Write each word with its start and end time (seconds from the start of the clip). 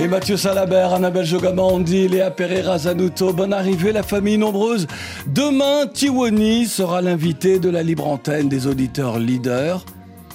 Et 0.00 0.08
Mathieu 0.08 0.36
Salabert, 0.36 0.92
Annabelle 0.92 1.24
Jogamandi, 1.24 2.08
Léa 2.08 2.32
Pereira 2.32 2.78
Zanuto, 2.78 3.32
bonne 3.32 3.52
arrivée, 3.52 3.92
la 3.92 4.02
famille 4.02 4.38
nombreuse. 4.38 4.88
Demain, 5.28 5.86
Tiwoni 5.86 6.66
sera 6.66 7.00
l'invité 7.00 7.60
de 7.60 7.70
la 7.70 7.84
libre 7.84 8.08
antenne 8.08 8.48
des 8.48 8.66
auditeurs 8.66 9.20
leaders 9.20 9.84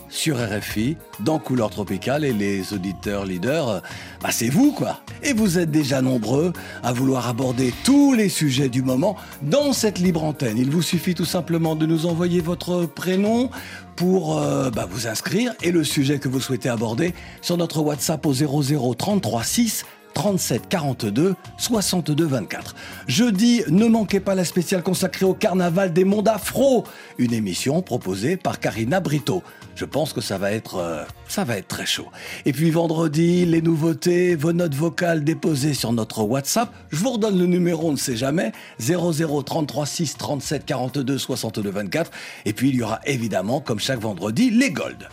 sur 0.10 0.38
RFI, 0.38 0.98
dans 1.20 1.40
Couleur 1.40 1.70
Tropicale, 1.70 2.26
et 2.26 2.34
les 2.34 2.74
auditeurs 2.74 3.26
leaders, 3.26 3.82
bah 4.22 4.30
c'est 4.32 4.50
vous 4.50 4.72
quoi. 4.72 5.00
Et 5.24 5.34
vous 5.34 5.60
êtes 5.60 5.72
déjà 5.72 6.02
nombreux 6.02 6.54
à 6.84 6.94
vouloir 6.94 7.28
aborder 7.28 7.74
tous 7.84 8.14
les 8.14 8.30
sujets 8.30 8.70
du 8.70 8.82
moment 8.82 9.16
dans 9.42 9.74
cette 9.74 10.00
libre 10.00 10.24
antenne. 10.24 10.58
Il 10.58 10.70
vous 10.70 10.82
suffit 10.82 11.16
tout 11.16 11.26
simplement 11.26 11.76
de 11.76 11.86
nous 11.86 12.06
envoyer 12.06 12.42
votre 12.42 12.86
prénom 12.86 13.50
pour 13.96 14.40
euh, 14.40 14.70
bah, 14.70 14.88
vous 14.90 15.08
inscrire 15.08 15.54
et 15.62 15.72
le 15.72 15.84
sujet 15.84 16.20
que 16.20 16.30
vous 16.30 16.40
souhaitez 16.40 16.70
aborder 16.70 17.14
sur 17.42 17.58
notre 17.58 17.82
WhatsApp 17.82 18.26
au 18.26 18.34
00 18.34 18.94
33 18.94 19.44
6 19.44 19.86
37 20.14 20.68
42 20.70 21.36
62 21.58 22.26
24. 22.26 22.76
Jeudi, 23.08 23.64
ne 23.70 23.86
manquez 23.86 24.20
pas 24.20 24.36
la 24.36 24.46
spéciale 24.46 24.84
consacrée 24.84 25.26
au 25.26 25.34
carnaval 25.34 25.94
des 25.94 26.04
mondes 26.04 26.28
afro, 26.28 26.86
une 27.18 27.34
émission 27.34 27.82
proposée 27.82 28.38
par 28.38 28.60
Karina 28.60 29.00
Brito. 29.00 29.44
Je 29.76 29.86
pense 29.86 30.12
que 30.12 30.22
ça 30.22 30.38
va 30.38 30.52
être 30.52 30.76
euh, 30.76 31.04
ça 31.28 31.46
va 31.46 31.58
être 31.58 31.68
très 31.68 31.86
chaud. 31.86 32.08
Et 32.46 32.52
puis 32.52 32.70
vendredi, 32.70 33.46
les 33.46 33.62
nouveautés, 33.62 34.36
vos 34.36 34.52
notes 34.52 34.76
vocales 34.76 35.24
déposées 35.24 35.74
sur 35.74 35.94
notre 35.94 36.24
WhatsApp. 36.24 36.74
Je 36.90 36.98
vous 36.98 37.12
redonne 37.12 37.38
le 37.38 37.46
numéro, 37.46 37.88
on 37.88 37.92
ne 37.94 37.98
sait 37.98 38.18
jamais, 38.18 38.52
00 38.80 39.44
33 39.44 39.86
6 39.86 40.18
37 40.18 40.66
42 40.66 41.18
62 41.18 41.70
24. 41.70 42.12
Et 42.46 42.54
puis 42.54 42.70
il 42.70 42.76
y 42.76 42.84
aura 42.84 43.00
évidemment, 43.06 43.62
comme 43.62 43.80
chaque 43.80 44.00
vendredi, 44.00 44.50
les 44.50 44.72
golds. 44.72 45.08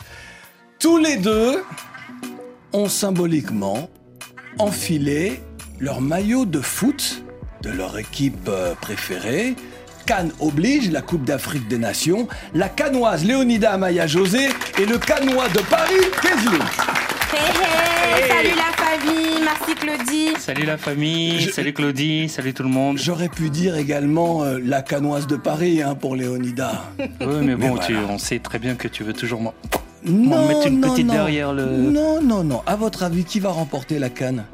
Tous 0.78 0.99
les 0.99 1.17
deux 1.17 1.62
ont 2.73 2.89
symboliquement 2.89 3.89
enfilé 4.59 5.41
leur 5.79 6.01
maillot 6.01 6.45
de 6.47 6.61
foot 6.61 7.23
de 7.62 7.71
leur 7.71 7.99
équipe 7.99 8.49
euh, 8.49 8.75
préférée. 8.81 9.55
Cannes 10.07 10.31
oblige, 10.39 10.91
la 10.93 11.03
Coupe 11.03 11.25
d'Afrique 11.25 11.67
des 11.69 11.79
Nations, 11.79 12.29
la 12.55 12.69
canoise 12.69 13.25
Léonida 13.25 13.73
Amaya 13.73 14.07
José 14.07 14.49
et 14.81 14.87
le 14.87 14.99
canois 14.99 15.49
de 15.49 15.59
Paris. 15.69 15.95
Hey, 17.33 17.41
hey, 18.23 18.29
salut 18.29 18.57
la 18.57 18.73
famille, 18.84 19.43
merci 19.43 19.75
Claudie. 19.75 20.29
Salut 20.39 20.65
la 20.65 20.79
famille, 20.79 21.41
Je- 21.41 21.51
salut 21.51 21.73
Claudie, 21.73 22.29
salut 22.29 22.55
tout 22.55 22.62
le 22.62 22.69
monde. 22.69 22.99
J'aurais 22.99 23.29
pu 23.29 23.51
dire 23.51 23.77
également 23.77 24.45
euh, 24.45 24.59
la 24.65 24.81
canoise 24.83 25.27
de 25.27 25.34
Paris 25.37 25.83
hein, 25.83 25.97
pour 25.97 26.15
Léonida. 26.15 26.84
Oui, 26.99 27.07
mais 27.43 27.57
bon, 27.57 27.75
Mais 27.75 27.81
tu, 27.87 27.97
on 27.97 28.19
sait 28.19 28.39
très 28.39 28.61
bien 28.61 28.77
que 28.77 28.87
tu 28.87 29.03
veux 29.03 29.12
toujours 29.12 29.41
m'en 29.41 29.55
Non, 30.07 30.47
mettre 30.49 30.67
une 30.69 30.81
non, 30.81 30.91
petite 30.91 31.07
non. 31.07 31.12
derrière 31.15 31.53
le- 31.53 31.67
Non, 31.67 32.21
non, 32.23 32.45
non. 32.45 32.62
À 32.67 32.77
votre 32.77 33.03
avis, 33.03 33.25
qui 33.25 33.41
va 33.41 33.51
remporter 33.51 33.99
la 33.99 34.09
canne? 34.11 34.45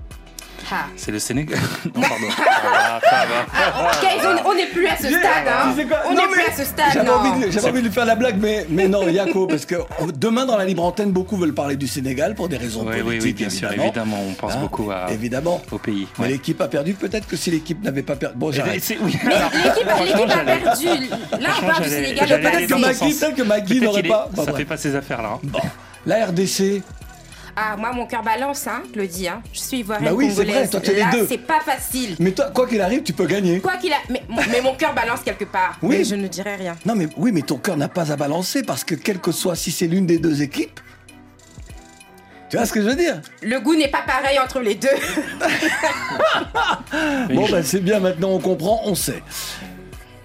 C'est 0.97 1.11
le 1.12 1.19
Sénégal. 1.19 1.59
Non, 1.95 2.01
pardon. 2.03 2.31
Ça 2.31 2.42
va, 2.42 3.01
ça 3.01 3.27
va. 3.27 3.47
Ah, 3.55 3.91
ok, 4.03 4.09
on- 4.45 4.51
on 4.51 4.55
n'est 4.55 4.67
plus 4.67 4.87
à 4.87 4.97
ce 4.97 5.09
stade. 5.09 5.47
Hein. 5.48 5.75
Quoi? 5.89 5.98
On 6.09 6.14
Non, 6.14 6.23
n'est 6.23 6.29
plus 6.29 6.42
mais 6.47 6.53
à 6.53 6.56
ce 6.56 6.64
stade. 6.64 6.87
J'avais 6.95 7.06
non. 7.06 7.14
envie, 7.14 7.47
de, 7.47 7.51
j'avais 7.51 7.69
envie 7.70 7.81
de 7.83 7.87
lui 7.87 7.92
faire 7.92 8.05
la 8.06 8.14
blague, 8.14 8.37
mais, 8.41 8.67
mais 8.70 8.89
non, 8.89 9.06
Yako, 9.09 9.47
parce 9.47 9.67
que 9.67 9.77
demain 10.17 10.47
dans 10.47 10.56
la 10.56 10.64
libre 10.64 10.84
antenne, 10.84 11.11
beaucoup 11.12 11.37
veulent 11.37 11.55
parler 11.55 11.77
du 11.77 11.87
Sénégal 11.89 12.34
pour 12.34 12.48
des 12.48 12.56
raisons 12.56 12.84
Oui, 12.87 12.95
oui, 12.97 13.02
politiques. 13.02 13.24
oui, 13.24 13.33
bien 13.35 13.51
sûr, 13.51 13.69
évidemment. 13.69 13.89
évidemment, 13.89 14.17
on 14.29 14.33
pense 14.35 14.52
Hein, 14.55 14.61
beaucoup 14.61 14.91
à, 14.91 15.11
Évidemment. 15.11 15.61
au 15.70 15.79
pays. 15.79 16.07
Mais 16.19 16.24
ouais. 16.24 16.30
l'équipe 16.33 16.61
a 16.61 16.69
perdu. 16.69 16.95
Peut-être 16.95 17.27
que 17.27 17.36
si 17.36 17.51
l'équipe 17.51 17.83
n'avait 17.83 18.02
pas 18.02 18.17
perdu. 18.17 18.36
Bon, 18.39 18.52
j'arrête. 18.52 18.83
c'est- 18.83 18.98
oui. 19.01 19.17
Mais 19.25 19.35
Alors, 19.35 19.51
l'équipe 19.52 19.89
franchement, 19.89 20.05
l'équipe 20.05 20.30
a 20.30 20.35
j'allais- 20.35 20.61
perdu. 20.61 20.86
Là, 20.86 21.48
on 21.58 21.67
parle 21.67 21.83
du 21.83 21.89
j'allais- 21.91 22.05
Sénégal. 22.05 22.29
j'allais 22.29 22.42
le 22.42 22.48
aller 22.48 22.57
Peut-être 22.57 22.69
que 22.69 22.73
dans. 22.75 22.79
Magui, 22.80 22.98
sens. 23.13 23.14
peut-être 23.20 23.35
que 23.36 23.42
Magui 23.42 23.67
Peut-être 23.75 23.83
n'aurait 23.85 24.02
qu'il 24.02 24.11
est- 24.11 24.14
pas. 24.14 24.29
Bah, 24.35 24.42
Ça 24.45 24.51
bref. 24.51 24.57
fait 24.57 24.64
pas 24.69 24.77
ces 24.77 24.96
affaires-là. 24.96 25.29
hein. 25.35 25.41
Bon. 25.42 25.61
La 26.07 26.27
RDC, 26.27 26.83
Ah, 27.55 27.77
moi, 27.77 27.92
mon 27.92 28.07
cœur 28.07 28.23
balance, 28.23 28.67
hein, 28.67 28.83
Claudie. 28.92 29.29
Hein. 29.29 29.42
Je 29.52 29.61
suis 29.61 29.79
ivoirienne 29.80 30.08
Bah 30.08 30.14
oui, 30.17 30.29
c'est 30.30 30.36
vrai, 30.36 30.45
congolaise. 30.46 30.70
toi, 30.70 30.80
les 30.86 31.01
Là, 31.01 31.11
deux. 31.13 31.27
c'est 31.29 31.46
pas 31.46 31.61
facile. 31.61 32.17
mais 32.18 32.33
toi, 32.33 32.51
quoi 32.55 32.67
qu'il 32.67 32.80
arrive, 32.80 33.02
tu 33.02 33.13
peux 33.13 33.27
gagner. 33.27 33.61
Quoi 33.61 33.77
qu'il 33.77 33.92
a. 33.92 33.96
Mais, 34.08 34.23
mais 34.51 34.61
mon 34.63 34.74
cœur 34.74 34.95
balance 34.95 35.20
quelque 35.23 35.45
part. 35.45 35.77
Oui. 35.83 35.96
Mais 35.98 36.05
je 36.05 36.14
ne 36.14 36.29
dirai 36.29 36.57
rien. 36.57 36.77
Non, 36.86 36.95
mais 36.95 37.08
oui, 37.17 37.30
mais 37.30 37.42
ton 37.42 37.58
cœur 37.58 37.77
n'a 37.77 37.89
pas 37.89 38.11
à 38.11 38.17
balancer 38.17 38.63
parce 38.63 38.85
que 38.85 38.95
quel 38.95 39.18
que 39.18 39.33
soit 39.33 39.55
si 39.55 39.70
c'est 39.70 39.86
l'une 39.86 40.07
des 40.07 40.18
deux 40.18 40.40
équipes. 40.40 40.80
Tu 42.48 42.57
vois 42.57 42.64
ce 42.67 42.73
que 42.73 42.80
je 42.83 42.86
veux 42.89 42.96
dire? 42.96 43.20
Le 43.42 43.61
goût 43.61 43.74
n'est 43.74 43.89
pas 43.89 44.02
pareil 44.07 44.39
entre 44.39 44.61
les 44.61 44.74
deux. 44.74 44.89
Bon, 47.34 47.48
ben 47.51 47.63
c'est 47.63 47.80
bien, 47.80 48.01
maintenant 48.01 48.30
on 48.30 48.39
comprend, 48.39 48.80
on 48.84 48.95
sait. 48.95 49.23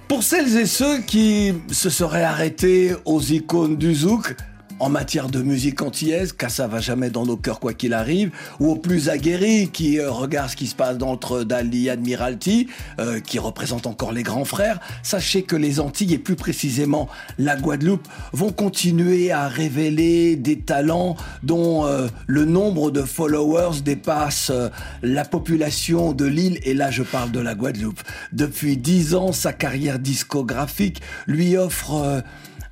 Pour 0.07 0.23
celles 0.23 0.57
et 0.57 0.65
ceux 0.65 0.99
qui 0.99 1.53
se 1.71 1.89
seraient 1.89 2.23
arrêtés 2.23 2.93
aux 3.05 3.21
icônes 3.21 3.77
du 3.77 3.93
zouk, 3.93 4.35
en 4.79 4.89
matière 4.89 5.29
de 5.29 5.41
musique 5.41 5.81
antillaise, 5.81 6.33
car 6.33 6.49
ça 6.49 6.67
va 6.67 6.79
jamais 6.79 7.09
dans 7.09 7.25
nos 7.25 7.37
cœurs 7.37 7.59
quoi 7.59 7.73
qu'il 7.73 7.93
arrive, 7.93 8.31
ou 8.59 8.71
aux 8.71 8.75
plus 8.75 9.09
aguerris 9.09 9.69
qui 9.69 9.99
euh, 9.99 10.11
regardent 10.11 10.51
ce 10.51 10.55
qui 10.55 10.67
se 10.67 10.75
passe 10.75 11.01
entre 11.01 11.43
Dali 11.43 11.89
Admiralty, 11.89 12.67
euh, 12.99 13.19
qui 13.19 13.39
représentent 13.39 13.87
encore 13.87 14.11
les 14.11 14.23
grands 14.23 14.45
frères, 14.45 14.79
sachez 15.03 15.43
que 15.43 15.55
les 15.55 15.79
Antilles, 15.79 16.13
et 16.13 16.19
plus 16.19 16.35
précisément 16.35 17.07
la 17.37 17.55
Guadeloupe, 17.55 18.07
vont 18.33 18.51
continuer 18.51 19.31
à 19.31 19.47
révéler 19.47 20.35
des 20.35 20.59
talents 20.59 21.15
dont 21.43 21.85
euh, 21.85 22.07
le 22.27 22.45
nombre 22.45 22.91
de 22.91 23.01
followers 23.01 23.81
dépasse 23.83 24.49
euh, 24.49 24.69
la 25.01 25.25
population 25.25 26.13
de 26.13 26.25
l'île, 26.25 26.59
et 26.63 26.73
là 26.73 26.91
je 26.91 27.03
parle 27.03 27.31
de 27.31 27.39
la 27.39 27.55
Guadeloupe. 27.55 28.01
Depuis 28.33 28.77
dix 28.77 29.15
ans, 29.15 29.31
sa 29.31 29.53
carrière 29.53 29.99
discographique 29.99 31.01
lui 31.25 31.57
offre 31.57 31.93
euh, 31.95 32.21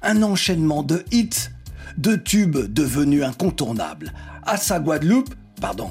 un 0.02 0.22
enchaînement 0.24 0.84
de 0.84 1.04
hits, 1.12 1.50
de 1.98 2.16
tubes 2.16 2.58
devenus 2.74 3.24
incontournables. 3.24 4.14
À 4.46 4.58
sa 4.58 4.80
Guadeloupe, 4.80 5.34
pardon, 5.62 5.90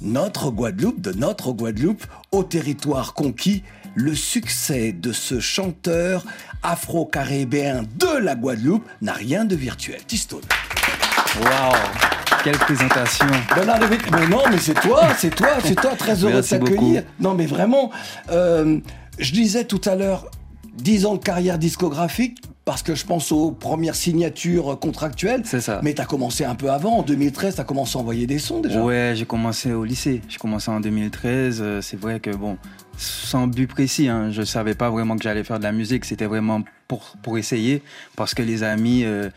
notre 0.00 0.50
Guadeloupe, 0.50 1.00
de 1.00 1.12
notre 1.12 1.52
Guadeloupe, 1.52 2.04
au 2.32 2.42
territoire 2.42 3.14
conquis, 3.14 3.62
le 3.94 4.14
succès 4.14 4.92
de 4.92 5.12
ce 5.12 5.38
chanteur 5.40 6.24
afro-caribéen 6.62 7.82
de 7.98 8.18
la 8.18 8.34
Guadeloupe 8.34 8.86
n'a 9.02 9.12
rien 9.12 9.44
de 9.44 9.54
virtuel. 9.56 10.00
Tistone. 10.06 10.40
Waouh 11.40 11.74
Quelle 12.44 12.58
présentation 12.58 13.26
de 13.26 13.86
Vic- 13.86 14.10
mais 14.12 14.26
non, 14.28 14.42
mais 14.50 14.58
c'est 14.58 14.74
toi, 14.74 15.08
c'est 15.18 15.34
toi, 15.34 15.48
c'est 15.64 15.74
toi, 15.74 15.92
très 15.96 16.22
heureux 16.24 16.32
Merci 16.34 16.58
de 16.58 16.64
t'accueillir. 16.64 17.02
Non, 17.20 17.34
mais 17.34 17.46
vraiment, 17.46 17.90
euh, 18.30 18.78
je 19.18 19.32
disais 19.32 19.64
tout 19.64 19.80
à 19.84 19.94
l'heure, 19.94 20.26
10 20.76 21.06
ans 21.06 21.14
de 21.14 21.22
carrière 21.22 21.58
discographique, 21.58 22.38
parce 22.64 22.82
que 22.82 22.94
je 22.94 23.04
pense 23.04 23.32
aux 23.32 23.50
premières 23.50 23.94
signatures 23.96 24.78
contractuelles. 24.78 25.42
C'est 25.44 25.60
ça. 25.60 25.80
Mais 25.82 25.94
tu 25.94 26.00
as 26.00 26.04
commencé 26.04 26.44
un 26.44 26.54
peu 26.54 26.70
avant, 26.70 26.98
en 26.98 27.02
2013, 27.02 27.56
tu 27.56 27.60
as 27.60 27.64
commencé 27.64 27.96
à 27.96 28.00
envoyer 28.00 28.26
des 28.26 28.38
sons 28.38 28.60
déjà. 28.60 28.82
Ouais, 28.82 29.12
j'ai 29.16 29.24
commencé 29.24 29.72
au 29.72 29.84
lycée. 29.84 30.22
J'ai 30.28 30.38
commencé 30.38 30.70
en 30.70 30.78
2013. 30.80 31.58
euh, 31.60 31.80
C'est 31.80 31.98
vrai 31.98 32.20
que, 32.20 32.30
bon, 32.30 32.56
sans 32.96 33.46
but 33.48 33.66
précis, 33.66 34.08
hein, 34.08 34.30
je 34.30 34.42
savais 34.42 34.74
pas 34.74 34.90
vraiment 34.90 35.16
que 35.16 35.22
j'allais 35.24 35.42
faire 35.44 35.58
de 35.58 35.64
la 35.64 35.72
musique. 35.72 36.04
C'était 36.04 36.26
vraiment 36.26 36.62
pour, 36.86 37.14
pour 37.22 37.36
essayer, 37.38 37.82
parce 38.16 38.34
que 38.34 38.42
les 38.42 38.62
amis 38.62 39.02
euh, 39.04 39.30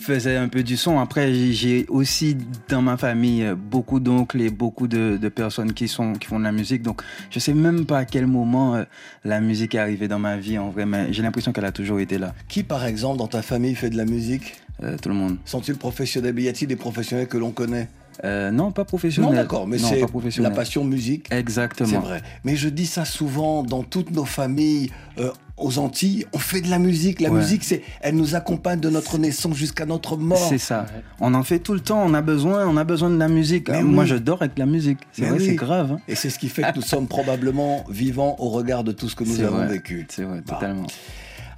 faisaient 0.00 0.36
un 0.36 0.48
peu 0.48 0.62
du 0.62 0.76
son. 0.76 0.98
Après, 1.00 1.32
j'ai- 1.52 1.86
aussi 1.88 2.36
dans 2.68 2.82
ma 2.82 2.96
famille 2.96 3.46
beaucoup 3.56 4.00
d'oncles 4.00 4.40
et 4.40 4.50
beaucoup 4.50 4.86
de, 4.88 5.18
de 5.20 5.28
personnes 5.28 5.72
qui, 5.72 5.88
sont, 5.88 6.12
qui 6.14 6.26
font 6.28 6.38
de 6.38 6.44
la 6.44 6.52
musique. 6.52 6.82
Donc, 6.82 7.02
je 7.30 7.38
sais 7.38 7.54
même 7.54 7.84
pas 7.84 7.98
à 7.98 8.04
quel 8.04 8.26
moment 8.26 8.76
euh, 8.76 8.84
la 9.24 9.40
musique 9.40 9.74
est 9.74 9.78
arrivée 9.78 10.08
dans 10.08 10.18
ma 10.18 10.36
vie, 10.36 10.58
en 10.58 10.70
vrai, 10.70 10.86
mais 10.86 11.12
j'ai 11.12 11.22
l'impression 11.22 11.52
qu'elle 11.52 11.64
a 11.64 11.72
toujours 11.72 12.00
été 12.00 12.18
là. 12.18 12.34
Qui, 12.48 12.62
par 12.62 12.84
exemple, 12.86 13.18
dans 13.18 13.26
ta 13.28 13.42
famille 13.42 13.74
fait 13.74 13.90
de 13.90 13.96
la 13.96 14.04
musique? 14.04 14.54
Euh, 14.84 14.96
tout 14.96 15.08
le 15.08 15.16
monde. 15.16 15.38
Sont-ils 15.44 15.74
professionnels? 15.74 16.38
Y 16.38 16.48
a-t-il 16.48 16.68
des 16.68 16.76
professionnels 16.76 17.26
que 17.26 17.36
l'on 17.36 17.50
connaît? 17.50 17.88
Euh, 18.24 18.52
non, 18.52 18.70
pas 18.70 18.84
professionnel. 18.84 19.30
Non, 19.30 19.36
d'accord, 19.36 19.66
mais 19.66 19.78
c'est 19.78 20.40
la 20.40 20.50
passion 20.50 20.84
musique. 20.84 21.26
Exactement. 21.32 21.88
C'est 21.88 21.96
vrai. 21.96 22.22
Mais 22.44 22.54
je 22.54 22.68
dis 22.68 22.86
ça 22.86 23.04
souvent 23.04 23.64
dans 23.64 23.82
toutes 23.82 24.12
nos 24.12 24.24
familles 24.24 24.90
euh, 25.18 25.30
aux 25.60 25.78
Antilles. 25.78 26.26
On 26.32 26.38
fait 26.38 26.60
de 26.60 26.68
la 26.70 26.78
musique. 26.78 27.20
La 27.20 27.30
Ouais. 27.30 27.38
musique, 27.40 27.64
c'est, 27.64 27.82
elle 28.00 28.14
nous 28.16 28.34
accompagne 28.34 28.80
de 28.80 28.90
notre 28.90 29.18
naissance 29.18 29.56
jusqu'à 29.56 29.86
notre 29.86 30.16
mort. 30.16 30.38
C'est 30.48 30.58
ça. 30.58 30.86
On 31.20 31.34
en 31.34 31.42
fait 31.42 31.58
tout 31.58 31.74
le 31.74 31.80
temps. 31.80 32.02
On 32.04 32.14
a 32.14 32.22
besoin, 32.22 32.66
on 32.66 32.76
a 32.76 32.84
besoin 32.84 33.10
de 33.10 33.16
la 33.18 33.28
musique. 33.28 33.68
Mais 33.68 33.82
Moi, 33.82 34.04
oui. 34.04 34.10
je 34.10 34.16
dors 34.16 34.42
avec 34.42 34.58
la 34.58 34.66
musique. 34.66 34.98
C'est 35.12 35.22
vrai, 35.26 35.38
oui. 35.38 35.46
c'est 35.46 35.54
grave. 35.54 35.92
hein. 35.92 36.00
Et 36.08 36.14
c'est 36.14 36.30
ce 36.30 36.38
qui 36.38 36.48
fait 36.48 36.62
que 36.62 36.76
nous 36.76 36.82
sommes 36.82 37.06
probablement 37.08 37.84
vivants 37.88 38.36
au 38.38 38.48
regard 38.50 38.84
de 38.84 38.92
tout 38.92 39.08
ce 39.08 39.16
que 39.16 39.24
nous 39.24 39.40
avons 39.40 39.56
vrai. 39.58 39.66
vécu. 39.68 40.06
C'est 40.10 40.24
vrai, 40.24 40.42
Bah. 40.46 40.54
totalement. 40.54 40.86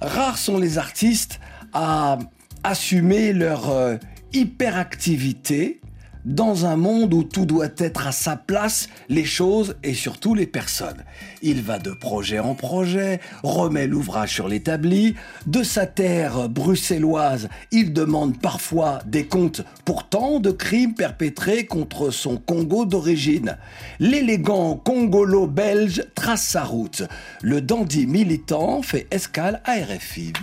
Rares 0.01 0.37
sont 0.37 0.57
les 0.57 0.77
artistes 0.77 1.39
à 1.73 2.17
assumer 2.63 3.33
leur 3.33 3.69
euh, 3.69 3.97
hyperactivité 4.33 5.80
dans 6.25 6.65
un 6.65 6.75
monde 6.75 7.13
où 7.13 7.23
tout 7.23 7.45
doit 7.45 7.67
être 7.77 8.07
à 8.07 8.11
sa 8.11 8.35
place, 8.35 8.89
les 9.09 9.25
choses 9.25 9.75
et 9.83 9.93
surtout 9.93 10.35
les 10.35 10.47
personnes. 10.47 11.03
Il 11.41 11.61
va 11.61 11.79
de 11.79 11.91
projet 11.91 12.39
en 12.39 12.55
projet, 12.55 13.19
remet 13.43 13.87
l'ouvrage 13.87 14.33
sur 14.33 14.47
l'établi, 14.47 15.15
de 15.47 15.63
sa 15.63 15.85
terre 15.85 16.49
bruxelloise, 16.49 17.49
il 17.71 17.93
demande 17.93 18.39
parfois 18.39 18.99
des 19.05 19.25
comptes 19.25 19.61
pour 19.85 20.07
tant 20.07 20.39
de 20.39 20.51
crimes 20.51 20.93
perpétrés 20.93 21.65
contre 21.65 22.11
son 22.11 22.37
Congo 22.37 22.85
d'origine. 22.85 23.57
L'élégant 23.99 24.75
congolo-belge 24.75 26.03
trace 26.15 26.43
sa 26.43 26.63
route. 26.63 27.03
Le 27.41 27.61
dandy 27.61 28.05
militant 28.05 28.81
fait 28.81 29.07
escale 29.11 29.61
à 29.65 29.73
RFI. 29.73 30.33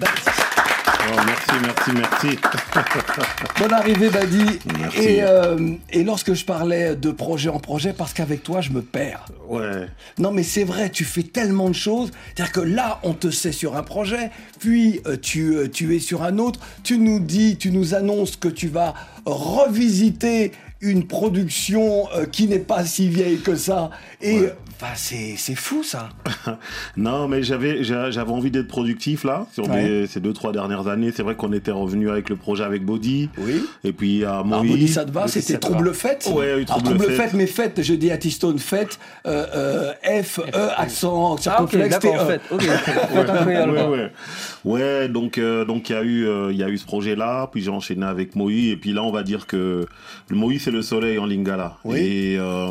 Oh, 1.11 1.21
merci, 1.27 1.51
merci, 1.63 1.91
merci. 1.95 2.39
Bonne 3.59 3.73
arrivée, 3.73 4.11
Badi. 4.11 4.59
Merci. 4.79 4.99
Et, 4.99 5.23
euh, 5.23 5.75
et 5.91 6.05
lorsque 6.05 6.35
je 6.35 6.45
parlais 6.45 6.97
de 6.97 7.11
projet 7.11 7.49
en 7.49 7.59
projet, 7.59 7.93
parce 7.93 8.13
qu'avec 8.13 8.43
toi, 8.43 8.61
je 8.61 8.71
me 8.71 8.83
perds. 8.83 9.27
Ouais. 9.49 9.87
Non, 10.19 10.31
mais 10.31 10.43
c'est 10.43 10.65
vrai, 10.65 10.91
tu 10.91 11.05
fais 11.05 11.23
tellement 11.23 11.69
de 11.69 11.75
choses. 11.75 12.11
C'est-à-dire 12.35 12.53
que 12.53 12.61
là, 12.61 13.01
on 13.03 13.15
te 13.15 13.31
sait 13.31 13.53
sur 13.53 13.77
un 13.77 13.83
projet, 13.83 14.31
puis 14.61 15.01
euh, 15.07 15.17
tu, 15.21 15.57
euh, 15.57 15.69
tu 15.69 15.95
es 15.95 15.99
sur 15.99 16.23
un 16.23 16.39
autre. 16.39 16.61
Tu 16.85 16.99
nous 16.99 17.21
dis, 17.21 17.57
tu 17.57 17.71
nous 17.71 17.95
annonces 17.95 18.37
que 18.37 18.49
tu 18.49 18.69
vas 18.69 18.95
revisiter 19.25 20.53
une 20.81 21.07
production 21.07 22.09
euh, 22.15 22.25
qui 22.27 22.47
n'est 22.47 22.59
pas 22.61 22.85
si 22.85 23.09
vieille 23.09 23.41
que 23.41 23.57
ça. 23.57 23.91
Et 24.21 24.41
Ouais. 24.41 24.55
Enfin, 24.81 24.93
c'est 24.95 25.35
c'est 25.37 25.55
fou, 25.55 25.83
ça. 25.83 26.09
Non, 26.97 27.29
mais 27.29 27.43
j'avais 27.43 27.83
j'a- 27.85 28.11
j'avais 28.11 28.31
envie 28.33 28.51
d'être 28.51 28.69
productif 28.69 29.25
là 29.25 29.47
sur 29.53 29.69
Ouais. 29.69 30.05
ces 30.09 30.21
deux 30.21 30.33
trois 30.33 30.53
dernières 30.53 30.89
années. 30.89 31.13
C'est 31.15 31.23
vrai 31.23 31.35
qu'on 31.37 31.53
était 31.53 31.71
revenu 31.71 32.11
avec 32.11 32.29
le 32.29 32.37
projet 32.37 32.65
avec 32.65 32.85
Body. 32.85 33.29
Oui. 33.39 33.65
Et 33.85 33.93
puis 33.93 34.25
à 34.25 34.43
Moïse. 34.43 34.71
Body, 34.73 34.89
ça 34.89 35.05
te 35.05 35.11
va? 35.11 35.23
Body, 35.23 35.33
C'était 35.33 35.59
Trouble. 35.59 35.95
Fête? 35.95 36.29
Ouais, 36.33 36.55
oui, 36.57 36.65
Alors, 36.65 36.67
Trouble, 36.83 36.85
Trouble 36.99 37.05
Fête. 37.05 37.17
Fête, 37.17 37.33
mais 37.35 37.47
Fête, 37.47 37.83
je 37.83 37.95
dis 37.95 38.11
à 38.11 38.19
T-Stone 38.19 38.59
Fête, 38.59 38.99
euh, 39.27 39.47
euh, 40.05 40.23
F, 40.23 40.39
E, 40.41 40.71
accent 40.77 41.31
Ah, 41.31 41.33
ok, 41.35 41.41
circonflexe, 41.43 41.89
d'accord, 41.99 42.13
T, 42.13 42.19
en 42.19 42.23
E. 42.23 42.27
fait. 42.27 42.41
Ok, 42.51 42.63
Faites 43.15 43.31
un 43.31 43.37
créole, 43.45 43.71
ouais, 43.71 43.87
ouais. 43.87 44.11
Ouais, 44.65 45.09
donc 45.09 45.39
euh, 45.39 45.65
donc 45.65 45.89
il 45.89 45.93
y 45.93 45.97
a 45.97 46.03
eu 46.03 46.27
euh, 46.27 46.53
il 46.53 46.59
y 46.59 46.63
a 46.65 46.69
eu 46.69 46.77
ce 46.79 46.85
projet 46.85 47.15
là, 47.17 47.49
puis 47.51 47.63
j'ai 47.63 47.71
enchaîné 47.71 48.05
avec 48.07 48.35
Moïse 48.37 48.73
et 48.73 48.77
puis 48.77 48.93
là 48.93 49.03
on 49.03 49.13
va 49.13 49.23
dire 49.23 49.47
que 49.47 49.87
le 50.29 50.37
Moïse 50.37 50.63
c'est 50.65 50.71
le 50.71 50.83
soleil 50.83 51.19
en 51.19 51.27
lingala. 51.27 51.77
Oui. 51.85 51.99
Et 51.99 52.37
euh, 52.39 52.69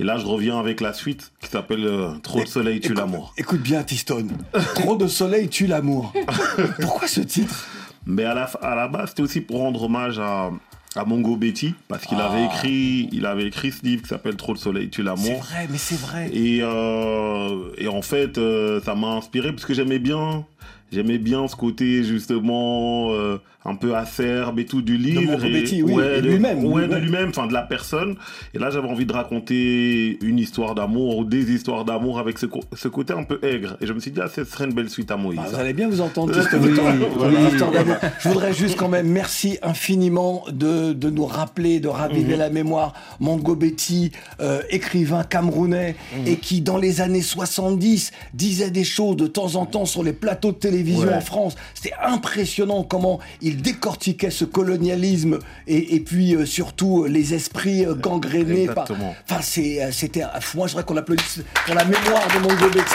et 0.00 0.04
là 0.04 0.16
je 0.18 0.26
reviens 0.26 0.58
avec 0.58 0.80
la 0.80 0.92
suite 0.92 1.30
qui 1.48 1.52
s'appelle 1.52 1.84
euh, 1.84 2.10
Trop 2.22 2.40
de 2.42 2.46
soleil 2.46 2.80
tue 2.80 2.94
l'amour. 2.94 3.34
Écoute 3.36 3.60
bien, 3.62 3.82
T-Stone. 3.82 4.30
Trop 4.74 4.96
de 4.96 5.06
soleil 5.06 5.48
tue 5.48 5.66
l'amour. 5.66 6.12
Pourquoi 6.80 7.08
ce 7.08 7.20
titre? 7.20 7.66
Mais 8.06 8.24
à 8.24 8.34
la 8.34 8.44
à 8.62 8.74
la 8.74 8.88
base 8.88 9.10
c'était 9.10 9.22
aussi 9.22 9.40
pour 9.40 9.58
rendre 9.58 9.82
hommage 9.82 10.18
à 10.18 10.50
à 10.96 11.04
Mongo 11.04 11.36
Betty 11.36 11.74
parce 11.88 12.06
qu'il 12.06 12.16
Ah. 12.18 12.30
avait 12.30 12.44
écrit 12.46 13.08
il 13.12 13.26
avait 13.26 13.46
écrit 13.46 13.70
ce 13.70 13.82
livre 13.84 14.02
qui 14.02 14.08
s'appelle 14.08 14.36
Trop 14.36 14.54
de 14.54 14.58
soleil 14.58 14.88
tue 14.88 15.02
C'est 15.02 15.06
l'amour. 15.06 15.42
vrai, 15.42 15.66
mais 15.70 15.76
c'est 15.78 16.00
vrai. 16.00 16.30
Et, 16.32 16.60
euh, 16.62 17.70
et 17.76 17.88
en 17.88 18.00
fait, 18.02 18.38
euh, 18.38 18.80
ça 18.82 18.94
m'a 18.94 19.08
inspiré 19.08 19.52
parce 19.52 19.66
que 19.66 19.74
j'aimais 19.74 19.98
bien, 19.98 20.44
j'aimais 20.92 21.18
bien 21.18 21.46
ce 21.48 21.56
côté 21.56 22.04
justement 22.04 23.12
euh, 23.12 23.38
un 23.64 23.74
peu 23.74 23.94
acerbe 23.94 24.58
et 24.60 24.64
tout 24.64 24.80
du 24.82 24.96
livre. 24.96 25.44
Et- 25.44 25.52
Betty, 25.52 25.82
oui, 25.82 25.92
ouais, 25.94 26.18
et 26.18 26.22
de- 26.22 26.28
lui-même, 26.28 26.64
Ouais, 26.64 26.88
de 26.88 26.94
lui-même. 26.96 27.28
enfin 27.30 27.46
de 27.46 27.52
la 27.52 27.62
personne. 27.62 28.16
Et 28.54 28.58
là, 28.58 28.70
j'avais 28.70 28.88
envie 28.88 29.04
de 29.04 29.12
raconter 29.12 30.18
une 30.22 30.38
histoire 30.38 30.74
d'amour 30.74 31.18
ou 31.18 31.24
des 31.24 31.52
histoires 31.52 31.84
d'amour 31.84 32.18
avec 32.18 32.38
ce, 32.38 32.46
ce 32.74 32.88
côté 32.88 33.12
un 33.12 33.24
peu 33.24 33.38
aigre. 33.42 33.76
Et 33.80 33.86
je 33.86 33.92
me 33.92 34.00
suis 34.00 34.10
dit, 34.10 34.20
ah, 34.22 34.28
ce 34.34 34.44
serait 34.44 34.64
une 34.64 34.72
belle 34.74 34.88
suite 34.88 35.10
à 35.10 35.16
Moïse. 35.16 35.38
Bah, 35.40 35.46
vous 35.50 35.58
allez 35.58 35.72
bien 35.74 35.88
vous 35.88 36.00
entendre, 36.00 36.32
Oui, 36.52 36.70
oui, 36.72 36.78
voilà. 37.16 38.00
Je 38.20 38.28
voudrais 38.28 38.54
juste 38.54 38.76
quand 38.76 38.88
même 38.88 39.08
merci 39.08 39.58
infiniment 39.62 40.44
de, 40.50 40.92
de 40.92 41.10
nous 41.10 41.26
rappeler, 41.26 41.80
de 41.80 41.88
raviver 41.88 42.34
Mhm. 42.34 42.38
la 42.38 42.50
mémoire. 42.50 42.94
Mango 43.20 43.54
Betty, 43.56 44.12
euh, 44.40 44.62
écrivain 44.70 45.24
camerounais, 45.24 45.96
Mhm. 46.16 46.26
et 46.28 46.36
qui 46.36 46.60
dans 46.62 46.78
les 46.78 47.00
années 47.00 47.22
70 47.22 48.12
disait 48.34 48.70
des 48.70 48.84
choses 48.84 49.16
de 49.16 49.26
temps 49.26 49.56
en 49.56 49.66
temps 49.66 49.84
sur 49.84 50.02
les 50.02 50.12
plateaux 50.12 50.52
de 50.52 50.56
télévision 50.56 50.77
Ouais. 50.82 51.14
en 51.14 51.20
France. 51.20 51.54
C'était 51.74 51.94
impressionnant 52.02 52.82
comment 52.82 53.18
il 53.40 53.62
décortiquait 53.62 54.30
ce 54.30 54.44
colonialisme 54.44 55.38
et, 55.66 55.94
et 55.96 56.00
puis 56.00 56.34
euh, 56.34 56.46
surtout 56.46 57.04
euh, 57.04 57.08
les 57.08 57.34
esprits 57.34 57.84
euh, 57.84 57.94
gangrénés. 57.94 58.66
par- 58.66 58.84
Exactement. 58.84 59.14
Enfin, 59.30 59.40
euh, 59.60 59.88
c'était. 59.92 60.22
Moi, 60.54 60.66
je 60.66 60.72
voudrais 60.72 60.84
qu'on 60.84 60.96
applaudisse 60.96 61.40
pour 61.66 61.74
la 61.74 61.84
mémoire 61.84 62.26
de 62.34 62.38
Mongo 62.40 62.68
Betty 62.70 62.94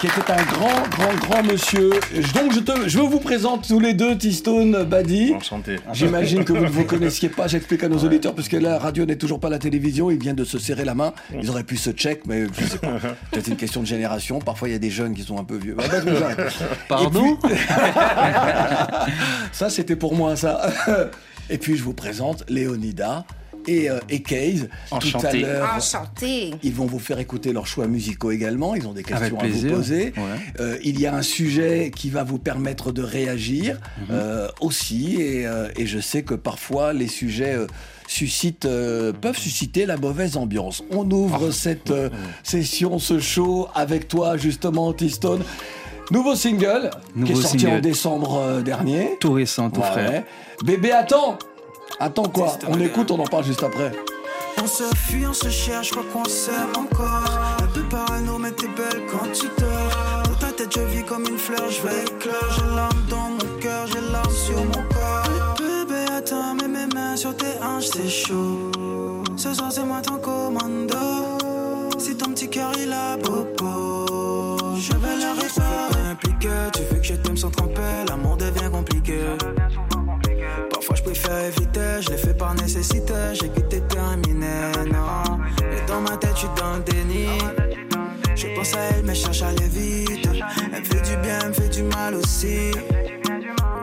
qui 0.00 0.06
était 0.06 0.30
un 0.32 0.42
grand, 0.44 0.88
grand, 0.90 1.14
grand 1.28 1.42
monsieur. 1.42 1.90
Donc, 2.34 2.52
je, 2.52 2.60
te, 2.60 2.88
je 2.88 2.98
vous 3.00 3.18
présente 3.20 3.66
tous 3.66 3.80
les 3.80 3.94
deux, 3.94 4.16
T-Stone, 4.16 4.84
Badi. 4.84 5.34
Enchanté. 5.34 5.76
J'imagine 5.92 6.44
que 6.44 6.52
vous 6.52 6.64
ne 6.64 6.68
vous 6.68 6.84
connaissiez 6.86 7.28
pas, 7.28 7.48
j'explique 7.48 7.82
à 7.82 7.88
nos 7.88 7.98
auditeurs, 7.98 8.34
puisque 8.34 8.52
la 8.52 8.78
radio 8.78 9.04
n'est 9.06 9.16
toujours 9.16 9.40
pas 9.40 9.48
la 9.50 9.58
télévision, 9.58 10.10
ils 10.10 10.18
viennent 10.20 10.36
de 10.36 10.44
se 10.44 10.58
serrer 10.58 10.84
la 10.84 10.94
main. 10.94 11.12
Ils 11.40 11.50
auraient 11.50 11.64
pu 11.64 11.76
se 11.76 11.90
check, 11.90 12.22
mais 12.26 12.46
je 12.58 12.64
sais 12.66 12.78
pas. 12.78 12.92
Peut-être 13.32 13.48
une 13.48 13.56
question 13.56 13.80
de 13.80 13.86
génération. 13.86 14.38
Parfois, 14.38 14.68
il 14.68 14.72
y 14.72 14.76
a 14.76 14.80
des 14.80 14.90
jeunes 14.90 15.14
qui 15.14 15.22
sont 15.22 15.38
un 15.38 15.44
peu 15.44 15.56
vieux. 15.56 15.76
Ah, 15.78 15.82
bah. 16.04 16.44
Pardon 16.88 17.36
puis- 17.42 17.54
Ça, 19.52 19.70
c'était 19.70 19.96
pour 19.96 20.14
moi, 20.14 20.36
ça. 20.36 20.70
Et 21.50 21.58
puis, 21.58 21.76
je 21.76 21.82
vous 21.82 21.94
présente 21.94 22.44
Léonida 22.48 23.24
et, 23.66 23.90
euh, 23.90 23.98
et 24.08 24.22
Case. 24.22 24.68
Tout 24.88 24.94
à 24.94 24.96
Enchanté. 24.96 25.40
l'heure, 25.40 25.68
Enchanté. 25.76 26.50
ils 26.62 26.72
vont 26.72 26.86
vous 26.86 26.98
faire 26.98 27.18
écouter 27.18 27.52
leurs 27.52 27.66
choix 27.66 27.86
musicaux 27.86 28.30
également. 28.30 28.74
Ils 28.74 28.86
ont 28.86 28.92
des 28.92 29.02
questions 29.02 29.38
à 29.38 29.46
vous 29.46 29.68
poser. 29.68 30.12
Ouais. 30.16 30.22
Euh, 30.60 30.78
il 30.84 31.00
y 31.00 31.06
a 31.06 31.14
un 31.14 31.22
sujet 31.22 31.90
qui 31.94 32.10
va 32.10 32.24
vous 32.24 32.38
permettre 32.38 32.92
de 32.92 33.02
réagir 33.02 33.78
Mhm. 34.00 34.06
euh, 34.12 34.48
aussi. 34.60 35.16
Et, 35.20 35.46
euh, 35.46 35.68
et 35.76 35.86
je 35.86 35.98
sais 35.98 36.22
que 36.22 36.34
parfois 36.34 36.92
les 36.92 37.08
sujets 37.08 37.54
euh, 37.54 37.66
suscitent, 38.06 38.64
euh, 38.64 39.12
peuvent 39.12 39.36
susciter 39.38 39.84
la 39.86 39.96
mauvaise 39.96 40.36
ambiance. 40.36 40.82
On 40.90 41.10
ouvre 41.10 41.50
cette 41.50 41.90
euh, 41.90 42.08
session, 42.42 42.98
ce 42.98 43.18
show 43.18 43.68
avec 43.74 44.08
toi 44.08 44.36
justement, 44.36 44.92
T-Stone. 44.92 45.42
Nouveau 46.10 46.34
single 46.34 46.88
qui 47.26 47.32
est 47.32 47.34
sorti 47.34 47.58
single. 47.60 47.76
en 47.76 47.80
décembre 47.80 48.38
euh, 48.38 48.60
dernier. 48.62 49.10
Tout 49.20 49.32
récent, 49.32 49.68
tout 49.68 49.80
Ouais, 49.80 49.86
frais. 49.86 50.24
Bébé, 50.64 50.90
attends 50.90 51.38
Attends 52.00 52.28
quoi 52.28 52.58
On 52.68 52.78
écoute, 52.80 53.10
on 53.10 53.18
en 53.18 53.26
parle 53.26 53.44
juste 53.44 53.62
après. 53.62 53.92
On 54.62 54.66
se 54.66 54.84
fuit, 54.96 55.26
on 55.26 55.32
se 55.32 55.48
cherche, 55.48 55.88
je 55.88 55.92
crois 55.92 56.04
qu'on 56.12 56.28
s'aime 56.28 56.72
encore. 56.76 57.24
Un 57.62 57.66
peu 57.66 57.82
parano, 57.84 58.38
mais 58.38 58.50
t'es 58.52 58.68
belle 58.68 59.04
quand 59.10 59.30
tu 59.32 59.46
dors. 59.58 60.22
Dans 60.24 60.46
ta 60.46 60.52
tête, 60.52 60.72
je 60.74 60.80
vis 60.80 61.04
comme 61.04 61.26
une 61.26 61.38
fleur, 61.38 61.70
je 61.70 61.82
vais 61.82 62.02
éclore. 62.02 62.34
J'ai 62.56 62.74
l'âme 62.74 63.06
dans 63.08 63.30
mon 63.30 63.60
cœur, 63.60 63.86
j'ai 63.86 64.00
l'âme 64.00 64.30
sur 64.30 64.56
mon 64.56 64.82
corps. 64.88 65.54
Bébé, 65.58 66.04
attends, 66.16 66.54
mets 66.54 66.68
mes 66.68 66.86
mains 66.94 67.16
sur 67.16 67.36
tes 67.36 67.62
hanches, 67.62 67.88
c'est 67.92 68.08
chaud. 68.08 68.70
Ce 69.36 69.54
soir, 69.54 69.70
c'est 69.70 69.84
moi 69.84 70.00
ton 70.02 70.18
commando. 70.18 71.38
Si 71.98 72.16
ton 72.16 72.30
petit 72.30 72.48
cœur 72.48 72.72
il 72.80 72.92
a 72.92 73.16
popo, 73.18 74.56
je 74.76 74.92
vais 74.92 75.16
la 75.18 75.32
réparer. 75.34 76.10
Impliqué, 76.10 76.48
tu 76.74 76.82
veux 76.82 77.00
que 77.00 77.04
je 77.04 77.14
t'aime 77.14 77.36
sans 77.36 77.50
tromper, 77.50 78.04
l'amour 78.08 78.36
devient 78.36 78.70
compliqué. 78.70 79.18
Je 82.00 82.10
l'ai 82.10 82.16
fait 82.16 82.34
par 82.34 82.54
nécessité, 82.54 83.12
j'ai 83.34 83.48
quitté 83.50 83.80
terminé, 83.82 84.46
non. 84.90 85.38
Et 85.60 85.86
dans 85.86 86.00
ma 86.00 86.16
tête, 86.16 86.32
je 86.34 86.38
suis 86.38 86.48
déni. 86.86 87.26
Je 88.34 88.46
pense 88.56 88.74
à 88.74 88.78
elle, 88.92 89.04
mais 89.04 89.14
je 89.14 89.24
cherche 89.24 89.42
à 89.42 89.48
aller 89.48 89.68
vite. 89.68 90.26
Elle 90.72 90.80
me 90.80 90.84
fait 90.84 91.02
du 91.02 91.16
bien, 91.16 91.38
elle 91.42 91.48
me 91.48 91.52
fait 91.52 91.68
du 91.68 91.82
mal 91.82 92.14
aussi. 92.14 92.70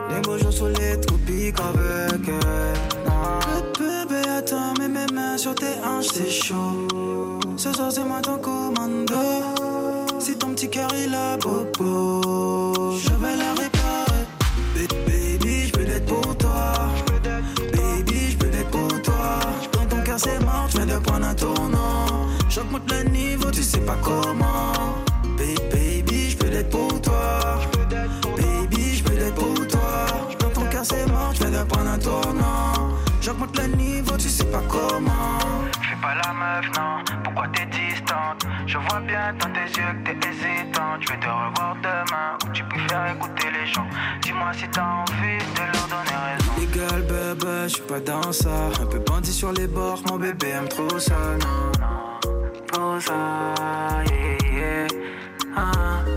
Les 0.10 0.22
beaux 0.24 0.38
jours 0.38 0.54
sous 0.54 0.68
les 0.68 1.00
tropiques 1.02 1.60
avec 1.60 2.28
elle. 2.28 3.06
non. 3.06 3.40
Bébé, 3.78 4.28
attends, 4.28 4.74
mets 4.80 4.88
mes 4.88 5.14
mains 5.14 5.38
sur 5.38 5.54
tes 5.54 5.78
hanches, 5.86 6.08
c'est 6.14 6.30
chaud. 6.30 6.88
Ce 7.58 7.72
soir, 7.74 7.92
c'est 7.92 8.04
moi 8.04 8.22
ton 8.22 8.38
commando. 8.38 9.16
Si 10.20 10.36
ton 10.38 10.50
petit 10.56 10.70
cœur 10.70 10.90
il 10.96 11.14
a 11.14 11.38
popo, 11.38 12.74
de 20.96 21.00
prendre 21.04 21.26
un 21.28 21.34
tournant. 21.36 22.06
J'augmente 22.50 22.90
le 22.92 23.10
niveau, 23.10 23.52
tu 23.52 23.62
sais 23.64 23.80
pas 23.82 23.98
comment. 24.02 24.72
Ba- 25.38 25.62
Baby, 25.72 26.30
je 26.32 26.38
peux 26.38 26.48
l'être 26.50 26.70
pour 26.70 27.02
toi. 27.02 27.60
Baby, 28.38 28.96
je 28.96 29.04
peux 29.04 29.14
l'être 29.16 29.36
pour 29.36 29.68
toi. 29.68 30.06
Dans 30.40 30.50
ton 30.50 30.66
cœur, 30.70 30.86
c'est 30.86 31.06
mort, 31.08 31.32
je 31.34 31.44
viens 31.46 31.60
de 31.60 31.64
prendre 31.68 31.90
un 31.90 31.98
tournant. 32.00 32.74
J'augmente 33.22 33.58
le 33.58 33.68
niveau, 33.76 34.16
tu 34.18 34.30
sais 34.30 34.46
pas 34.46 34.62
comment. 34.70 35.40
Fais 35.82 35.98
pas 36.02 36.16
la 36.24 36.34
meuf, 36.34 36.66
non, 36.78 37.04
pourquoi 37.24 37.48
t'es 37.54 37.66
distante 37.66 37.95
Je 38.76 38.80
vois 38.90 39.00
bien 39.00 39.34
dans 39.40 39.54
tes 39.54 39.80
yeux 39.80 39.94
que 40.04 40.12
t'es 40.12 40.28
hésitante 40.28 41.00
Je 41.00 41.08
vais 41.08 41.20
te 41.20 41.28
revoir 41.28 41.78
demain, 41.82 42.36
ou 42.44 42.52
tu 42.52 42.62
préfères 42.66 43.16
écouter 43.16 43.48
les 43.58 43.66
gens 43.68 43.88
Dis-moi 44.22 44.52
si 44.52 44.68
t'as 44.68 44.84
envie 44.84 45.38
de 45.56 45.62
leur 45.62 45.88
donner 45.88 46.18
raison 46.26 46.52
Illégal, 46.58 47.02
bébé, 47.04 47.52
je 47.64 47.68
suis 47.70 47.82
pas 47.84 48.02
dans 48.02 48.32
ça. 48.34 48.50
Un 48.82 48.86
peu 48.86 49.00
bandit 49.00 49.32
sur 49.32 49.54
les 49.54 49.68
bords, 49.68 50.02
mon 50.10 50.18
bébé 50.18 50.50
aime 50.50 50.68
trop 50.68 51.00
ça, 51.00 51.16
non. 51.40 51.72
Trop 52.68 53.00
ça, 53.00 53.14
yeah, 54.12 54.58
yeah. 54.60 54.88
Ah, 55.56 55.72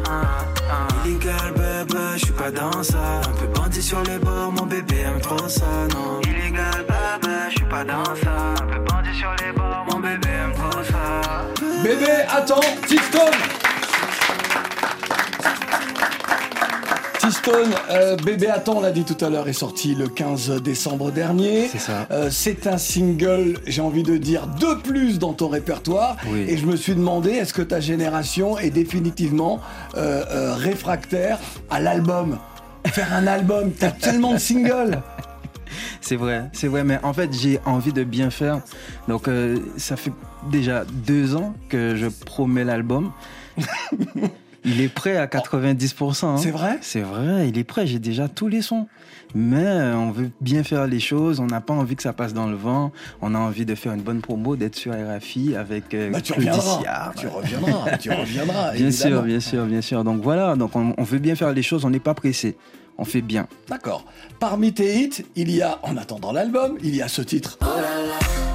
ah, 0.08 0.22
ah. 0.68 1.06
Illégal, 1.06 1.52
bébé, 1.54 2.00
je 2.14 2.18
je 2.18 2.24
suis 2.24 2.34
pas 2.34 2.50
dans 2.50 2.82
ça. 2.82 3.20
Un 3.20 3.38
peu 3.38 3.46
bandit 3.46 3.82
sur 3.82 4.02
les 4.02 4.18
bords, 4.18 4.50
mon 4.50 4.66
bébé 4.66 4.96
aime 5.06 5.20
trop 5.20 5.46
ça, 5.46 5.64
non. 5.94 6.20
Illégal, 6.22 6.84
bébé, 6.88 7.34
je 7.50 7.54
suis 7.54 7.66
pas 7.66 7.84
dans 7.84 8.04
ça. 8.16 8.54
Un 8.60 8.66
peu 8.66 8.80
bandit 8.80 9.14
sur 9.14 9.32
les 9.44 9.52
bords, 9.52 9.86
mon 9.92 10.00
bébé 10.00 10.28
aime 10.28 10.52
trop 10.54 10.72
ça. 10.72 10.77
Bébé, 11.88 12.12
attends, 12.28 12.60
T-Stone 12.86 13.30
T-Stone, 17.18 17.74
euh, 17.90 18.16
Bébé 18.16 18.48
Attends, 18.48 18.76
on 18.76 18.80
l'a 18.82 18.90
dit 18.90 19.04
tout 19.04 19.16
à 19.24 19.30
l'heure, 19.30 19.48
est 19.48 19.54
sorti 19.54 19.94
le 19.94 20.06
15 20.06 20.60
décembre 20.60 21.10
dernier. 21.10 21.66
C'est 21.68 21.78
ça. 21.78 22.06
Euh, 22.10 22.28
c'est 22.30 22.66
un 22.66 22.76
single, 22.76 23.58
j'ai 23.66 23.80
envie 23.80 24.02
de 24.02 24.18
dire, 24.18 24.48
de 24.60 24.74
plus 24.74 25.18
dans 25.18 25.32
ton 25.32 25.48
répertoire. 25.48 26.18
Oui. 26.26 26.44
Et 26.46 26.58
je 26.58 26.66
me 26.66 26.76
suis 26.76 26.94
demandé, 26.94 27.30
est-ce 27.30 27.54
que 27.54 27.62
ta 27.62 27.80
génération 27.80 28.58
est 28.58 28.68
définitivement 28.68 29.58
euh, 29.96 30.54
réfractaire 30.56 31.38
à 31.70 31.80
l'album? 31.80 32.38
Faire 32.88 33.14
un 33.14 33.26
album, 33.26 33.72
t'as 33.72 33.92
tellement 33.92 34.34
de 34.34 34.38
singles 34.38 35.00
C'est 36.00 36.16
vrai, 36.16 36.44
c'est 36.52 36.68
vrai, 36.68 36.84
mais 36.84 36.98
en 37.02 37.12
fait 37.12 37.30
j'ai 37.32 37.58
envie 37.64 37.92
de 37.92 38.04
bien 38.04 38.30
faire. 38.30 38.60
Donc 39.08 39.28
euh, 39.28 39.58
ça 39.76 39.96
fait 39.96 40.12
déjà 40.50 40.84
deux 41.06 41.36
ans 41.36 41.54
que 41.68 41.96
je 41.96 42.06
promets 42.08 42.64
l'album. 42.64 43.12
Il 44.64 44.80
est 44.80 44.88
prêt 44.92 45.16
à 45.16 45.26
90%. 45.26 46.24
hein. 46.26 46.36
C'est 46.36 46.50
vrai? 46.50 46.78
C'est 46.82 47.00
vrai, 47.00 47.48
il 47.48 47.56
est 47.58 47.64
prêt, 47.64 47.86
j'ai 47.86 48.00
déjà 48.00 48.28
tous 48.28 48.48
les 48.48 48.60
sons. 48.60 48.86
Mais 49.34 49.64
euh, 49.64 49.94
on 49.96 50.10
veut 50.10 50.30
bien 50.40 50.62
faire 50.64 50.86
les 50.86 51.00
choses, 51.00 51.38
on 51.38 51.46
n'a 51.46 51.60
pas 51.60 51.72
envie 51.72 51.94
que 51.96 52.02
ça 52.02 52.12
passe 52.12 52.34
dans 52.34 52.46
le 52.48 52.56
vent, 52.56 52.92
on 53.22 53.34
a 53.34 53.38
envie 53.38 53.64
de 53.64 53.74
faire 53.74 53.92
une 53.92 54.02
bonne 54.02 54.20
promo, 54.20 54.56
d'être 54.56 54.74
sur 54.74 54.92
RFI 54.92 55.54
avec 55.54 55.94
euh, 55.94 56.10
Bah, 56.10 56.20
tu 56.20 56.32
Claudie 56.32 56.50
reviendras, 56.50 57.12
tu 57.16 57.26
reviendras, 57.28 57.96
tu 57.98 58.10
reviendras. 58.10 58.72
Bien 58.74 58.90
sûr, 58.90 59.22
bien 59.22 59.40
sûr, 59.40 59.64
bien 59.64 59.80
sûr. 59.80 60.02
Donc 60.04 60.22
voilà, 60.22 60.56
donc 60.56 60.74
on, 60.74 60.92
on 60.98 61.02
veut 61.04 61.18
bien 61.18 61.36
faire 61.36 61.52
les 61.52 61.62
choses, 61.62 61.84
on 61.84 61.90
n'est 61.90 62.00
pas 62.00 62.14
pressé. 62.14 62.56
On 62.98 63.04
fait 63.04 63.22
bien. 63.22 63.46
D'accord. 63.68 64.04
Parmi 64.40 64.74
tes 64.74 65.00
hits, 65.00 65.24
il 65.36 65.50
y 65.50 65.62
a, 65.62 65.78
en 65.84 65.96
attendant 65.96 66.32
l'album, 66.32 66.78
il 66.82 66.94
y 66.96 67.02
a 67.02 67.08
ce 67.08 67.22
titre. 67.22 67.58
Ouais. 67.62 68.47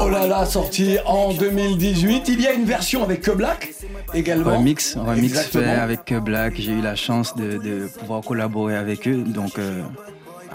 Oh 0.00 0.08
là 0.08 0.26
là, 0.26 0.46
sorti 0.46 0.98
en 1.06 1.32
2018. 1.32 2.28
Il 2.28 2.40
y 2.40 2.46
a 2.46 2.52
une 2.52 2.64
version 2.64 3.02
avec 3.02 3.22
Que 3.22 3.30
Black 3.30 3.74
également. 4.12 4.58
Remix, 4.58 4.96
remix 4.96 5.38
fait 5.46 5.64
avec 5.64 6.12
Black. 6.14 6.54
J'ai 6.56 6.72
eu 6.72 6.80
la 6.82 6.94
chance 6.96 7.34
de, 7.36 7.58
de 7.58 7.86
pouvoir 7.86 8.22
collaborer 8.22 8.76
avec 8.76 9.06
eux. 9.08 9.22
Donc 9.26 9.58
euh, 9.58 9.82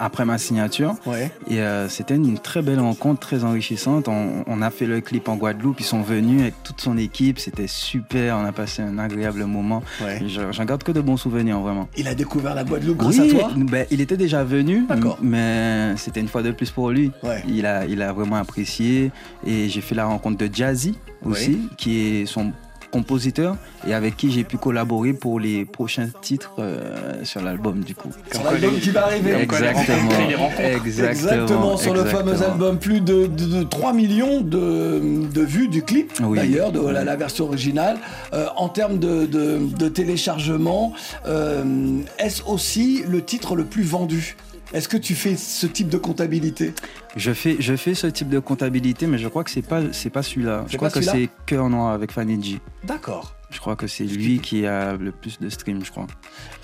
après 0.00 0.24
ma 0.24 0.38
signature. 0.38 0.94
Ouais. 1.06 1.30
Et 1.48 1.60
euh, 1.60 1.88
c'était 1.88 2.16
une 2.16 2.38
très 2.38 2.62
belle 2.62 2.80
rencontre, 2.80 3.20
très 3.20 3.44
enrichissante. 3.44 4.08
On, 4.08 4.42
on 4.46 4.62
a 4.62 4.70
fait 4.70 4.86
le 4.86 5.00
clip 5.00 5.28
en 5.28 5.36
Guadeloupe. 5.36 5.78
Ils 5.78 5.84
sont 5.84 6.02
venus 6.02 6.40
avec 6.40 6.54
toute 6.64 6.80
son 6.80 6.96
équipe. 6.96 7.38
C'était 7.38 7.66
super. 7.66 8.36
On 8.38 8.44
a 8.44 8.52
passé 8.52 8.82
un 8.82 8.98
agréable 8.98 9.44
moment. 9.44 9.82
Ouais. 10.02 10.20
J'en 10.50 10.64
garde 10.64 10.82
que 10.82 10.92
de 10.92 11.00
bons 11.00 11.18
souvenirs, 11.18 11.60
vraiment. 11.60 11.88
Il 11.96 12.08
a 12.08 12.14
découvert 12.14 12.54
la 12.54 12.64
Guadeloupe 12.64 12.96
grâce 12.96 13.18
oui, 13.18 13.30
à 13.30 13.38
toi? 13.38 13.50
ben, 13.56 13.86
il 13.90 14.00
était 14.00 14.16
déjà 14.16 14.42
venu, 14.42 14.86
mais 15.22 15.94
c'était 15.96 16.20
une 16.20 16.28
fois 16.28 16.42
de 16.42 16.50
plus 16.50 16.70
pour 16.70 16.90
lui. 16.90 17.12
Ouais. 17.22 17.42
Il, 17.46 17.66
a, 17.66 17.84
il 17.86 18.00
a 18.02 18.12
vraiment 18.12 18.36
apprécié. 18.36 19.12
Et 19.46 19.68
j'ai 19.68 19.80
fait 19.82 19.94
la 19.94 20.06
rencontre 20.06 20.38
de 20.38 20.48
Jazzy 20.52 20.98
aussi, 21.24 21.68
qui 21.76 22.00
est 22.00 22.26
son 22.26 22.52
compositeur 22.90 23.56
et 23.86 23.94
avec 23.94 24.16
qui 24.16 24.30
j'ai 24.30 24.44
pu 24.44 24.56
collaborer 24.58 25.12
pour 25.12 25.40
les 25.40 25.64
prochains 25.64 26.08
titres 26.20 26.52
euh, 26.58 27.22
sur 27.24 27.40
l'album 27.42 27.80
du 27.80 27.94
coup. 27.94 28.10
Sur 28.32 28.44
l'album 28.44 28.74
qui 28.80 28.90
va 28.90 29.06
arriver. 29.06 29.34
Exactement. 29.40 30.50
Exactement, 30.58 31.08
Exactement. 31.10 31.76
sur 31.76 31.94
le 31.94 32.04
fameux 32.04 32.42
album, 32.42 32.78
plus 32.78 33.00
de, 33.00 33.26
de- 33.26 33.58
de 33.58 33.62
3 33.62 33.92
millions 33.92 34.40
de, 34.40 35.00
de 35.32 35.40
vues 35.42 35.68
du 35.68 35.82
clip, 35.82 36.12
Oui. 36.22 36.38
d'ailleurs, 36.38 36.72
de 36.72 36.80
la, 36.80 37.04
la 37.04 37.16
version 37.16 37.46
originale. 37.46 37.98
Euh, 38.32 38.46
en 38.56 38.68
termes 38.68 38.98
de, 38.98 39.26
de- 39.26 39.58
de 39.78 39.88
téléchargement, 39.88 40.92
euh, 41.26 41.62
est-ce 42.18 42.42
aussi 42.44 43.02
le 43.08 43.22
titre 43.22 43.56
le 43.56 43.64
plus 43.64 43.82
vendu 43.82 44.36
Est-ce 44.72 44.88
que 44.88 44.96
tu 44.96 45.14
fais 45.16 45.36
ce 45.36 45.66
type 45.66 45.88
de 45.88 45.98
comptabilité? 45.98 46.72
Je 47.16 47.32
fais, 47.32 47.56
je 47.58 47.74
fais 47.74 47.94
ce 47.94 48.06
type 48.06 48.28
de 48.28 48.38
comptabilité, 48.38 49.06
mais 49.08 49.18
je 49.18 49.26
crois 49.28 49.42
que 49.42 49.50
c'est 49.50 49.62
pas, 49.62 49.80
c'est 49.92 50.10
pas 50.10 50.22
celui-là. 50.22 50.64
Je 50.68 50.76
crois 50.76 50.90
que 50.90 51.00
c'est 51.00 51.28
Cœur 51.46 51.68
Noir 51.68 51.92
avec 51.92 52.12
Fanny 52.12 52.40
G. 52.42 52.60
D'accord. 52.84 53.34
Je 53.50 53.58
crois 53.58 53.74
que 53.74 53.88
c'est 53.88 54.04
lui 54.04 54.38
qui 54.38 54.64
a 54.66 54.92
le 54.96 55.10
plus 55.10 55.40
de 55.40 55.48
streams, 55.48 55.84
je 55.84 55.90
crois. 55.90 56.06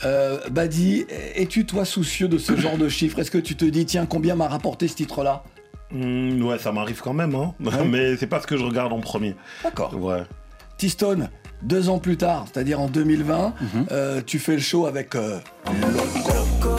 Euh, 0.05 0.39
Badi, 0.51 1.05
es-tu 1.35 1.67
toi 1.67 1.85
soucieux 1.85 2.29
de 2.29 2.39
ce 2.39 2.57
genre 2.57 2.79
de 2.79 2.89
chiffres? 2.89 3.19
Est-ce 3.19 3.33
que 3.33 3.39
tu 3.39 3.57
te 3.57 3.65
dis, 3.65 3.85
tiens, 3.87 4.07
combien 4.07 4.37
m'a 4.37 4.47
rapporté 4.47 4.87
ce 4.87 4.95
titre-là? 4.95 5.43
Hmm, 5.91 6.41
ouais, 6.45 6.59
ça 6.59 6.71
m'arrive 6.71 7.01
quand 7.03 7.13
même, 7.13 7.35
hein. 7.35 7.55
mais 7.91 8.17
c'est 8.17 8.29
pas 8.29 8.41
ce 8.41 8.47
que 8.47 8.57
je 8.57 8.63
regarde 8.65 8.93
en 8.93 9.01
premier. 9.01 9.35
D'accord. 9.65 9.97
Ouais. 10.01 10.23
T-Stone, 10.79 11.29
deux 11.63 11.89
ans 11.89 11.99
plus 11.99 12.17
tard, 12.19 12.47
c'est-à-dire 12.53 12.81
en 12.81 12.87
2020, 12.89 13.55
Mhm. 13.61 13.87
euh, 13.91 14.21
tu 14.25 14.39
fais 14.39 14.53
le 14.53 14.61
show 14.61 14.87
avec 14.87 15.17
euh, 15.17 15.41
Loco. 15.67 16.77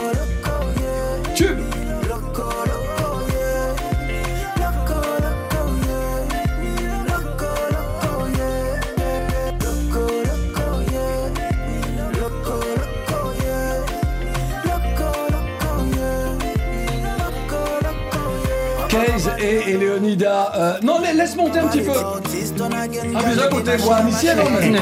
Et, 19.49 19.71
et 19.71 19.77
Leonida. 19.77 20.51
euh, 20.55 20.73
non, 20.83 20.99
la- 21.01 21.13
laisse 21.13 21.35
monter 21.35 21.59
un 21.59 21.67
petit 21.67 21.81
peu. 21.81 21.91
Ah, 21.95 23.21
mais 23.35 23.41
à 23.41 23.47
côté, 23.47 23.71
moi, 23.83 24.01
Michel, 24.03 24.37
non, 24.37 24.43
mais- 24.49 24.79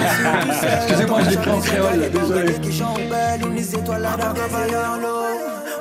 Excusez-moi, 0.77 1.19
je 1.24 1.29
l'ai 1.29 1.38
pris 1.38 1.50
en 1.51 1.60
créole, 1.60 2.12
désolé. 2.12 2.55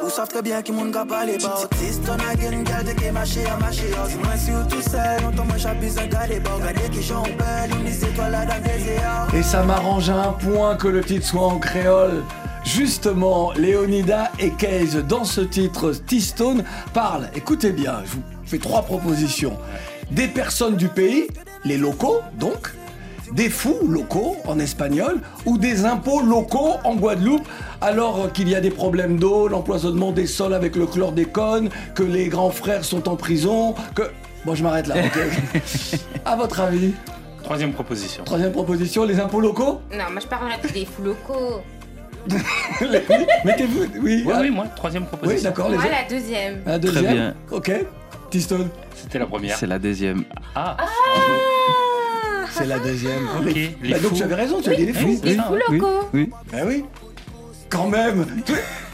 Ou 0.04 0.10
savent 0.10 0.28
très 0.28 0.42
bien 0.42 0.60
qui 0.60 0.70
moun 0.70 0.92
ka 0.92 1.04
pale 1.06 1.38
ba 1.40 1.54
Tiston 1.78 2.18
again, 2.30 2.62
gal 2.62 2.84
de 2.84 2.92
ke 2.92 3.10
mache 3.10 3.38
a 3.50 3.56
mache 3.56 3.84
a 3.96 4.06
Si 4.06 4.16
mwen 4.18 4.36
si 4.38 4.50
ou 4.50 4.62
tout 4.68 4.82
seul, 4.82 5.22
longtemps 5.22 5.46
moi 5.46 5.56
j'abuse 5.56 5.96
un 5.96 6.06
gade 6.06 6.42
ba 6.42 6.50
Gade 6.62 6.90
ki 6.90 7.02
jan 7.02 7.22
belle, 7.22 7.72
ou 7.72 7.82
ni 7.82 7.88
étoiles 7.90 8.32
là 8.32 8.44
dans 8.44 8.60
les 8.64 8.92
airs 8.92 9.26
Et 9.34 9.42
ça 9.42 9.62
m'arrange 9.62 10.10
à 10.10 10.16
un 10.28 10.32
point 10.32 10.76
que 10.76 10.88
le 10.88 11.02
titre 11.02 11.24
soit 11.26 11.46
en 11.46 11.58
créole. 11.58 12.22
Justement, 12.64 13.52
Léonida 13.56 14.30
et 14.38 14.50
Case, 14.50 14.96
dans 15.08 15.24
ce 15.24 15.40
titre, 15.40 15.92
T-Stone 16.06 16.64
parlent, 16.92 17.30
écoutez 17.34 17.70
bien, 17.72 18.02
je 18.04 18.10
vous 18.12 18.22
fais 18.46 18.58
trois 18.58 18.82
propositions. 18.82 19.56
Des 20.10 20.28
personnes 20.28 20.76
du 20.76 20.88
pays, 20.88 21.28
les 21.64 21.78
locaux 21.78 22.20
donc, 22.38 22.72
des 23.32 23.48
fous 23.50 23.86
locaux 23.88 24.36
en 24.46 24.58
espagnol, 24.58 25.20
ou 25.46 25.58
des 25.58 25.84
impôts 25.84 26.20
locaux 26.20 26.74
en 26.84 26.94
Guadeloupe, 26.94 27.46
alors 27.80 28.30
qu'il 28.32 28.48
y 28.48 28.54
a 28.54 28.60
des 28.60 28.70
problèmes 28.70 29.18
d'eau, 29.18 29.48
l'empoisonnement 29.48 30.12
des 30.12 30.26
sols 30.26 30.54
avec 30.54 30.76
le 30.76 30.86
chlordécone, 30.86 31.70
que 31.94 32.02
les 32.02 32.28
grands 32.28 32.50
frères 32.50 32.84
sont 32.84 33.08
en 33.08 33.16
prison, 33.16 33.74
que... 33.94 34.02
Bon, 34.44 34.54
je 34.54 34.62
m'arrête 34.62 34.86
là, 34.86 34.96
ok 34.98 35.18
À 36.24 36.36
votre 36.36 36.60
avis? 36.60 36.92
Troisième 37.42 37.72
proposition. 37.72 38.24
Troisième 38.24 38.52
proposition, 38.52 39.04
les 39.04 39.18
impôts 39.18 39.40
locaux? 39.40 39.80
Non, 39.92 40.04
moi 40.12 40.20
je 40.20 40.26
parlerai 40.26 40.56
des 40.72 40.84
fous 40.86 41.02
locaux. 41.02 41.62
Mettez-vous, 43.44 43.84
oui. 44.02 44.24
Oui, 44.26 44.34
oui, 44.40 44.50
moi, 44.50 44.66
troisième 44.74 45.04
proposition. 45.04 45.36
Oui, 45.36 45.42
d'accord, 45.42 45.68
les 45.68 45.76
Moi 45.76 45.86
la 45.90 46.08
deuxième. 46.08 46.62
La 46.64 46.78
deuxième. 46.78 47.12
bien. 47.12 47.34
Ok. 47.50 47.70
C'était 48.40 49.18
la 49.18 49.26
première. 49.26 49.56
C'est 49.56 49.66
la 49.66 49.78
deuxième. 49.78 50.24
Ah, 50.54 50.76
C'est 52.50 52.66
la 52.66 52.78
deuxième. 52.78 53.26
ok. 53.40 53.54
Les- 53.54 53.90
Bah, 53.90 53.98
donc 53.98 54.10
fous. 54.10 54.16
j'avais 54.16 54.34
raison, 54.34 54.60
tu 54.62 54.70
as 54.70 54.74
dit 54.74 54.86
les 54.86 54.92
fous. 54.92 55.20
Les 55.22 55.34
fous 55.36 55.42
oui, 55.70 55.78
locaux. 55.78 56.08
oui. 56.14 56.30
Bah 56.52 56.58
oui. 56.66 56.84
Quand 57.68 57.88
même. 57.88 58.26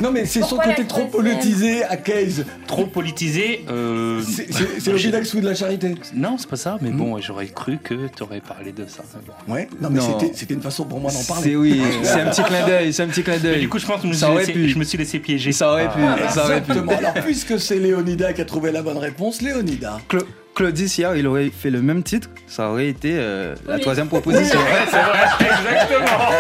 Non 0.00 0.11
mais 0.11 0.25
c'est 0.25 0.43
son 0.43 0.57
côté 0.57 0.87
trop 0.87 1.05
politisé 1.07 1.85
à 1.85 1.97
Case. 1.99 2.45
Trop 2.67 2.87
politisé. 2.87 3.65
euh, 3.69 4.23
C'est- 4.23 4.47
C'est 4.50 4.81
c'est 4.81 4.93
le 4.93 4.97
Gidax 4.97 5.35
ou 5.35 5.41
de 5.41 5.47
la 5.49 5.55
charité. 5.55 5.95
Non, 6.15 6.37
c'est 6.39 6.49
pas 6.49 6.57
ça, 6.57 6.79
mais 6.81 6.91
bon, 6.91 7.19
j'aurais 7.21 7.49
cru 7.49 7.79
que 7.83 7.95
tu 8.17 8.23
aurais 8.23 8.41
parlé 8.41 8.73
de 8.73 8.87
ça. 8.87 9.03
Ouais. 9.49 9.69
Non 9.81 9.91
mais 9.91 10.00
c'était- 10.35 10.55
une 10.55 10.62
façon 10.62 10.85
pour 10.85 10.99
moi 11.00 11.11
d'en 11.12 11.19
C'est 11.19 11.29
parler. 11.33 11.57
oui, 11.57 11.83
c'est 12.03 12.21
un 12.23 12.31
petit 12.31 12.43
clin 12.43 12.67
d'œil, 12.67 12.93
c'est 12.93 13.03
un 13.03 13.09
petit 13.09 13.23
clin 13.23 13.37
d'œil. 13.39 13.61
du 13.61 13.69
coup, 13.69 13.79
je 13.79 13.87
pense 13.87 13.97
que 13.97 14.03
je 14.05 14.09
me 14.09 14.12
Ça 14.15 14.27
suis, 14.27 14.27
aurait 14.35 14.41
laissé, 14.47 14.53
pu. 14.53 14.69
je 14.71 14.79
me 14.79 14.85
suis 14.85 14.97
laissé 14.99 15.19
piéger. 15.19 15.53
Ça 15.53 15.71
aurait 15.73 15.89
pu, 15.89 16.00
Ah. 16.03 16.29
ça 16.31 16.45
aurait 16.45 16.62
pu. 16.62 16.71
Exactement. 16.73 16.97
Alors 16.99 17.15
puisque 17.25 17.61
c'est 17.61 17.79
Léonida 17.79 18.33
qui 18.33 18.41
a 18.41 18.45
trouvé 18.47 18.73
la 18.73 18.81
bonne 18.83 18.99
réponse, 18.99 19.43
Léonida. 19.43 19.99
Cla- 20.09 20.25
Claudie 20.55 20.89
Siard, 20.89 21.17
il 21.17 21.27
aurait 21.29 21.50
fait 21.50 21.71
le 21.71 21.81
même 21.81 22.03
titre, 22.03 22.29
ça 22.49 22.71
aurait 22.71 22.89
été 22.89 23.12
euh, 23.15 23.55
la 23.69 23.77
Oui. 23.77 23.81
troisième 23.83 24.09
proposition. 24.09 24.59
C'est 24.91 24.97
vrai, 24.97 25.21
exactement. 25.41 26.31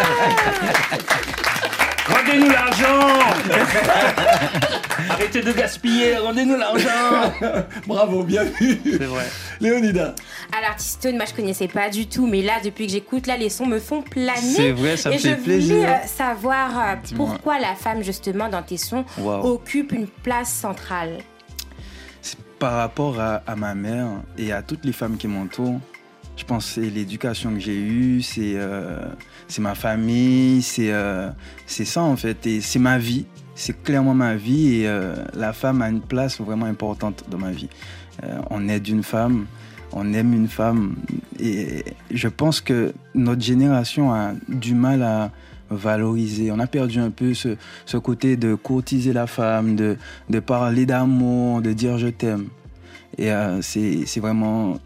Rendez-nous 2.30 2.50
l'argent 2.50 3.18
Arrêtez 5.10 5.42
de 5.42 5.52
gaspiller, 5.52 6.16
rendez-nous 6.18 6.56
l'argent 6.56 7.32
Bravo, 7.86 8.22
bien 8.22 8.44
vu. 8.44 8.80
C'est 8.84 9.04
vrai. 9.04 9.26
Léonida. 9.60 10.14
Alors, 10.56 10.76
T-Stone, 10.76 11.16
moi 11.16 11.24
je 11.28 11.34
connaissais 11.34 11.66
pas 11.68 11.88
du 11.90 12.06
tout, 12.06 12.26
mais 12.26 12.42
là, 12.42 12.54
depuis 12.62 12.86
que 12.86 12.92
j'écoute, 12.92 13.26
là, 13.26 13.36
les 13.36 13.48
sons 13.48 13.66
me 13.66 13.78
font 13.80 14.02
planer. 14.02 14.40
C'est 14.40 14.70
vrai, 14.72 14.96
ça 14.96 15.10
me 15.10 15.14
Et 15.16 15.18
fait 15.18 15.30
je 15.38 15.42
plaisir. 15.42 15.76
voulais 15.76 15.88
euh, 15.88 16.06
savoir 16.06 16.70
euh, 16.78 16.94
pourquoi 17.16 17.58
la 17.58 17.74
femme, 17.74 18.02
justement, 18.02 18.48
dans 18.48 18.62
tes 18.62 18.76
sons, 18.78 19.04
Wow. 19.18 19.52
occupe 19.54 19.92
une 19.92 20.06
place 20.06 20.52
centrale? 20.52 21.18
par 22.58 22.74
rapport 22.74 23.18
à, 23.18 23.36
à 23.46 23.56
ma 23.56 23.74
mère 23.74 24.06
et 24.36 24.52
à 24.52 24.60
toutes 24.60 24.84
les 24.84 24.92
femmes 24.92 25.16
qui 25.16 25.26
m'entourent, 25.28 25.80
je 26.40 26.46
pense 26.46 26.66
que 26.66 26.80
c'est 26.80 26.90
l'éducation 26.90 27.52
que 27.52 27.60
j'ai 27.60 27.78
eue, 27.78 28.22
c'est 28.22 28.54
euh, 28.56 28.98
ma 29.58 29.74
famille, 29.74 30.62
c'est 30.62 30.90
euh, 30.90 31.28
c'est 31.66 31.84
ça 31.84 32.00
en 32.00 32.16
fait, 32.16 32.46
et 32.46 32.62
c'est 32.62 32.78
ma 32.78 32.96
vie, 32.96 33.26
c'est 33.54 33.82
clairement 33.82 34.14
ma 34.14 34.36
vie 34.36 34.76
et 34.76 34.88
euh, 34.88 35.14
la 35.34 35.52
femme 35.52 35.82
a 35.82 35.90
une 35.90 36.00
place 36.00 36.40
vraiment 36.40 36.64
importante 36.64 37.24
dans 37.30 37.38
ma 37.38 37.50
vie. 37.50 37.68
On 38.50 38.68
aide 38.68 38.88
une 38.88 39.02
femme, 39.02 39.46
on 39.92 40.12
aime 40.14 40.34
une 40.34 40.48
femme 40.48 40.96
et 41.38 41.84
je 42.10 42.28
pense 42.28 42.60
que 42.60 42.92
notre 43.14 43.42
génération 43.42 44.12
a 44.12 44.32
du 44.48 44.74
mal 44.74 45.02
à 45.02 45.30
valoriser. 45.70 46.52
On 46.52 46.58
a 46.58 46.66
perdu 46.66 46.98
un 47.00 47.10
peu 47.10 47.32
ce, 47.34 47.56
côté 47.96 48.36
de 48.36 48.54
courtiser 48.54 49.14
la 49.14 49.26
femme, 49.26 49.76
de, 49.76 50.40
parler 50.40 50.84
d'amour, 50.84 51.62
de 51.62 51.72
dire 51.72 51.96
je 51.96 52.08
t'aime. 52.08 52.48
Et 53.16 53.30
c'est 53.62 54.20
vraiment 54.20 54.78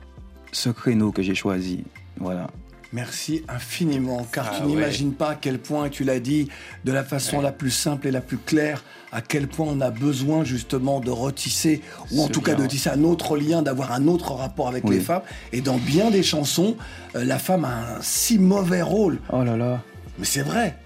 ce 0.55 0.71
créneau 0.71 1.13
que 1.13 1.23
j'ai 1.23 1.35
choisi. 1.35 1.85
Voilà. 2.19 2.49
Merci 2.93 3.43
infiniment, 3.49 4.25
car 4.31 4.51
Ah 4.53 4.55
tu 4.57 4.63
ouais. 4.63 4.69
n'imagines 4.69 5.13
pas 5.15 5.31
à 5.31 5.35
quel 5.35 5.59
point, 5.59 5.89
tu 5.89 6.05
l'as 6.05 6.21
dit, 6.21 6.49
de 6.85 6.93
la 6.93 7.03
façon 7.03 7.41
la 7.41 7.51
plus 7.51 7.73
simple 7.73 8.07
et 8.07 8.13
la 8.13 8.21
plus 8.21 8.37
claire, 8.39 8.85
à 9.11 9.21
quel 9.21 9.49
point 9.49 9.67
on 9.69 9.81
a 9.81 9.91
besoin 9.91 10.45
justement 10.45 11.01
de 11.01 11.11
retisser, 11.11 11.83
ou 12.13 12.23
en 12.23 12.27
Ce 12.29 12.33
tout 12.33 12.41
cas 12.41 12.55
de 12.55 12.65
tisser 12.67 12.91
un 12.91 13.03
autre 13.03 13.37
lien, 13.37 13.63
d'avoir 13.63 13.91
un 13.91 14.07
autre 14.07 14.33
rapport 14.35 14.69
avec 14.69 14.85
Oui. 14.85 14.95
les 14.97 15.01
femmes. 15.01 15.23
Et 15.53 15.61
dans 15.61 15.77
bien 15.77 16.13
des 16.13 16.23
chansons, 16.23 16.77
euh, 17.17 17.25
la 17.25 17.41
femme 17.41 17.65
a 17.65 17.97
un 17.97 18.01
si 18.01 18.39
mauvais 18.39 18.83
rôle. 18.83 19.19
Oh 19.33 19.43
là 19.43 19.57
là. 19.57 19.83
Mais 20.21 20.25
c'est 20.25 20.43
vrai. 20.43 20.77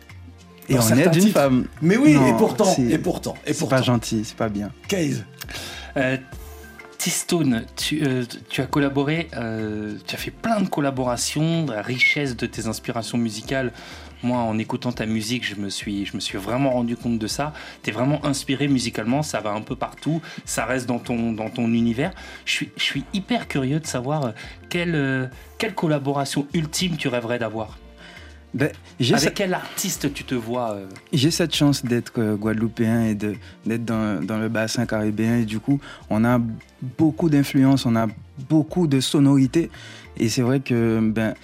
Et 0.71 0.75
Dans 0.75 0.81
on 0.81 0.83
certains 0.83 1.03
aide 1.11 1.15
une 1.15 1.21
titres. 1.21 1.35
femme. 1.41 1.67
Mais 1.83 1.99
oui, 1.99 2.15
Non, 2.15 2.27
et 2.27 2.39
pourtant, 2.39 2.65
c'est- 2.75 2.83
et 2.85 2.99
pourtant, 2.99 3.35
et 3.47 3.53
C'est 3.53 3.59
pourtant. 3.59 3.77
pas 3.77 3.83
gentil, 3.83 4.23
c'est 4.25 4.37
pas 4.37 4.49
bien. 4.49 4.71
Case. 4.89 5.25
Euh, 5.99 6.17
T-Stone, 6.99 7.65
tu, 7.77 8.03
euh, 8.05 8.25
tu 8.49 8.61
as 8.61 8.67
collaboré, 8.67 9.29
euh, 9.37 9.97
tu 10.05 10.17
as 10.17 10.19
fait 10.19 10.33
plein 10.33 10.61
de 10.61 10.69
collaborations, 10.69 11.65
la 11.67 11.81
richesse 11.81 12.37
de 12.37 12.45
tes 12.45 12.67
inspirations 12.67 13.17
musicales. 13.19 13.73
Moi, 14.25 14.37
en 14.37 14.59
écoutant 14.59 14.91
ta 14.91 15.07
musique, 15.07 15.47
je 15.47 15.55
me 15.55 15.71
suis, 15.71 16.07
je 16.07 16.17
me 16.17 16.21
suis 16.21 16.39
vraiment 16.39 16.71
rendu 16.71 16.97
compte 16.97 17.21
de 17.21 17.27
ça. 17.29 17.53
Tu 17.85 17.91
es 17.91 17.93
vraiment 17.93 18.27
inspiré 18.27 18.67
musicalement, 18.67 19.23
ça 19.23 19.41
va 19.41 19.51
un 19.51 19.61
peu 19.61 19.77
partout, 19.77 20.21
ça 20.45 20.65
reste 20.65 20.87
dans 20.87 20.99
ton, 20.99 21.31
dans 21.31 21.51
ton 21.51 21.73
univers. 21.73 22.11
Je 22.45 22.53
suis, 22.53 22.71
je 22.77 22.83
suis 22.83 23.05
hyper 23.13 23.47
curieux 23.47 23.79
de 23.79 23.87
savoir 23.87 24.25
euh, 24.25 24.31
quelle, 24.69 25.31
quelle 25.59 25.75
collaboration 25.75 26.49
ultime 26.53 26.97
tu 26.97 27.07
rêverais 27.07 27.39
d'avoir. 27.39 27.79
Ben, 28.55 28.71
j'ai 28.99 29.15
Avec 29.15 29.35
quel 29.35 29.53
artiste 29.53 30.13
tu 30.15 30.25
te 30.25 30.35
vois 30.35 30.73
euh, 30.73 30.87
J'ai 31.13 31.31
cette 31.31 31.55
chance 31.55 31.85
d'être 31.85 32.13
euh, 32.19 32.35
guadeloupéen 32.37 33.05
et 33.05 33.15
de- 33.15 33.35
d'être 33.67 33.85
dans, 33.85 34.25
dans 34.25 34.39
le 34.39 34.49
bassin 34.49 34.87
caribéen. 34.87 35.37
Et 35.39 35.45
du 35.45 35.61
coup, 35.61 35.81
on 36.09 36.25
a 36.25 36.41
beaucoup 36.99 37.29
d'influence, 37.29 37.85
on 37.85 37.95
a 37.95 38.07
beaucoup 38.49 38.87
de 38.87 39.01
sonorités. 39.01 39.71
Et 40.17 40.29
c'est 40.31 40.43
vrai 40.43 40.61
que 40.61 40.99
ben, 41.03 41.35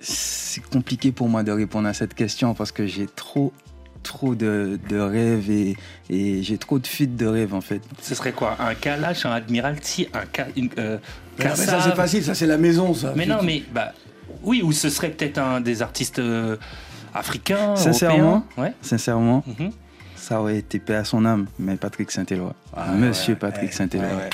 c'est 0.00 0.62
compliqué 0.64 1.12
pour 1.12 1.28
moi 1.28 1.42
de 1.42 1.52
répondre 1.52 1.86
à 1.88 1.92
cette 1.94 2.14
question 2.14 2.54
parce 2.54 2.72
que 2.72 2.86
j'ai 2.86 3.06
trop, 3.14 3.52
trop 4.02 4.34
de, 4.34 4.78
de 4.88 4.98
rêves 4.98 5.50
et, 5.50 5.76
et 6.10 6.42
j'ai 6.42 6.58
trop 6.58 6.78
de 6.78 6.86
fuites 6.86 7.16
de 7.16 7.26
rêves 7.26 7.54
en 7.54 7.60
fait. 7.60 7.82
Ce 8.00 8.14
serait 8.14 8.32
quoi 8.32 8.56
Un 8.58 8.74
Kalash, 8.74 9.26
un 9.26 9.32
Admiralty, 9.32 10.08
un 10.14 10.44
une, 10.56 10.70
euh, 10.78 10.98
ça 11.38 11.80
c'est 11.80 11.94
facile, 11.94 12.24
ça 12.24 12.34
c'est 12.34 12.46
la 12.46 12.58
maison, 12.58 12.94
ça. 12.94 13.12
Mais 13.16 13.26
non, 13.26 13.42
mais 13.42 13.62
bah 13.72 13.92
oui, 14.44 14.62
ou 14.62 14.72
ce 14.72 14.88
serait 14.90 15.10
peut-être 15.10 15.38
un 15.38 15.60
des 15.60 15.82
artistes 15.82 16.18
euh, 16.18 16.56
africains, 17.14 17.76
Sincèrement, 17.76 18.16
européens. 18.18 18.44
Ouais. 18.64 18.72
sincèrement, 18.82 19.44
Mhm. 19.46 19.70
ça 20.16 20.40
aurait 20.40 20.58
été 20.58 20.78
paix 20.78 20.96
à 20.96 21.04
son 21.04 21.24
âme, 21.24 21.46
mais 21.58 21.76
Patrick 21.76 22.10
Saint-Éloi. 22.10 22.54
Ah, 22.76 22.92
Monsieur 22.92 23.34
ouais, 23.34 23.38
Patrick 23.40 23.70
ouais, 23.70 23.76
Saint-Éloi. 23.76 24.06
ouais, 24.08 24.14
ouais. 24.14 24.30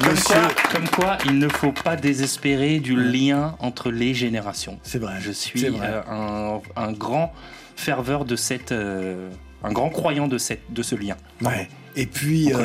Comme 0.00 0.10
Monsieur- 0.12 0.34
quoi, 0.34 0.70
comme 0.72 0.88
quoi, 0.88 1.18
il 1.26 1.38
ne 1.38 1.48
faut 1.48 1.70
pas 1.72 1.94
désespérer 1.96 2.80
du 2.80 2.96
lien 2.96 3.54
entre 3.60 3.90
les 3.92 4.12
générations. 4.12 4.78
C'est 4.82 4.98
vrai. 4.98 5.14
Je 5.20 5.30
suis 5.30 5.68
vrai. 5.68 5.86
euh, 5.88 6.02
un, 6.10 6.60
un 6.76 6.92
grand 6.92 7.32
ferveur 7.76 8.24
de 8.24 8.34
cette, 8.34 8.72
euh, 8.72 9.30
un 9.62 9.72
grand 9.72 9.90
croyant 9.90 10.26
de 10.26 10.36
cette, 10.36 10.72
de 10.72 10.82
ce 10.82 10.96
lien 10.96 11.16
Ouais. 11.42 11.68
Et 11.96 12.06
puis, 12.06 12.52
euh, 12.52 12.58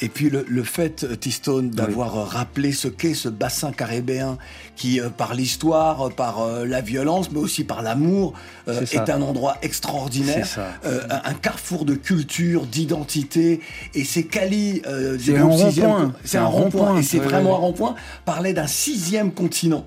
et 0.00 0.08
puis 0.08 0.30
le, 0.30 0.44
le 0.48 0.62
fait, 0.62 1.04
euh, 1.04 1.16
T-Stone, 1.16 1.70
d'avoir 1.70 2.16
euh, 2.16 2.24
rappelé 2.24 2.72
ce 2.72 2.88
qu'est 2.88 3.12
ce 3.14 3.28
bassin 3.28 3.72
caribéen 3.72 4.38
qui, 4.74 5.00
euh, 5.00 5.10
par 5.10 5.34
l'histoire, 5.34 6.10
par 6.14 6.40
euh, 6.40 6.64
la 6.64 6.80
violence, 6.80 7.30
mais 7.30 7.40
aussi 7.40 7.64
par 7.64 7.82
l'amour, 7.82 8.32
est 8.66 9.10
un 9.10 9.20
endroit 9.20 9.58
extraordinaire, 9.60 10.46
un, 10.84 11.34
carrefour 11.34 11.84
de 11.84 11.94
culture, 11.94 12.64
d'identité. 12.64 13.60
Et 13.94 14.04
c'est 14.04 14.24
Cali, 14.24 14.80
C'est 15.18 15.36
un 15.36 15.44
rond-point. 15.44 16.12
C'est 16.24 16.38
un 16.38 16.46
rond-point. 16.46 16.98
Et 16.98 17.02
c'est 17.02 17.18
vraiment 17.18 17.56
un 17.56 17.60
rond-point, 17.60 17.94
parlait 18.24 18.54
d'un 18.54 18.66
sixième 18.66 19.32
continent. 19.32 19.84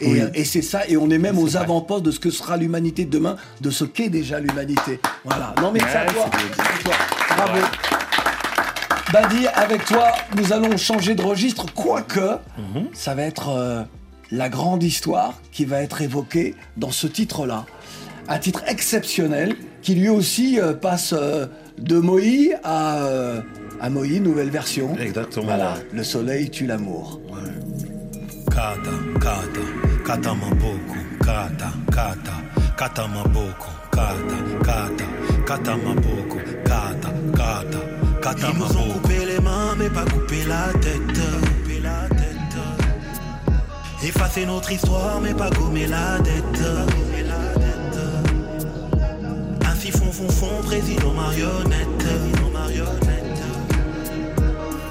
Et, 0.00 0.12
Oui. 0.12 0.20
et 0.34 0.44
c'est 0.44 0.62
ça, 0.62 0.86
et 0.86 0.96
on 0.96 1.10
est 1.10 1.18
même 1.18 1.38
aux 1.38 1.56
avant-postes 1.56 2.04
de 2.04 2.10
ce 2.12 2.20
que 2.20 2.30
sera 2.30 2.56
l'humanité 2.56 3.04
demain, 3.04 3.36
de 3.60 3.70
ce 3.70 3.84
qu'est 3.84 4.10
déjà 4.10 4.38
l'humanité. 4.38 5.00
Voilà. 5.24 5.54
Non 5.60 5.72
mais 5.72 5.80
c'est 5.80 5.96
à 5.98 6.06
toi. 6.06 6.26
bien 6.30 6.38
dit. 6.38 6.52
C'est 6.54 6.60
à 6.62 6.82
toi. 6.84 6.94
Bravo. 7.36 7.66
Badi, 9.12 9.46
avec 9.46 9.86
toi, 9.86 10.12
nous 10.36 10.52
allons 10.52 10.76
changer 10.76 11.14
de 11.14 11.22
registre, 11.22 11.64
quoique 11.74 12.36
ça 12.92 13.14
va 13.14 13.22
être 13.22 13.48
euh, 13.48 13.82
la 14.30 14.50
grande 14.50 14.82
histoire 14.82 15.34
qui 15.50 15.64
va 15.64 15.80
être 15.80 16.02
évoquée 16.02 16.54
dans 16.76 16.90
ce 16.90 17.06
titre-là. 17.06 17.64
Un 18.28 18.38
titre 18.38 18.62
exceptionnel 18.66 19.56
qui 19.80 19.94
lui 19.94 20.10
aussi 20.10 20.60
euh, 20.60 20.74
passe 20.74 21.14
euh, 21.16 21.46
de 21.78 21.98
Moïse 21.98 22.54
à, 22.62 23.06
à 23.80 23.88
Moïse, 23.88 24.20
nouvelle 24.20 24.50
version. 24.50 24.94
Exactement. 24.98 25.46
Voilà, 25.46 25.74
le 25.90 26.04
soleil 26.04 26.50
tue 26.50 26.66
l'amour. 26.66 27.18
Kata, 28.50 28.90
kata, 29.20 29.60
kata 30.04 30.34
maboko, 30.34 30.96
kata, 31.20 31.72
kata, 31.90 32.32
kata 32.76 33.06
maboko, 33.08 33.68
kata, 33.90 34.64
kata, 34.64 35.04
kata 35.46 35.76
maboko, 35.76 36.36
kata, 36.64 37.10
kata, 37.34 37.78
kata 37.82 38.07
Ils 38.36 38.58
nous 38.58 38.76
ont 38.76 38.92
coupé 38.92 39.24
les 39.24 39.40
mains 39.40 39.74
mais 39.78 39.88
pas 39.88 40.04
coupé 40.04 40.44
la 40.46 40.72
tête. 40.80 41.00
Coupé 41.00 41.80
la 41.82 42.08
tête. 42.08 42.26
Effacer 44.02 44.44
notre 44.44 44.70
histoire 44.70 45.20
mais 45.20 45.32
pas 45.32 45.50
gommer 45.50 45.86
la 45.86 46.18
dette. 46.18 46.44
Gommer 46.44 47.24
la 47.26 47.54
dette. 47.58 47.98
Ainsi 49.66 49.90
fond 49.90 50.62
président 50.62 51.12
marionnette. 51.12 51.88
Président 51.98 52.50
marionnette. 52.52 53.42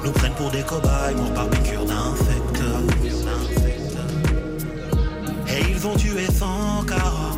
Nous 0.03 0.11
prennent 0.11 0.33
pour 0.33 0.49
des 0.49 0.63
cobayes, 0.63 1.15
morts 1.15 1.33
par 1.33 1.49
piqûre 1.49 1.85
d'insectes. 1.85 2.63
Et 5.47 5.71
ils 5.71 5.87
ont 5.87 5.95
tué 5.95 6.25
Sankara. 6.25 7.31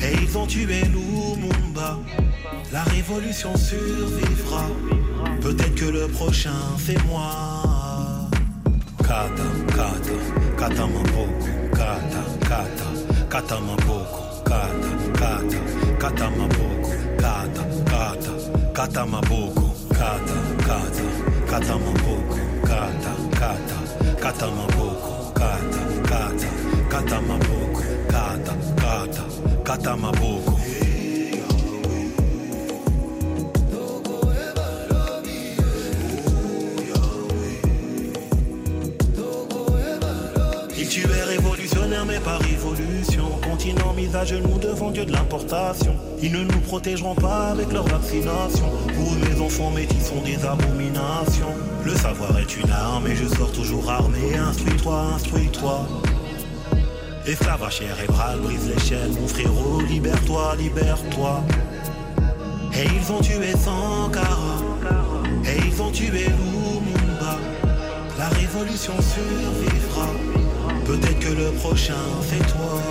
Et 0.00 0.14
ils 0.22 0.38
ont 0.38 0.46
tué 0.46 0.82
Lumumba. 0.84 1.98
La 2.70 2.82
révolution 2.82 3.56
survivra. 3.56 4.66
Peut-être 5.40 5.74
que 5.74 5.86
le 5.86 6.06
prochain 6.08 6.50
c'est 6.78 7.02
moi. 7.06 8.28
Kata, 8.98 9.42
kata, 9.68 10.16
kata 10.58 10.86
maboko, 10.86 11.48
kata, 11.72 12.22
kata, 12.42 12.86
kata 13.30 13.60
maboko, 13.60 14.44
kata, 14.44 14.90
kata, 15.14 15.58
kata 15.98 16.30
maboko, 16.30 16.92
kata, 17.16 17.62
kata, 17.86 18.32
kata 18.74 19.06
maboko, 19.06 19.74
kata, 19.88 20.34
kata, 20.66 21.12
kata 21.46 21.76
maboko, 21.78 22.44
kata, 22.60 23.12
kata, 23.40 23.78
kata 24.20 24.46
maboko, 24.46 25.32
kata, 25.34 25.82
kata, 26.10 26.48
kata 26.90 27.20
maboko, 27.22 27.82
kata, 28.10 28.54
kata, 28.76 29.24
kata 29.64 29.96
maboko. 29.96 30.57
Mais 42.06 42.20
par 42.20 42.40
révolution 42.40 43.24
Continent 43.42 43.92
mis 43.94 44.14
à 44.14 44.24
genoux 44.24 44.58
devant 44.58 44.90
Dieu 44.90 45.04
de 45.04 45.12
l'importation. 45.12 45.94
Ils 46.22 46.32
ne 46.32 46.44
nous 46.44 46.60
protégeront 46.60 47.14
pas 47.14 47.48
avec 47.48 47.72
leur 47.72 47.84
vaccination. 47.84 48.70
Pour 48.94 49.12
mes 49.12 49.40
enfants 49.40 49.70
métis 49.70 50.08
sont 50.08 50.22
des 50.22 50.44
abominations. 50.44 51.54
Le 51.84 51.94
savoir 51.94 52.38
est 52.38 52.56
une 52.56 52.70
arme 52.70 53.06
et 53.06 53.16
je 53.16 53.26
sors 53.26 53.50
toujours 53.52 53.90
armé. 53.90 54.36
Instruis-toi, 54.36 55.02
instruis-toi. 55.14 55.88
Esclave 57.26 57.70
cérébral, 57.70 58.38
brise 58.38 58.68
l'échelle, 58.68 59.10
mon 59.20 59.28
frérot, 59.28 59.80
libère-toi, 59.82 60.56
libère-toi. 60.56 61.42
Et 62.74 62.84
ils 62.84 63.12
ont 63.12 63.20
tué 63.20 63.52
Sankara, 63.52 64.62
et 65.44 65.58
ils 65.66 65.82
ont 65.82 65.90
tué 65.90 66.24
Lumumba. 66.24 66.77
La 68.30 68.36
révolution 68.36 68.92
survivra, 69.00 70.06
peut-être 70.84 71.18
que 71.18 71.28
le 71.32 71.50
prochain 71.52 71.94
c'est 72.28 72.44
toi. 72.52 72.82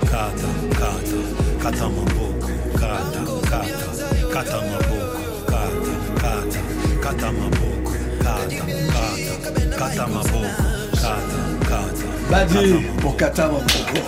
Kata, 0.00 0.50
kata, 0.72 1.18
kata 1.62 1.88
maboko, 1.88 2.48
kata, 2.72 3.20
kata, 3.48 4.32
kata 4.32 4.60
maboko, 4.60 5.18
kata, 5.46 5.92
kata, 6.20 6.60
kata 7.00 7.32
maboko, 7.32 7.92
kata, 8.18 8.60
kata, 8.92 9.76
kata 9.78 10.06
maboko, 10.08 10.50
kata, 10.94 11.38
kata. 11.68 12.06
Badi 12.30 12.86
pour 13.00 13.16
Kata 13.16 13.46
Mapoko. 13.48 14.00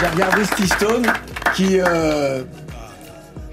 J'ai 0.00 0.06
regardé 0.08 0.44
Stone 0.66 1.06
qui. 1.54 1.78
euh, 1.78 2.42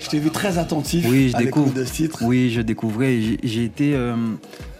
je 0.01 0.09
t'ai 0.09 0.19
vu 0.19 0.29
très 0.31 0.57
attentif 0.57 1.05
Oui, 1.09 1.29
je 1.29 1.35
à 1.37 1.39
l'écoute 1.39 1.63
découvre. 1.65 1.79
de 1.79 1.85
ce 1.85 1.93
titre. 1.93 2.19
Oui, 2.23 2.49
je 2.51 2.61
découvrais. 2.61 3.19
J'ai- 3.43 3.63
été 3.63 3.93
euh, 3.95 4.15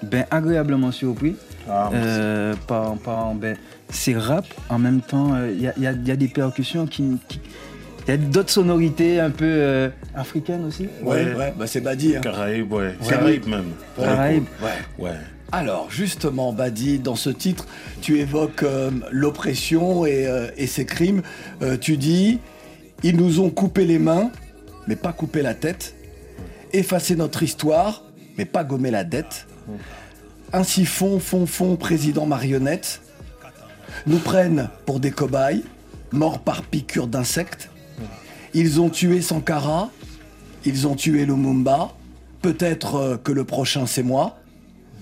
ben, 0.04 0.26
agréablement 0.32 0.92
surpris. 0.92 1.36
Ah. 1.70 1.90
Euh, 1.94 2.56
par, 2.68 2.96
par, 2.98 3.34
ben, 3.36 3.56
ces 3.90 4.16
rap, 4.16 4.46
en 4.70 4.80
même 4.80 5.02
temps, 5.02 5.34
euh, 5.36 5.52
il 5.56 5.62
y, 5.62 5.68
a, 5.68 5.74
y 5.78 5.86
a- 5.88 5.92
y 5.94 6.12
a 6.12 6.16
des 6.16 6.28
percussions 6.28 6.88
qui. 6.88 7.04
Il 8.08 8.10
y 8.10 8.14
a 8.14 8.18
d'autres 8.18 8.50
sonorités 8.50 9.20
un 9.20 9.30
peu 9.30 9.46
euh, 9.46 9.90
africaines 10.16 10.66
aussi. 10.66 10.88
Ouais, 11.04 11.36
ouais, 11.36 11.54
bah 11.56 11.68
c'est 11.68 11.82
Badi. 11.82 12.16
hein. 12.16 12.22
Caraïbes, 12.22 12.74
ouais. 12.74 12.96
Ouais. 13.00 13.08
Caraïbes 13.08 13.48
même. 13.48 13.66
Caraïbes. 13.96 14.46
Ouais. 14.62 15.06
Ouais. 15.06 15.16
Alors, 15.52 15.88
justement, 15.92 16.52
Badi, 16.52 16.98
dans 16.98 17.16
ce 17.16 17.30
titre, 17.30 17.68
tu 18.02 18.18
évoques 18.20 18.64
euh, 18.64 18.90
l'oppression 19.12 20.06
et, 20.08 20.26
euh, 20.26 20.48
et 20.58 20.66
ses 20.66 20.86
crimes. 20.86 21.22
Euh, 21.62 21.78
tu 21.80 21.96
dis 21.98 22.40
Ils 23.04 23.18
nous 23.18 23.40
ont 23.40 23.50
coupé 23.52 23.86
les 23.86 24.00
mains, 24.00 24.32
mais 24.88 24.96
pas 24.96 25.14
coupé 25.14 25.42
la 25.42 25.54
tête. 25.54 25.96
Effacé 26.74 27.16
notre 27.16 27.44
histoire, 27.44 28.04
mais 28.38 28.46
pas 28.46 28.64
gommé 28.64 28.92
la 28.92 29.04
dette. 29.04 29.48
Ainsi 30.54 30.86
font, 30.86 31.20
font, 31.20 31.46
font, 31.46 31.76
président 31.76 32.26
marionnette. 32.26 33.02
Nous 34.08 34.20
prennent 34.20 34.70
pour 34.86 35.00
des 35.00 35.12
cobayes, 35.12 35.64
morts 36.12 36.40
par 36.40 36.64
piqûre 36.64 37.08
d'insectes. 37.08 37.70
Ils 38.54 38.82
ont 38.82 38.90
tué 38.90 39.22
Sankara, 39.22 39.90
ils 40.66 40.88
ont 40.88 40.96
tué 40.96 41.26
Lumumba. 41.26 41.92
Peut-être 42.42 42.96
euh, 42.96 43.18
que 43.18 43.32
le 43.32 43.44
prochain 43.44 43.86
c'est 43.86 44.04
moi. 44.04 44.40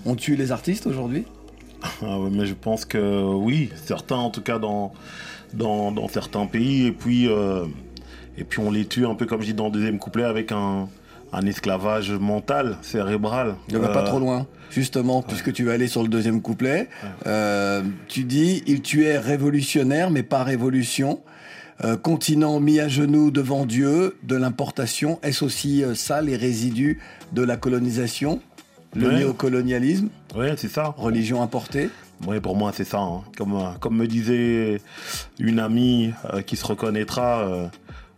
On 0.04 0.14
tue 0.14 0.36
les 0.36 0.52
artistes 0.52 0.86
aujourd'hui? 0.86 1.24
Ah 2.02 2.18
mais 2.30 2.46
je 2.46 2.54
pense 2.54 2.84
que 2.84 3.22
oui, 3.34 3.70
certains 3.86 4.16
en 4.16 4.30
tout 4.30 4.42
cas 4.42 4.58
dans 4.58 4.92
certains 6.08 6.46
pays, 6.46 6.86
et 6.86 6.92
puis, 6.92 7.28
euh, 7.28 7.64
et 8.40 8.44
puis 8.44 8.58
on 8.60 8.70
les 8.70 8.86
tue 8.86 9.06
un 9.06 9.14
peu 9.14 9.26
comme 9.26 9.40
je 9.42 9.46
dis 9.46 9.54
dans 9.54 9.66
le 9.66 9.70
deuxième 9.72 9.98
couplet 9.98 10.24
avec 10.24 10.50
un, 10.52 10.88
un 11.32 11.46
esclavage 11.46 12.10
mental, 12.12 12.76
cérébral. 12.82 13.54
Ne 13.70 13.78
va 13.78 13.88
pas 13.88 14.02
Euh, 14.02 14.06
trop 14.06 14.18
loin. 14.18 14.46
Justement, 14.70 15.22
puisque 15.22 15.52
tu 15.52 15.64
vas 15.64 15.72
aller 15.72 15.88
sur 15.88 16.02
le 16.02 16.08
deuxième 16.08 16.40
couplet, 16.42 16.88
euh, 17.26 17.82
tu 18.08 18.24
dis 18.24 18.62
il 18.66 18.82
tuait 18.82 19.18
révolutionnaire 19.18 20.10
mais 20.10 20.22
pas 20.22 20.42
révolution. 20.44 21.20
Euh, 21.82 21.96
continent 21.96 22.60
mis 22.60 22.78
à 22.78 22.88
genoux 22.88 23.30
devant 23.30 23.64
Dieu 23.66 24.16
de 24.22 24.36
l'importation. 24.36 25.18
Est-ce 25.22 25.44
aussi 25.44 25.82
ça 25.94 26.20
les 26.20 26.36
résidus 26.36 27.00
de 27.32 27.42
la 27.42 27.56
colonisation, 27.56 28.40
le 28.94 29.08
Ouais. 29.08 29.14
néocolonialisme, 29.16 30.08
Ouais, 30.36 30.52
c'est 30.58 30.68
ça. 30.68 30.94
religion 30.98 31.42
importée 31.42 31.88
Oui, 32.26 32.38
pour 32.38 32.54
moi, 32.54 32.70
c'est 32.74 32.84
ça. 32.84 32.98
hein. 33.00 33.22
Comme, 33.38 33.56
comme 33.80 33.96
me 33.96 34.06
disait 34.06 34.78
une 35.38 35.58
amie 35.58 36.12
qui 36.46 36.56
se 36.56 36.66
reconnaîtra, 36.66 37.70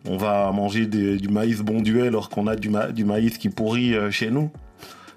on 0.09 0.17
va 0.17 0.51
manger 0.53 0.87
du 0.87 1.29
maïs 1.29 1.61
bon 1.61 1.81
duel 1.81 2.09
alors 2.09 2.29
qu'on 2.29 2.47
a 2.47 2.57
du 2.57 3.05
maïs 3.05 3.39
qui 3.39 3.49
pourrit 3.49 3.95
euh, 3.95 4.11
chez 4.11 4.31
nous. 4.31 4.51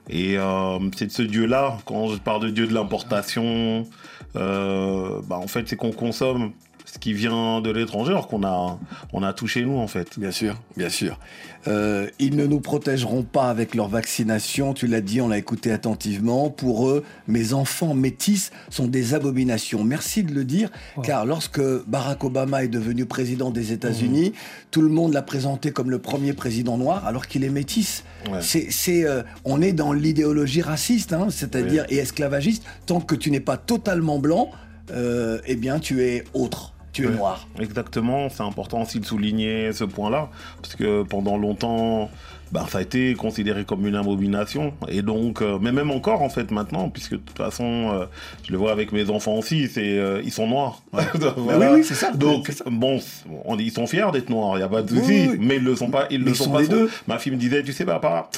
Et 0.10 0.38
euh, 0.38 0.78
c'est 0.96 1.08
de 1.08 1.12
ce 1.12 1.24
Dieu-là, 1.24 1.78
quand 1.86 2.10
je 2.10 2.18
parle 2.18 2.44
de 2.44 2.50
Dieu 2.50 2.68
de 2.68 2.74
l'importation, 2.74 3.88
euh, 4.36 5.22
bah, 5.28 5.38
en 5.38 5.48
fait, 5.48 5.68
c'est 5.68 5.76
qu'on 5.76 5.92
consomme 5.92 6.52
ce 6.96 7.00
qui 7.00 7.12
vient 7.12 7.60
de 7.60 7.72
l'étranger 7.72 8.12
alors 8.12 8.30
qu'on 8.30 8.46
a, 8.46 8.80
on 9.12 9.22
a 9.22 9.34
tout 9.34 9.48
chez 9.48 9.66
nous, 9.66 9.78
en 9.78 9.88
fait. 9.88 10.18
Bien 10.18 10.32
sûr, 10.32 10.56
bien 10.78 10.88
sûr. 10.88 11.20
Euh, 11.68 12.08
ils 12.20 12.38
ne 12.38 12.46
nous 12.46 12.62
protégeront 12.62 13.24
pas 13.24 13.50
avec 13.50 13.76
leur 13.76 13.90
vaccination, 13.90 14.74
tu 14.74 14.88
l'as 14.88 15.02
dit, 15.02 15.20
on 15.20 15.28
l'a 15.28 15.38
écouté 15.38 15.74
attentivement. 15.74 16.50
Pour 16.50 16.88
eux, 16.88 17.04
mes 17.28 17.52
enfants 17.52 17.94
métis 17.96 18.52
sont 18.70 18.88
des 18.88 19.14
abominations. 19.14 19.84
Merci 19.84 20.24
de 20.24 20.34
le 20.34 20.46
dire, 20.46 20.70
car 21.04 21.26
lorsque 21.26 21.60
Barack 21.86 22.24
Obama 22.24 22.64
est 22.64 22.70
devenu 22.70 23.06
président 23.06 23.52
des 23.52 23.74
États-Unis, 23.74 24.32
tout 24.72 24.82
le 24.82 24.90
monde 24.90 25.12
l'a 25.12 25.22
présenté 25.22 25.72
comme 25.72 25.92
le 25.92 26.00
premier 26.00 26.32
président 26.32 26.78
noir, 26.78 27.06
alors 27.06 27.28
qu'il 27.28 27.44
est 27.44 27.50
métis. 27.50 28.06
Ouais. 28.32 28.40
C'est, 28.40 28.72
c'est, 28.72 29.06
euh, 29.06 29.22
on 29.44 29.62
est 29.62 29.74
dans 29.74 29.92
l'idéologie 29.92 30.62
raciste, 30.62 31.12
hein, 31.12 31.28
c'est-à-dire 31.30 31.86
et 31.90 31.98
esclavagiste. 31.98 32.64
Tant 32.86 33.02
que 33.02 33.16
tu 33.16 33.32
n'es 33.32 33.42
pas 33.42 33.58
totalement 33.58 34.18
blanc, 34.18 34.50
euh, 34.92 35.40
eh 35.46 35.56
bien, 35.56 35.80
tu 35.80 36.04
es 36.04 36.24
autre, 36.34 36.75
tu 36.96 37.04
es 37.04 37.08
Ouais. 37.08 37.16
noir. 37.16 37.48
Exactement, 37.60 38.30
c'est 38.30 38.44
important 38.44 38.82
aussi 38.82 39.00
de 39.00 39.06
souligner 39.06 39.72
ce 39.74 39.84
point-là, 39.84 40.30
parce 40.62 40.76
que 40.76 41.04
pendant 41.04 41.38
longtemps, 41.38 42.10
bah, 42.52 42.66
ça 42.70 42.78
a 42.78 42.82
été 42.82 43.14
considéré 43.16 43.66
comme 43.66 43.86
une 43.86 43.96
abomination, 43.96 44.74
et 44.88 45.02
donc, 45.02 45.42
euh, 45.42 45.58
mais 45.62 45.72
même 45.72 45.92
encore 45.92 46.22
en 46.22 46.30
fait 46.30 46.52
maintenant, 46.52 46.90
puisque 46.90 47.12
de 47.14 47.18
toute 47.18 47.38
façon, 47.38 47.92
euh, 47.94 48.06
je 48.44 48.52
le 48.52 48.58
vois 48.58 48.72
avec 48.72 48.92
mes 48.92 49.10
enfants 49.10 49.34
aussi, 49.36 49.68
c'est 49.68 49.98
euh, 49.98 50.22
ils 50.24 50.32
sont 50.32 50.48
noirs. 50.48 50.82
Oui, 50.94 51.66
oui, 51.74 51.84
c'est 51.84 51.96
ça, 51.96 52.12
Donc 52.12 52.48
ça. 52.48 52.64
bon, 52.70 53.00
on- 53.46 53.58
ils 53.58 53.72
sont 53.72 53.88
fiers 53.88 54.12
d'être 54.14 54.30
noirs, 54.30 54.58
il 54.58 54.62
y 54.62 54.64
a 54.64 54.70
pas 54.70 54.82
de 54.84 54.92
Oui, 54.94 55.00
souci, 55.00 55.28
oui. 55.32 55.38
mais 55.42 55.56
ils 55.58 55.64
le 55.64 55.76
sont 55.76 55.90
pas, 55.90 56.08
ils 56.10 56.20
Mais 56.20 56.26
le 56.26 56.32
ils 56.32 56.36
sont 56.36 56.46
sont 56.46 56.52
pas. 56.52 56.62
les 56.62 56.68
deux. 56.68 56.90
Ma 57.08 57.18
fille 57.20 57.32
me 57.34 57.38
disait, 57.38 57.62
tu 57.64 57.74
sais 57.74 57.86
papa. 57.86 58.30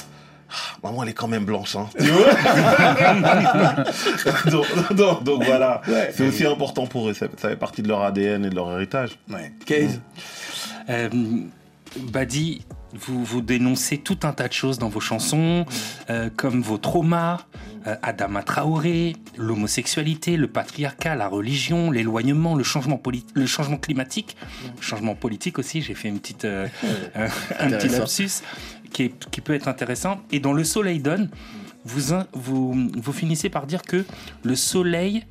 Ah, 0.50 0.54
Maman, 0.82 1.02
elle 1.02 1.10
est 1.10 1.14
quand 1.14 1.28
même 1.28 1.44
blanche, 1.44 1.76
hein. 1.76 1.88
Tu 1.98 2.06
vois 2.06 2.32
donc, 4.50 4.66
donc- 4.94 5.24
donc 5.24 5.44
voilà, 5.44 5.80
Ouais. 5.88 6.10
c'est 6.14 6.26
aussi 6.26 6.46
important 6.46 6.86
pour 6.86 7.08
eux, 7.08 7.14
ça, 7.14 7.26
ça 7.36 7.48
fait 7.50 7.56
partie 7.56 7.82
de 7.82 7.88
leur 7.88 8.02
ADN 8.02 8.44
et 8.44 8.50
de 8.50 8.54
leur 8.54 8.70
héritage. 8.72 9.18
Ouais. 9.30 9.52
Case. 9.66 10.00
Euh, 10.88 11.08
Badi, 11.98 12.64
vous, 12.94 13.24
vous 13.24 13.40
dénoncez 13.42 13.98
tout 13.98 14.18
un 14.22 14.32
tas 14.32 14.48
de 14.48 14.52
choses 14.52 14.78
dans 14.78 14.88
vos 14.88 15.00
chansons, 15.00 15.66
euh, 16.10 16.30
comme 16.34 16.62
vos 16.62 16.78
traumas, 16.78 17.38
euh, 17.86 17.94
Adama 18.02 18.42
Traoré, 18.42 19.16
l'homosexualité, 19.36 20.36
le 20.36 20.48
patriarcat, 20.48 21.14
la 21.14 21.28
religion, 21.28 21.90
l'éloignement, 21.90 22.54
le 22.54 22.64
changement, 22.64 23.00
le 23.34 23.46
changement 23.46 23.76
climatique, 23.76 24.36
changement 24.80 25.14
politique 25.14 25.58
aussi. 25.58 25.82
J'ai 25.82 25.94
fait 25.94 26.08
une 26.08 26.18
petite, 26.18 26.44
euh, 26.44 26.66
euh, 27.16 27.28
un 27.58 27.70
petit 27.70 27.88
lapsus 27.88 28.42
qui, 28.92 29.04
est- 29.04 29.30
qui 29.30 29.40
peut 29.40 29.54
être 29.54 29.68
intéressant. 29.68 30.20
Et 30.32 30.40
dans 30.40 30.52
Le 30.52 30.64
Soleil 30.64 30.98
donne, 31.00 31.30
vous, 31.84 32.14
vous, 32.32 32.88
vous 32.94 33.12
finissez 33.12 33.48
par 33.48 33.66
dire 33.66 33.82
que 33.82 34.04
le 34.42 34.56
soleil 34.56 35.24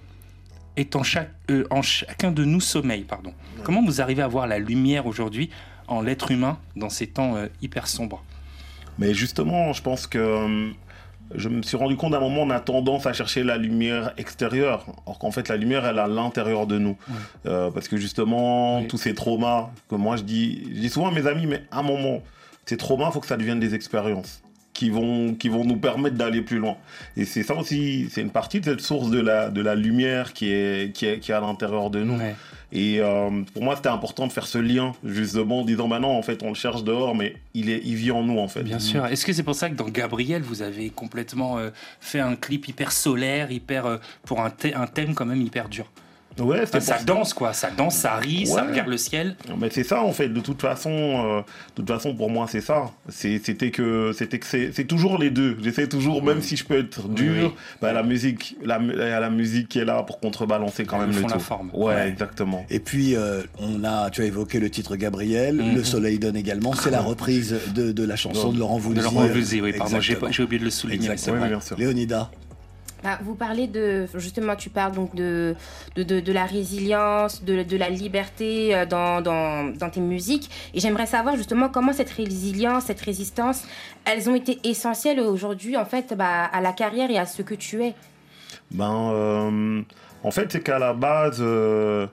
est 0.75 0.95
en, 0.95 1.03
chaque, 1.03 1.31
euh, 1.51 1.65
en 1.71 1.81
chacun 1.81 2.31
de 2.31 2.43
nous 2.45 2.61
sommeil. 2.61 3.03
Pardon. 3.03 3.33
Comment 3.63 3.83
vous 3.83 4.01
arrivez 4.01 4.21
à 4.21 4.27
voir 4.27 4.47
la 4.47 4.59
lumière 4.59 5.05
aujourd'hui 5.07 5.49
en 5.87 6.01
l'être 6.01 6.31
humain 6.31 6.57
dans 6.75 6.89
ces 6.89 7.07
temps 7.07 7.35
euh, 7.35 7.47
hyper 7.61 7.87
sombres? 7.87 8.23
Mais 8.99 9.13
justement, 9.13 9.73
je 9.73 9.81
pense 9.81 10.07
que 10.07 10.17
euh, 10.17 10.69
je 11.35 11.49
me 11.49 11.61
suis 11.61 11.77
rendu 11.77 11.95
compte 11.97 12.13
à 12.13 12.17
un 12.17 12.21
moment, 12.21 12.43
on 12.43 12.49
a 12.49 12.59
tendance 12.59 13.05
à 13.05 13.13
chercher 13.13 13.43
la 13.43 13.57
lumière 13.57 14.13
extérieure, 14.17 14.85
alors 15.05 15.19
qu'en 15.19 15.29
fait, 15.31 15.49
la 15.49 15.57
lumière, 15.57 15.85
elle 15.85 15.97
est 15.97 16.01
à 16.01 16.07
l'intérieur 16.07 16.65
de 16.67 16.77
nous. 16.79 16.95
Parce 17.43 17.87
que 17.87 17.97
justement, 17.97 18.79
Oui. 18.79 18.87
tous 18.87 18.97
ces 18.97 19.13
traumas, 19.13 19.69
que 19.89 19.95
moi 19.95 20.15
je 20.15 20.23
dis, 20.23 20.63
je 20.73 20.79
dis 20.79 20.89
souvent 20.89 21.09
à 21.09 21.11
mes 21.11 21.27
amis, 21.27 21.45
mais 21.45 21.63
à 21.69 21.79
un 21.79 21.83
moment, 21.83 22.21
ces 22.67 22.77
traumas, 22.77 23.07
il 23.07 23.13
faut 23.13 23.19
que 23.19 23.27
ça 23.27 23.37
devienne 23.37 23.59
des 23.59 23.73
expériences 23.73 24.43
qui 24.73 24.91
vont, 24.91 25.33
qui 25.33 25.49
vont 25.49 25.65
nous 25.65 25.77
permettre 25.77 26.17
d'aller 26.17 26.43
plus 26.43 26.59
loin. 26.59 26.77
Et 27.15 27.25
c'est 27.25 27.41
ça 27.41 27.55
aussi, 27.55 28.09
c'est 28.11 28.21
une 28.21 28.29
partie 28.29 28.59
de 28.59 28.65
cette 28.65 28.81
source 28.81 29.09
de 29.09 29.19
la, 29.19 29.49
de 29.49 29.61
la 29.61 29.73
lumière 29.73 30.33
qui 30.33 30.51
est, 30.51 30.93
qui 30.93 31.07
est, 31.07 31.19
qui 31.19 31.31
est 31.31 31.33
à 31.33 31.39
l'intérieur 31.39 31.89
de 31.89 32.03
nous. 32.03 32.17
Ouais. 32.17 32.35
Et 32.71 32.99
euh, 32.99 33.29
pour 33.53 33.63
moi, 33.63 33.75
c'était 33.77 33.89
important 33.89 34.27
de 34.27 34.31
faire 34.31 34.45
ce 34.45 34.57
lien, 34.57 34.91
justement, 35.03 35.61
en 35.61 35.65
disant, 35.65 35.87
bah 35.87 35.99
non, 35.99 36.15
en 36.15 36.21
fait, 36.21 36.43
on 36.43 36.49
le 36.49 36.53
cherche 36.53 36.83
dehors, 36.83 37.15
mais 37.15 37.35
il, 37.53 37.69
est, 37.69 37.81
il 37.85 37.95
vit 37.95 38.11
en 38.11 38.23
nous, 38.23 38.37
en 38.37 38.49
fait. 38.49 38.63
Bien 38.63 38.77
sûr. 38.77 39.05
Est-ce 39.05 39.25
que 39.25 39.33
c'est 39.33 39.41
pour 39.41 39.55
ça 39.55 39.69
que 39.69 39.75
dans 39.75 39.89
Gabriel, 39.89 40.43
vous 40.43 40.61
avez 40.61 40.89
complètement 40.89 41.57
euh, 41.57 41.69
fait 42.01 42.19
un 42.19 42.35
clip 42.35 42.67
hyper 42.67 42.91
solaire, 42.91 43.49
hyper 43.51 43.85
euh, 43.85 43.97
pour 44.25 44.41
un 44.41 44.49
thème 44.49 45.15
quand 45.15 45.25
même 45.25 45.41
hyper 45.41 45.69
dur? 45.69 45.89
Ouais, 46.39 46.61
Enfin, 46.63 46.79
Ça 46.79 46.99
danse 47.03 47.33
quoi, 47.33 47.53
ça 47.53 47.69
danse, 47.75 47.95
ça 47.95 48.15
rit, 48.17 48.45
ça 48.45 48.63
regarde 48.63 48.87
le 48.89 48.97
ciel. 48.97 49.35
Mais 49.59 49.69
c'est 49.71 49.83
ça 49.83 50.01
en 50.01 50.11
fait. 50.11 50.29
De 50.29 50.39
toute 50.39 50.61
façon, 50.61 50.89
euh, 50.91 51.39
de 51.39 51.43
toute 51.75 51.87
façon 51.87 52.15
pour 52.15 52.29
moi 52.29 52.47
c'est 52.49 52.61
ça. 52.61 52.91
C'est- 53.09 53.41
C'était 53.43 53.71
que 53.71 54.11
c'était 54.17 54.39
que 54.39 54.45
c'est 54.47 54.85
toujours 54.85 55.17
les 55.17 55.29
deux. 55.29 55.57
J'essaie 55.61 55.87
toujours, 55.87 56.23
même 56.23 56.41
si 56.41 56.55
je 56.57 56.65
peux 56.65 56.77
être 56.79 57.07
dur, 57.07 57.45
oui. 57.51 57.53
bah, 57.81 57.93
la 57.93 58.03
musique, 58.03 58.55
la, 58.63 58.79
mu- 58.79 58.93
il 58.93 58.99
y 58.99 59.01
a 59.01 59.19
la 59.19 59.29
musique 59.29 59.69
qui 59.69 59.79
est 59.79 59.85
là 59.85 60.03
pour 60.03 60.19
contrebalancer 60.19 60.85
quand 60.85 60.97
Ils 60.97 61.07
même 61.07 61.09
le 61.15 61.21
font 61.21 61.27
la 61.27 61.39
forme. 61.39 61.69
Ouais, 61.73 61.85
Ouais. 61.95 62.07
exactement. 62.09 62.65
Et 62.69 62.79
puis, 62.79 63.15
euh, 63.15 63.41
on 63.59 63.83
a, 63.83 64.09
tu 64.09 64.21
as 64.21 64.25
évoqué 64.25 64.59
le 64.59 64.69
titre 64.69 64.95
Gabriel, 64.95 65.55
Mhm. 65.55 65.75
Le 65.75 65.83
Soleil 65.83 66.19
donne 66.19 66.35
également. 66.35 66.73
C'est 66.73 66.91
la 66.91 67.01
reprise 67.01 67.55
de, 67.73 67.91
de 67.91 68.03
la 68.03 68.15
chanson 68.15 68.51
de 68.51 68.59
Laurent 68.59 68.77
De 68.77 68.81
Voulzy. 68.81 69.01
Laurent 69.01 69.25
Voulzy, 69.27 69.61
oui, 69.61 69.73
pardon, 69.73 69.99
j'ai 70.01 70.43
oublié 70.43 70.59
de 70.59 70.65
le 70.65 70.71
souligner. 70.71 71.09
Léonida. 71.77 72.29
Bah, 73.03 73.19
vous 73.21 73.35
parlez 73.35 73.67
de, 73.67 74.07
justement, 74.15 74.55
tu 74.55 74.69
parles 74.69 74.93
donc 74.93 75.13
de, 75.13 75.55
de, 75.95 76.03
de, 76.03 76.33
la 76.33 76.45
résilience, 76.45 77.43
de, 77.43 77.61
de 77.61 77.77
la 77.77 77.89
liberté 77.89 78.75
euh, 78.75 78.85
dans, 78.85 79.21
dans, 79.21 79.71
dans 79.71 79.89
tes 79.89 79.99
musiques. 79.99 80.49
Et 80.73 80.79
j'aimerais 80.79 81.05
savoir 81.05 81.35
justement 81.35 81.69
comment 81.69 81.93
cette 81.93 82.09
résilience, 82.09 82.85
cette 82.85 83.01
résistance, 83.01 83.63
elles 84.05 84.29
ont 84.29 84.35
été 84.35 84.59
essentielles 84.63 85.19
aujourd'hui, 85.19 85.77
en 85.77 85.85
fait, 85.85 86.15
bah, 86.17 86.45
à 86.45 86.59
la 86.61 86.73
carrière 86.73 87.11
et 87.11 87.19
à 87.19 87.25
ce 87.25 87.43
que 87.43 87.53
tu 87.53 87.83
es? 87.83 87.93
Ben, 88.71 89.11
euh, 89.13 89.81
en 90.23 90.31
fait, 90.31 90.51
c'est 90.51 90.61
qu'à 90.61 90.79
la 90.79 90.93
base, 90.93 91.37
euh, 91.39 92.07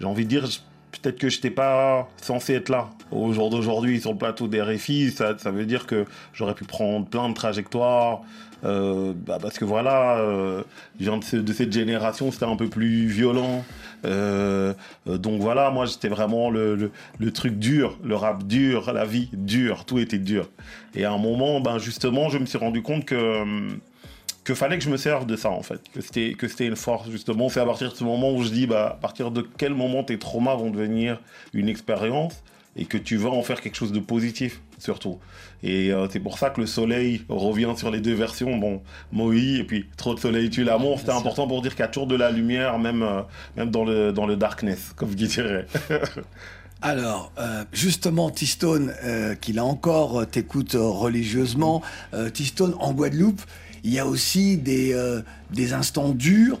j'ai 0.00 0.06
envie 0.06 0.24
de 0.24 0.28
dire, 0.28 0.46
peut-être 0.92 1.18
que 1.18 1.28
je 1.28 1.36
n'étais 1.36 1.50
pas 1.50 2.08
censé 2.18 2.54
être 2.54 2.68
là. 2.68 2.90
Au 3.10 3.32
jour 3.32 3.50
d'aujourd'hui, 3.50 4.00
sur 4.00 4.12
le 4.12 4.18
plateau 4.18 4.48
des 4.48 4.60
RFI, 4.60 5.10
ça, 5.10 5.38
ça 5.38 5.50
veut 5.50 5.64
dire 5.64 5.86
que 5.86 6.04
j'aurais 6.32 6.54
pu 6.54 6.64
prendre 6.64 7.06
plein 7.06 7.28
de 7.28 7.34
trajectoires. 7.34 8.22
Euh, 8.66 9.12
bah, 9.14 9.38
parce 9.40 9.58
que 9.58 9.64
voilà, 9.64 10.18
euh, 10.18 10.62
viens 10.98 11.16
de, 11.18 11.24
ce- 11.24 11.36
de 11.36 11.52
cette 11.52 11.72
génération, 11.72 12.30
c'était 12.32 12.44
un 12.44 12.56
peu 12.56 12.68
plus 12.68 13.06
violent. 13.06 13.64
Euh, 14.04 14.74
euh, 15.08 15.18
donc 15.18 15.40
voilà, 15.40 15.70
moi 15.70 15.86
j'étais 15.86 16.08
vraiment 16.08 16.50
le, 16.50 16.90
truc 17.32 17.58
dur, 17.58 17.98
le 18.04 18.16
rap 18.16 18.44
dur, 18.44 18.92
la 18.92 19.04
vie 19.04 19.28
dure, 19.32 19.84
tout 19.84 19.98
était 19.98 20.18
dur. 20.18 20.50
Et 20.94 21.04
à 21.04 21.12
un 21.12 21.18
moment, 21.18 21.60
ben 21.60 21.78
justement, 21.78 22.28
je 22.28 22.38
me 22.38 22.46
suis 22.46 22.58
rendu 22.58 22.82
compte 22.82 23.04
que 23.06 24.54
fallait 24.54 24.78
que 24.78 24.84
je 24.84 24.90
me 24.90 24.96
serve 24.96 25.26
de 25.26 25.36
ça 25.36 25.50
en 25.50 25.62
fait, 25.62 25.80
que 25.92 26.00
c'était 26.00 26.34
que 26.34 26.48
c'était 26.48 26.66
une 26.66 26.76
force 26.76 27.10
justement. 27.10 27.48
C'est 27.48 27.60
à 27.60 27.66
partir 27.66 27.90
de 27.90 27.96
ce 27.96 28.04
moment 28.04 28.32
où 28.32 28.42
je 28.42 28.50
dis 28.50 28.66
bah 28.66 28.90
à 28.92 28.94
partir 28.94 29.30
de 29.30 29.46
quel 29.58 29.74
moment 29.74 30.04
tes 30.04 30.18
traumas 30.18 30.54
vont 30.54 30.70
devenir 30.70 31.20
une 31.52 31.68
expérience 31.68 32.42
et 32.76 32.84
que 32.84 32.98
tu 32.98 33.16
vas 33.16 33.30
en 33.30 33.42
faire 33.42 33.60
quelque 33.60 33.76
chose 33.76 33.92
de 33.92 34.00
positif? 34.00 34.60
Surtout. 34.78 35.18
Et 35.62 35.92
euh, 35.92 36.06
c'est 36.10 36.20
pour 36.20 36.38
ça 36.38 36.50
que 36.50 36.60
le 36.60 36.66
soleil 36.66 37.22
revient 37.28 37.72
sur 37.76 37.90
les 37.90 38.00
deux 38.00 38.14
versions, 38.14 38.56
bon 38.56 38.82
Moïse 39.12 39.60
et 39.60 39.64
puis 39.64 39.86
trop 39.96 40.14
de 40.14 40.20
soleil 40.20 40.50
tue 40.50 40.64
l'amour. 40.64 41.00
C'était 41.00 41.12
important 41.12 41.46
pour 41.46 41.62
dire 41.62 41.72
qu'il 41.72 41.80
y 41.80 41.84
a 41.84 41.88
toujours 41.88 42.06
de 42.06 42.16
la 42.16 42.30
lumière 42.30 42.78
même 42.78 43.02
euh, 43.02 43.22
même 43.56 43.70
dans 43.70 43.84
le 43.84 44.12
dans 44.12 44.26
le 44.26 44.36
darkness 44.36 44.92
comme 44.94 45.14
qui 45.14 45.26
dirait. 45.26 45.66
Alors, 46.82 47.32
euh, 47.38 47.64
justement, 47.72 48.28
T-Stone, 48.28 48.92
euh, 49.02 49.34
qui 49.34 49.54
là 49.54 49.64
encore 49.64 50.26
t'écoute 50.26 50.76
religieusement, 50.78 51.82
T-Stone, 52.34 52.74
en 52.78 52.92
Guadeloupe, 52.92 53.40
il 53.82 53.94
y 53.94 53.98
a 53.98 54.06
aussi 54.06 54.58
des, 54.58 54.94
des 55.50 55.72
instants 55.72 56.10
durs, 56.10 56.60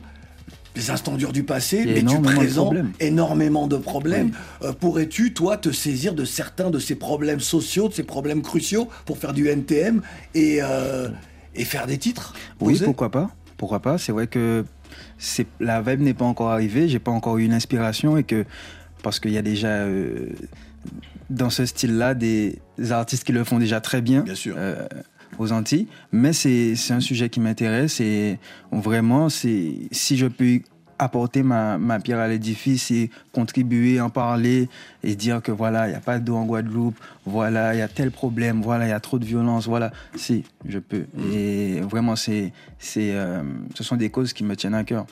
des 0.76 0.90
instants 0.90 1.16
durs 1.16 1.32
du 1.32 1.42
passé, 1.42 1.84
mais 1.86 2.02
tu 2.04 2.20
présentes 2.20 2.76
énormément 3.00 3.66
de 3.66 3.76
problèmes. 3.78 4.32
Euh, 4.62 4.72
Pourrais-tu, 4.72 5.32
toi, 5.32 5.56
te 5.56 5.72
saisir 5.72 6.14
de 6.14 6.24
certains 6.24 6.70
de 6.70 6.78
ces 6.78 6.94
problèmes 6.94 7.40
sociaux, 7.40 7.88
de 7.88 7.94
ces 7.94 8.02
problèmes 8.02 8.42
cruciaux 8.42 8.88
pour 9.06 9.16
faire 9.18 9.32
du 9.32 9.48
NTM 9.48 10.02
et, 10.34 10.58
euh, 10.62 11.08
et 11.54 11.64
faire 11.64 11.86
des 11.86 11.96
titres? 11.98 12.34
Oui, 12.60 12.78
pourquoi 12.84 13.10
pas. 13.10 13.30
Pourquoi 13.56 13.80
pas. 13.80 13.96
C'est 13.96 14.12
vrai 14.12 14.26
que 14.26 14.64
la 15.60 15.80
vibe 15.80 16.02
n'est 16.02 16.14
pas 16.14 16.26
encore 16.26 16.50
arrivée, 16.50 16.88
j'ai 16.88 16.98
pas 16.98 17.10
encore 17.10 17.38
eu 17.38 17.44
une 17.44 17.54
inspiration 17.54 18.18
et 18.18 18.22
que 18.22 18.44
parce 19.02 19.18
qu'il 19.18 19.32
y 19.32 19.38
a 19.38 19.42
déjà 19.42 19.68
euh, 19.68 20.28
dans 21.30 21.48
ce 21.48 21.64
style-là 21.64 22.14
des, 22.14 22.58
des 22.76 22.92
artistes 22.92 23.24
qui 23.24 23.32
le 23.32 23.44
font 23.44 23.58
déjà 23.58 23.80
très 23.80 24.02
bien. 24.02 24.24
euh, 24.48 24.86
aux 25.38 25.52
Antilles, 25.52 25.88
mais 26.12 26.32
c'est 26.32 26.74
un 26.90 27.00
sujet 27.00 27.28
qui 27.28 27.40
m'intéresse 27.40 28.00
et 28.00 28.38
vraiment, 28.70 29.28
si 29.28 29.88
je 29.92 30.26
peux 30.26 30.60
apporter 30.98 31.42
ma, 31.42 31.78
ma 31.78 32.00
pierre 32.00 32.18
à 32.18 32.28
l'édifice 32.28 32.90
et 32.90 33.10
contribuer, 33.32 34.00
en 34.00 34.10
parler 34.10 34.68
et 35.02 35.14
dire 35.14 35.42
que 35.42 35.52
voilà, 35.52 35.86
il 35.86 35.90
n'y 35.90 35.96
a 35.96 36.00
pas 36.00 36.18
d'eau 36.18 36.36
en 36.36 36.44
Guadeloupe, 36.44 36.96
voilà, 37.24 37.74
il 37.74 37.78
y 37.78 37.82
a 37.82 37.88
tel 37.88 38.10
problème, 38.10 38.62
voilà, 38.62 38.86
il 38.86 38.90
y 38.90 38.92
a 38.92 39.00
trop 39.00 39.18
de 39.18 39.24
violence, 39.24 39.66
voilà, 39.66 39.92
si, 40.14 40.44
je 40.66 40.78
peux. 40.78 41.06
Et 41.32 41.80
vraiment, 41.80 42.16
c'est, 42.16 42.52
c'est, 42.78 43.14
euh, 43.14 43.42
ce 43.74 43.84
sont 43.84 43.96
des 43.96 44.10
causes 44.10 44.32
qui 44.32 44.44
me 44.44 44.56
tiennent 44.56 44.74
à 44.74 44.84
cœur. 44.84 45.06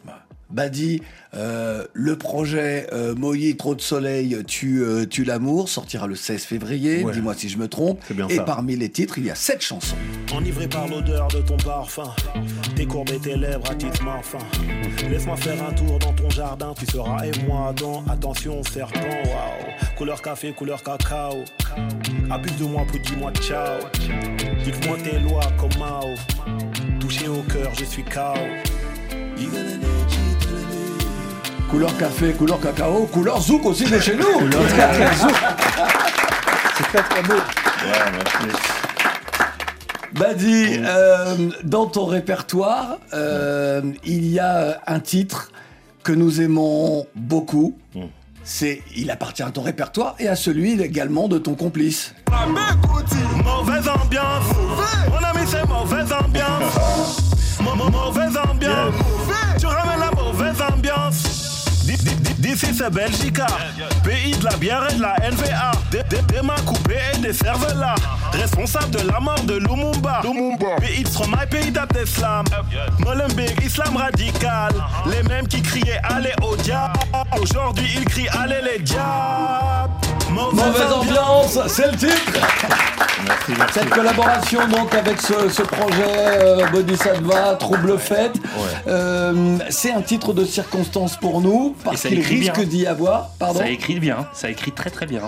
Badi, 0.51 1.03
euh, 1.35 1.85
le 1.95 2.17
projet 2.17 2.87
euh, 2.93 3.15
Moïse 3.15 3.57
Trop 3.57 3.75
de 3.75 3.81
Soleil 3.81 4.37
tue, 4.47 4.83
euh, 4.83 5.05
tue 5.07 5.25
l'amour 5.25 5.69
sortira 5.69 6.07
le 6.07 6.15
16 6.15 6.45
février, 6.45 7.03
Ouais. 7.03 7.13
dis-moi 7.13 7.35
si 7.35 7.49
je 7.49 7.59
me 7.59 7.67
trompe. 7.69 8.01
bien 8.13 8.29
Et 8.29 8.37
ça. 8.37 8.43
parmi 8.45 8.77
les 8.77 8.89
titres, 8.89 9.19
il 9.19 9.25
y 9.27 9.31
a 9.31 9.35
sept 9.35 9.63
chansons. 9.63 9.97
Enivré 10.37 10.69
par 10.69 10.87
l'odeur 10.87 11.29
de 11.29 11.41
ton 11.41 11.57
parfum, 11.57 12.11
tes 12.77 12.87
courbes 12.87 13.11
et 13.11 13.19
tes 13.19 13.37
lèvres 13.37 13.69
attisent 13.71 14.03
ma 14.05 14.23
faim. 14.23 14.39
Laisse-moi 15.11 15.37
faire 15.37 15.63
un 15.69 15.73
tour 15.73 15.99
dans 15.99 16.13
ton 16.13 16.31
jardin, 16.31 16.75
tu 16.79 16.87
seras 16.87 17.25
et 17.27 17.33
moi 17.47 17.73
dans 17.79 18.05
Attention 18.09 18.63
serpent, 18.63 19.01
waouh. 19.01 19.97
Couleur 19.97 20.21
café, 20.23 20.53
couleur 20.53 20.83
cacao. 20.83 21.45
Abuse 22.31 22.57
de 22.59 22.65
moi, 22.65 22.83
puis 22.91 23.01
dis-moi 23.01 23.33
ciao. 23.41 23.81
Dites-moi 24.65 24.99
tes 25.03 25.19
lois 25.19 25.45
comme 25.59 25.77
Mao. 25.79 26.15
Touché 27.01 27.29
au 27.29 27.43
cœur, 27.43 27.73
je 27.79 27.85
suis 27.85 28.05
KO. 28.05 28.39
Couleur 31.71 31.97
café, 31.99 32.33
couleur 32.33 32.61
cacao, 32.61 33.07
couleur 33.13 33.41
zouk 33.41 33.65
aussi 33.67 33.85
de 33.85 33.99
chez 33.99 34.15
nous. 34.17 34.25
Couleur 34.39 34.63
Très, 34.69 34.93
très 34.93 35.17
zouk. 35.17 35.35
C'est 36.77 36.85
très 36.85 37.03
très 37.03 37.23
beau. 37.23 37.35
Badi, 40.13 40.79
euh, 40.79 41.51
dans 41.65 41.87
ton 41.87 42.05
répertoire, 42.07 42.99
euh, 43.13 43.83
il 44.05 44.27
y 44.31 44.39
a 44.39 44.81
un 44.87 45.01
titre 45.01 45.51
que 46.05 46.13
nous 46.13 46.41
aimons 46.41 47.07
beaucoup. 47.17 47.77
C'est, 48.45 48.83
il 48.95 49.11
appartient 49.11 49.43
à 49.43 49.51
ton 49.51 49.63
répertoire 49.63 50.15
et 50.21 50.29
à 50.29 50.37
celui 50.37 50.81
également 50.81 51.27
de 51.29 51.39
ton 51.39 51.55
complice. 51.55 52.15
Mauvaise 53.43 53.89
ambiance. 53.89 54.45
Mon 55.11 55.27
ami, 55.27 55.47
c'est 55.47 55.67
mauvaise 55.67 56.13
ambiance. 56.13 57.59
Mau- 57.61 57.75
mau- 57.75 57.91
Mauvaise 57.91 58.37
ambiance. 58.37 58.95
Tu 59.59 59.67
ramènes 59.67 60.01
la 60.01 60.11
mauvaise 60.23 60.61
ambiance. 60.61 61.44
Di- 61.85 61.97
di- 61.97 62.15
di- 62.17 62.35
D'ici 62.39 62.67
c'est 62.75 62.91
Belgica, 62.91 63.47
pays 64.03 64.37
de 64.37 64.45
la 64.45 64.57
bière 64.57 64.87
et 64.91 64.95
de 64.97 65.03
la 65.03 65.15
NVA, 65.31 65.73
des, 65.91 66.03
des, 66.05 66.23
des 66.33 66.43
mains 66.43 66.61
coupées 66.67 66.99
et 67.15 67.19
des 67.19 67.33
cervelas, 67.33 67.95
responsable 68.33 68.91
de 68.91 69.11
la 69.11 69.19
mort 69.21 69.41
de 69.45 69.55
Lumumba, 69.55 70.21
pays 70.79 71.03
de 71.05 71.09
Stromae, 71.09 71.47
pays 71.51 71.71
d'Abdeslam, 71.71 72.45
Molenbeek, 73.01 73.65
islam 73.65 73.97
radical, 73.97 74.73
les 75.11 75.23
mêmes 75.29 75.47
qui 75.49 75.63
criaient 75.63 76.01
allez 76.05 76.35
au 76.43 76.55
diable, 76.57 76.99
aujourd'hui 77.41 77.89
ils 77.97 78.05
crient 78.05 78.29
allez 78.29 78.61
les 78.63 78.79
diables. 78.83 79.91
Mauvaise 80.35 80.93
ambiance, 80.93 81.59
c'est 81.69 81.91
le 81.93 81.97
titre. 81.97 82.33
Cette 83.73 83.89
collaboration 83.91 84.67
donc 84.69 84.95
avec 84.95 85.21
ce, 85.21 85.49
ce 85.49 85.63
projet 85.63 86.05
euh, 86.07 86.67
Bodhisattva, 86.73 87.55
Trouble 87.59 87.99
Fête, 87.99 88.35
euh, 88.87 89.57
c'est 89.71 89.93
un 89.93 90.03
titre 90.03 90.33
de 90.35 90.45
circonstance 90.45 91.17
pour 91.17 91.41
nous 91.41 91.75
parce 91.85 92.03
qu'il 92.03 92.21
risque 92.21 92.61
d'y 92.65 92.87
avoir. 92.87 93.31
Pardon. 93.39 93.61
Ça 93.61 93.69
écrit 93.71 93.99
bien, 93.99 94.27
ça 94.35 94.51
écrit 94.51 94.73
très 94.73 94.91
très 94.91 95.07
bien. 95.07 95.21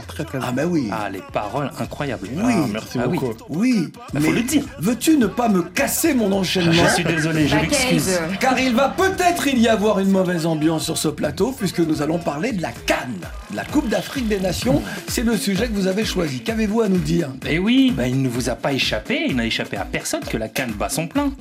Ah 0.42 0.52
bah 0.52 0.62
oui. 0.68 0.90
Ah 0.92 1.08
les 1.10 1.22
paroles 1.32 1.70
incroyables. 1.78 2.28
Oui, 2.34 2.54
merci 2.70 2.98
Ah 3.02 3.06
oui. 3.08 3.18
Oui, 3.48 3.92
Bah, 4.12 4.20
faut 4.20 4.32
le 4.32 4.42
dire. 4.42 4.64
Veux-tu 4.78 5.16
ne 5.16 5.26
pas 5.26 5.48
me 5.48 5.62
casser 5.62 6.12
mon 6.12 6.32
enchaînement 6.32 6.72
Je 6.72 6.94
suis 6.94 7.04
désolé, 7.04 7.48
je 7.48 7.56
m'excuse. 7.56 8.18
Car 8.40 8.58
il 8.58 8.74
va 8.74 8.88
peut-être 8.90 9.46
il 9.46 9.58
y 9.58 9.68
avoir 9.68 10.00
une 10.00 10.10
mauvaise 10.10 10.44
ambiance 10.44 10.84
sur 10.84 10.98
ce 10.98 11.08
plateau 11.08 11.54
puisque 11.58 11.80
nous 11.80 12.02
allons 12.02 12.18
parler 12.18 12.52
de 12.52 12.60
la 12.60 12.72
Cannes, 12.72 13.20
de 13.50 13.56
la 13.56 13.64
Coupe 13.64 13.88
d'Afrique 13.88 14.28
des 14.28 14.40
Nations. 14.40 14.82
C'est 15.08 15.22
le 15.22 15.36
sujet 15.36 15.68
que 15.68 15.72
vous 15.72 15.86
avez 15.86 16.04
choisi. 16.04 16.40
Qu'avez-vous 16.40 16.80
à 16.80 16.88
nous 16.88 16.98
dire? 16.98 17.30
Eh 17.48 17.58
oui, 17.58 17.92
bah, 17.96 18.06
il 18.06 18.22
ne 18.22 18.28
vous 18.28 18.48
a 18.48 18.54
pas 18.54 18.72
échappé, 18.72 19.26
il 19.28 19.36
n'a 19.36 19.46
échappé 19.46 19.76
à 19.76 19.84
personne 19.84 20.20
que 20.20 20.36
la 20.36 20.48
canne 20.48 20.72
bat 20.72 20.88
son 20.88 21.06
plein. 21.06 21.32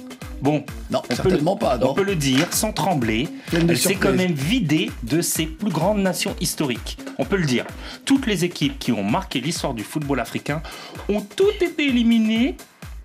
Bon, 0.41 0.63
non, 0.91 1.01
on 1.09 1.15
certainement 1.15 1.55
peut, 1.55 1.65
pas, 1.65 1.77
non. 1.77 1.91
On 1.91 1.93
peut 1.93 2.03
le 2.03 2.15
dire 2.15 2.47
sans 2.51 2.71
trembler. 2.71 3.27
Elle 3.53 3.77
s'est 3.77 3.95
quand 3.95 4.13
même 4.13 4.33
vidée 4.33 4.91
de 5.03 5.21
ses 5.21 5.45
plus 5.45 5.71
grandes 5.71 5.99
nations 5.99 6.35
historiques. 6.39 6.97
On 7.17 7.25
peut 7.25 7.37
le 7.37 7.45
dire. 7.45 7.65
Toutes 8.03 8.27
les 8.27 8.43
équipes 8.43 8.77
qui 8.77 8.91
ont 8.91 9.03
marqué 9.03 9.39
l'histoire 9.39 9.73
du 9.73 9.83
football 9.83 10.19
africain 10.19 10.61
ont 11.09 11.21
toutes 11.21 11.61
été 11.61 11.87
éliminées 11.87 12.57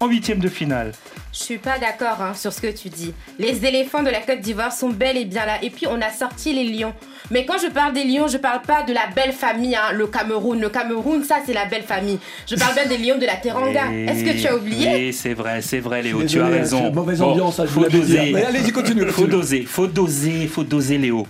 en 0.02 0.08
huitième 0.08 0.38
de 0.38 0.48
finale. 0.48 0.92
Je 1.32 1.38
suis 1.38 1.58
pas 1.58 1.78
d'accord 1.78 2.20
hein, 2.22 2.32
sur 2.34 2.52
ce 2.52 2.60
que 2.60 2.66
tu 2.72 2.88
dis. 2.88 3.12
Les 3.38 3.64
éléphants 3.66 4.02
de 4.02 4.08
la 4.08 4.20
Côte 4.20 4.40
d'Ivoire 4.40 4.72
sont 4.72 4.88
bel 4.88 5.16
et 5.18 5.26
bien 5.26 5.44
là. 5.44 5.62
Et 5.62 5.68
puis 5.68 5.86
on 5.86 6.00
a 6.00 6.10
sorti 6.10 6.54
les 6.54 6.64
lions. 6.64 6.94
Mais 7.30 7.44
quand 7.44 7.58
je 7.62 7.70
parle 7.70 7.92
des 7.92 8.04
lions, 8.04 8.26
je 8.26 8.38
parle 8.38 8.62
pas 8.62 8.82
de 8.82 8.94
la 8.94 9.06
belle 9.14 9.32
famille, 9.32 9.76
hein, 9.76 9.92
le 9.92 10.06
Cameroun. 10.06 10.58
Le 10.58 10.70
Cameroun, 10.70 11.22
ça 11.22 11.36
c'est 11.44 11.52
la 11.52 11.66
belle 11.66 11.82
famille. 11.82 12.18
Je 12.48 12.56
parle 12.56 12.74
bien 12.74 12.86
des 12.86 12.96
lions 12.96 13.18
de 13.18 13.26
la 13.26 13.36
Teranga. 13.36 13.92
Est-ce 13.92 14.24
que 14.24 14.40
tu 14.40 14.48
as 14.48 14.56
oublié 14.56 14.88
Oui, 14.92 15.12
c'est 15.12 15.34
vrai, 15.34 15.60
c'est 15.60 15.80
vrai, 15.80 16.02
Léo, 16.02 16.24
tu 16.24 16.40
as 16.40 16.46
raison. 16.46 16.90
mauvaise 16.90 17.20
ambiance, 17.20 17.56
ça, 17.56 17.66
je 17.66 17.70
vous 17.70 17.84
faut 17.84 17.90
doser. 17.90 18.32
Mais 18.32 18.44
allez-y, 18.44 18.72
continue, 18.72 19.06
Faut 19.10 19.26
doser, 19.26 19.62
faut 19.62 19.86
doser, 19.86 20.46
faut 20.48 20.64
doser, 20.64 20.96
Léo. 20.96 21.26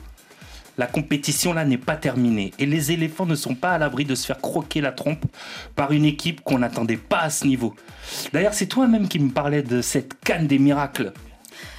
La 0.78 0.86
compétition 0.86 1.52
là 1.52 1.64
n'est 1.64 1.78
pas 1.78 1.96
terminée 1.96 2.52
et 2.58 2.66
les 2.66 2.92
éléphants 2.92 3.26
ne 3.26 3.34
sont 3.34 3.54
pas 3.54 3.72
à 3.72 3.78
l'abri 3.78 4.04
de 4.04 4.14
se 4.14 4.26
faire 4.26 4.40
croquer 4.40 4.80
la 4.80 4.92
trompe 4.92 5.24
par 5.76 5.92
une 5.92 6.04
équipe 6.04 6.40
qu'on 6.42 6.58
n'attendait 6.58 6.96
pas 6.96 7.20
à 7.20 7.30
ce 7.30 7.46
niveau. 7.46 7.74
D'ailleurs, 8.32 8.54
c'est 8.54 8.66
toi-même 8.66 9.08
qui 9.08 9.18
me 9.18 9.30
parlais 9.30 9.62
de 9.62 9.82
cette 9.82 10.18
canne 10.20 10.46
des 10.46 10.58
miracles. 10.58 11.12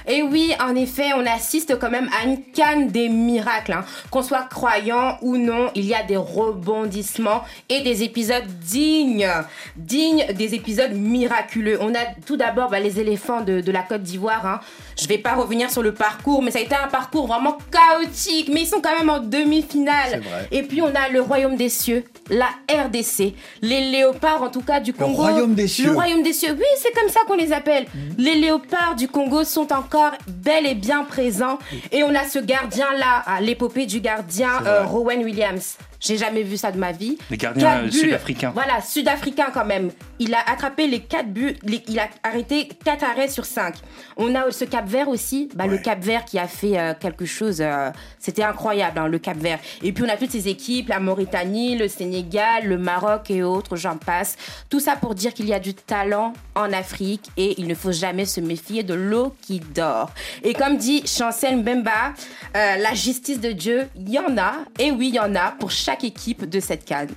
Et 0.06 0.22
oui, 0.22 0.52
en 0.60 0.74
effet, 0.74 1.10
on 1.16 1.24
assiste 1.26 1.78
quand 1.78 1.90
même 1.90 2.08
à 2.20 2.26
une 2.26 2.42
canne 2.42 2.88
des 2.88 3.08
miracles. 3.08 3.72
hein. 3.72 3.84
Qu'on 4.10 4.22
soit 4.22 4.42
croyant 4.50 5.18
ou 5.22 5.36
non, 5.36 5.70
il 5.74 5.84
y 5.84 5.94
a 5.94 6.02
des 6.02 6.16
rebondissements 6.16 7.42
et 7.68 7.80
des 7.80 8.02
épisodes 8.02 8.44
dignes, 8.60 9.28
dignes 9.76 10.26
des 10.34 10.54
épisodes 10.54 10.92
miraculeux. 10.92 11.78
On 11.80 11.94
a 11.94 12.00
tout 12.26 12.36
d'abord 12.36 12.70
bah, 12.70 12.80
les 12.80 13.00
éléphants 13.00 13.40
de, 13.42 13.60
de 13.60 13.72
la 13.72 13.82
Côte 13.82 14.02
d'Ivoire. 14.02 14.46
hein. 14.46 14.60
Je 15.00 15.06
vais 15.08 15.18
pas 15.18 15.34
revenir 15.34 15.70
sur 15.70 15.82
le 15.82 15.92
parcours, 15.94 16.42
mais 16.42 16.50
ça 16.50 16.58
a 16.58 16.62
été 16.62 16.74
un 16.74 16.88
parcours 16.88 17.26
vraiment 17.26 17.56
chaotique. 17.70 18.50
Mais 18.52 18.62
ils 18.62 18.66
sont 18.66 18.80
quand 18.80 18.96
même 18.98 19.10
en 19.10 19.20
demi-finale. 19.20 20.22
Et 20.50 20.62
puis 20.62 20.82
on 20.82 20.86
a 20.94 21.08
le 21.10 21.20
Royaume 21.20 21.56
des 21.56 21.68
cieux, 21.68 22.04
la 22.30 22.48
RDC, 22.70 23.34
les 23.62 23.90
léopards 23.90 24.42
en 24.42 24.48
tout 24.50 24.60
cas 24.62 24.80
du 24.80 24.92
Congo. 24.92 25.22
Royaume 25.22 25.54
des 25.54 25.66
cieux. 25.68 25.86
Le 25.86 25.92
Royaume 25.92 26.22
des 26.22 26.32
cieux, 26.32 26.52
oui, 26.52 26.64
c'est 26.78 26.92
comme 26.92 27.08
ça 27.08 27.20
qu'on 27.26 27.34
les 27.36 27.52
appelle. 27.52 27.86
Les 28.18 28.34
léopards 28.34 28.94
du 28.96 29.08
Congo 29.08 29.44
sont 29.44 29.72
encore 29.92 30.12
bel 30.26 30.64
et 30.66 30.74
bien 30.74 31.04
présents. 31.04 31.58
Et 31.90 32.02
on 32.02 32.14
a 32.14 32.24
ce 32.24 32.38
gardien-là, 32.38 33.40
l'épopée 33.40 33.84
du 33.84 34.00
gardien 34.00 34.64
euh, 34.66 34.84
Rowan 34.84 35.22
Williams. 35.22 35.76
J'ai 36.02 36.16
jamais 36.18 36.42
vu 36.42 36.56
ça 36.56 36.72
de 36.72 36.78
ma 36.78 36.90
vie. 36.90 37.16
Les 37.30 37.36
gardiens, 37.36 37.88
sud-africains. 37.90 38.50
Voilà, 38.52 38.80
sud-africain 38.80 39.46
quand 39.54 39.64
même. 39.64 39.90
Il 40.18 40.34
a 40.34 40.40
attrapé 40.50 40.88
les 40.88 40.98
quatre 41.00 41.28
buts, 41.28 41.56
les- 41.62 41.82
il 41.88 41.98
a 42.00 42.08
arrêté 42.24 42.68
quatre 42.84 43.04
arrêts 43.04 43.28
sur 43.28 43.44
cinq. 43.44 43.76
On 44.16 44.34
a 44.34 44.50
ce 44.50 44.64
Cap 44.64 44.86
Vert 44.88 45.08
aussi, 45.08 45.48
bah, 45.54 45.66
le 45.66 45.78
Cap 45.78 46.00
Vert 46.02 46.24
qui 46.24 46.38
a 46.40 46.48
fait 46.48 46.78
euh, 46.78 46.92
quelque 46.98 47.24
chose, 47.24 47.60
euh, 47.60 47.90
c'était 48.18 48.42
incroyable, 48.42 48.98
hein, 48.98 49.06
le 49.08 49.18
Cap 49.20 49.36
Vert. 49.36 49.60
Et 49.82 49.92
puis 49.92 50.02
on 50.04 50.08
a 50.08 50.16
toutes 50.16 50.32
ces 50.32 50.48
équipes, 50.48 50.88
la 50.88 50.98
Mauritanie, 50.98 51.76
le 51.76 51.86
Sénégal, 51.86 52.66
le 52.66 52.78
Maroc 52.78 53.30
et 53.30 53.42
autres, 53.44 53.76
j'en 53.76 53.96
passe. 53.96 54.36
Tout 54.68 54.80
ça 54.80 54.96
pour 54.96 55.14
dire 55.14 55.32
qu'il 55.32 55.46
y 55.46 55.54
a 55.54 55.60
du 55.60 55.74
talent 55.74 56.32
en 56.56 56.72
Afrique 56.72 57.26
et 57.36 57.54
il 57.60 57.66
ne 57.68 57.74
faut 57.74 57.92
jamais 57.92 58.24
se 58.24 58.40
méfier 58.40 58.82
de 58.82 58.94
l'eau 58.94 59.34
qui 59.42 59.60
dort. 59.60 60.10
Et 60.42 60.52
comme 60.54 60.76
dit 60.78 61.04
Chancel 61.06 61.58
Mbemba, 61.58 62.12
euh, 62.56 62.76
la 62.76 62.94
justice 62.94 63.40
de 63.40 63.52
Dieu, 63.52 63.86
il 63.94 64.10
y 64.10 64.18
en 64.18 64.36
a, 64.36 64.54
et 64.80 64.90
oui, 64.90 65.08
il 65.08 65.14
y 65.14 65.20
en 65.20 65.34
a 65.36 65.52
pour 65.52 65.70
chaque 65.70 65.91
équipe 66.02 66.48
de 66.48 66.60
cette 66.60 66.84
canne. 66.84 67.08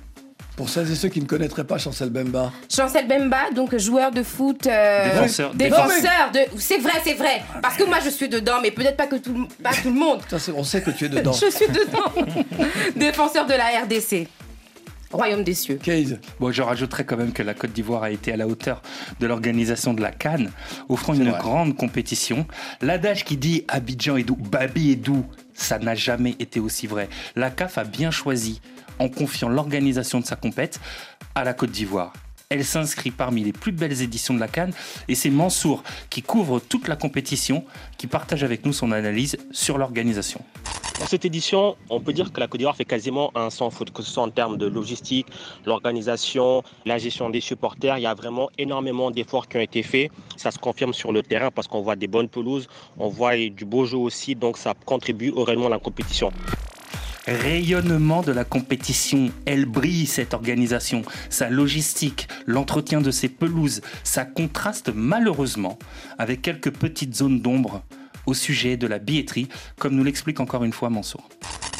Pour 0.56 0.70
celles 0.70 0.90
et 0.90 0.94
ceux 0.94 1.10
qui 1.10 1.20
ne 1.20 1.26
connaîtraient 1.26 1.64
pas 1.66 1.76
Chancel 1.76 2.08
Bemba. 2.08 2.50
Chancel 2.74 3.06
Bemba, 3.06 3.50
donc 3.54 3.76
joueur 3.76 4.10
de 4.10 4.22
foot. 4.22 4.66
euh, 4.66 5.04
Défenseur. 5.12 5.52
Défenseur. 5.54 6.30
de- 6.32 6.58
C'est 6.58 6.78
vrai, 6.78 6.94
c'est 7.04 7.12
vrai. 7.12 7.42
Parce 7.60 7.76
que 7.76 7.84
moi, 7.84 7.98
je 8.02 8.08
suis 8.08 8.28
dedans, 8.30 8.54
mais 8.62 8.70
peut-être 8.70 8.96
pas 8.96 9.06
que 9.06 9.16
tout, 9.16 9.46
pas 9.62 9.72
tout 9.74 9.88
le 9.88 9.98
monde. 9.98 10.20
On 10.56 10.64
sait 10.64 10.80
que 10.80 10.90
tu 10.92 11.04
es 11.04 11.08
dedans. 11.10 11.32
Je 11.40 11.50
suis 11.50 11.68
dedans. 11.68 12.10
Défenseur 12.96 13.44
de 13.46 13.52
la 13.52 13.82
RDC. 13.82 14.28
Royaume 15.12 15.44
des 15.44 15.54
cieux. 15.54 15.78
Bon, 16.40 16.50
je 16.50 16.62
rajouterais 16.62 17.04
quand 17.04 17.16
même 17.16 17.32
que 17.32 17.42
la 17.42 17.54
Côte 17.54 17.72
d'Ivoire 17.72 18.02
a 18.02 18.10
été 18.10 18.32
à 18.32 18.36
la 18.36 18.46
hauteur 18.48 18.82
de 19.20 19.26
l'organisation 19.26 19.94
de 19.94 20.02
la 20.02 20.10
Cannes, 20.10 20.50
offrant 20.88 21.14
une 21.14 21.28
vrai. 21.30 21.38
grande 21.38 21.76
compétition. 21.76 22.44
L'adage 22.82 23.24
qui 23.24 23.36
dit 23.36 23.64
Abidjan 23.68 24.16
est 24.16 24.24
doux, 24.24 24.36
Babi 24.36 24.90
est 24.90 24.96
doux, 24.96 25.24
ça 25.56 25.78
n'a 25.78 25.94
jamais 25.94 26.36
été 26.38 26.60
aussi 26.60 26.86
vrai. 26.86 27.08
La 27.34 27.50
CAF 27.50 27.78
a 27.78 27.84
bien 27.84 28.10
choisi, 28.10 28.60
en 28.98 29.08
confiant 29.08 29.48
l'organisation 29.48 30.20
de 30.20 30.26
sa 30.26 30.36
compète 30.36 30.80
à 31.34 31.44
la 31.44 31.54
Côte 31.54 31.70
d'Ivoire. 31.70 32.12
Elle 32.48 32.64
s'inscrit 32.64 33.10
parmi 33.10 33.42
les 33.42 33.52
plus 33.52 33.72
belles 33.72 34.02
éditions 34.02 34.32
de 34.32 34.38
la 34.38 34.46
Cannes 34.46 34.72
et 35.08 35.16
c'est 35.16 35.30
Mansour 35.30 35.82
qui 36.10 36.22
couvre 36.22 36.60
toute 36.60 36.86
la 36.86 36.94
compétition 36.94 37.64
qui 37.98 38.06
partage 38.06 38.44
avec 38.44 38.64
nous 38.64 38.72
son 38.72 38.92
analyse 38.92 39.36
sur 39.50 39.78
l'organisation. 39.78 40.40
Dans 41.00 41.06
cette 41.06 41.24
édition, 41.24 41.76
on 41.90 41.98
peut 41.98 42.12
dire 42.12 42.32
que 42.32 42.38
la 42.38 42.46
Côte 42.46 42.58
d'Ivoire 42.58 42.76
fait 42.76 42.84
quasiment 42.84 43.36
un 43.36 43.50
sans 43.50 43.70
faute, 43.70 43.90
que 43.90 44.00
ce 44.00 44.12
soit 44.12 44.22
en 44.22 44.30
termes 44.30 44.58
de 44.58 44.66
logistique, 44.66 45.26
l'organisation, 45.64 46.62
la 46.84 46.98
gestion 46.98 47.30
des 47.30 47.40
supporters. 47.40 47.98
Il 47.98 48.02
y 48.02 48.06
a 48.06 48.14
vraiment 48.14 48.48
énormément 48.58 49.10
d'efforts 49.10 49.48
qui 49.48 49.56
ont 49.56 49.60
été 49.60 49.82
faits. 49.82 50.12
Ça 50.36 50.52
se 50.52 50.58
confirme 50.60 50.94
sur 50.94 51.10
le 51.10 51.24
terrain 51.24 51.50
parce 51.50 51.66
qu'on 51.66 51.82
voit 51.82 51.96
des 51.96 52.06
bonnes 52.06 52.28
pelouses, 52.28 52.68
on 52.96 53.08
voit 53.08 53.36
du 53.36 53.64
beau 53.64 53.86
jeu 53.86 53.96
aussi, 53.96 54.36
donc 54.36 54.56
ça 54.56 54.72
contribue 54.84 55.32
au 55.32 55.42
rayonnement 55.42 55.66
de 55.66 55.74
la 55.74 55.80
compétition. 55.80 56.30
Rayonnement 57.26 58.22
de 58.22 58.30
la 58.30 58.44
compétition, 58.44 59.30
elle 59.46 59.66
brille 59.66 60.06
cette 60.06 60.32
organisation, 60.32 61.02
sa 61.28 61.50
logistique, 61.50 62.28
l'entretien 62.46 63.00
de 63.00 63.10
ses 63.10 63.28
pelouses, 63.28 63.80
ça 64.04 64.24
contraste 64.24 64.92
malheureusement 64.94 65.76
avec 66.18 66.40
quelques 66.40 66.70
petites 66.70 67.16
zones 67.16 67.40
d'ombre 67.40 67.82
au 68.26 68.34
sujet 68.34 68.76
de 68.76 68.86
la 68.86 69.00
billetterie, 69.00 69.48
comme 69.76 69.96
nous 69.96 70.04
l'explique 70.04 70.38
encore 70.38 70.62
une 70.62 70.72
fois 70.72 70.88
Mansour. 70.88 71.28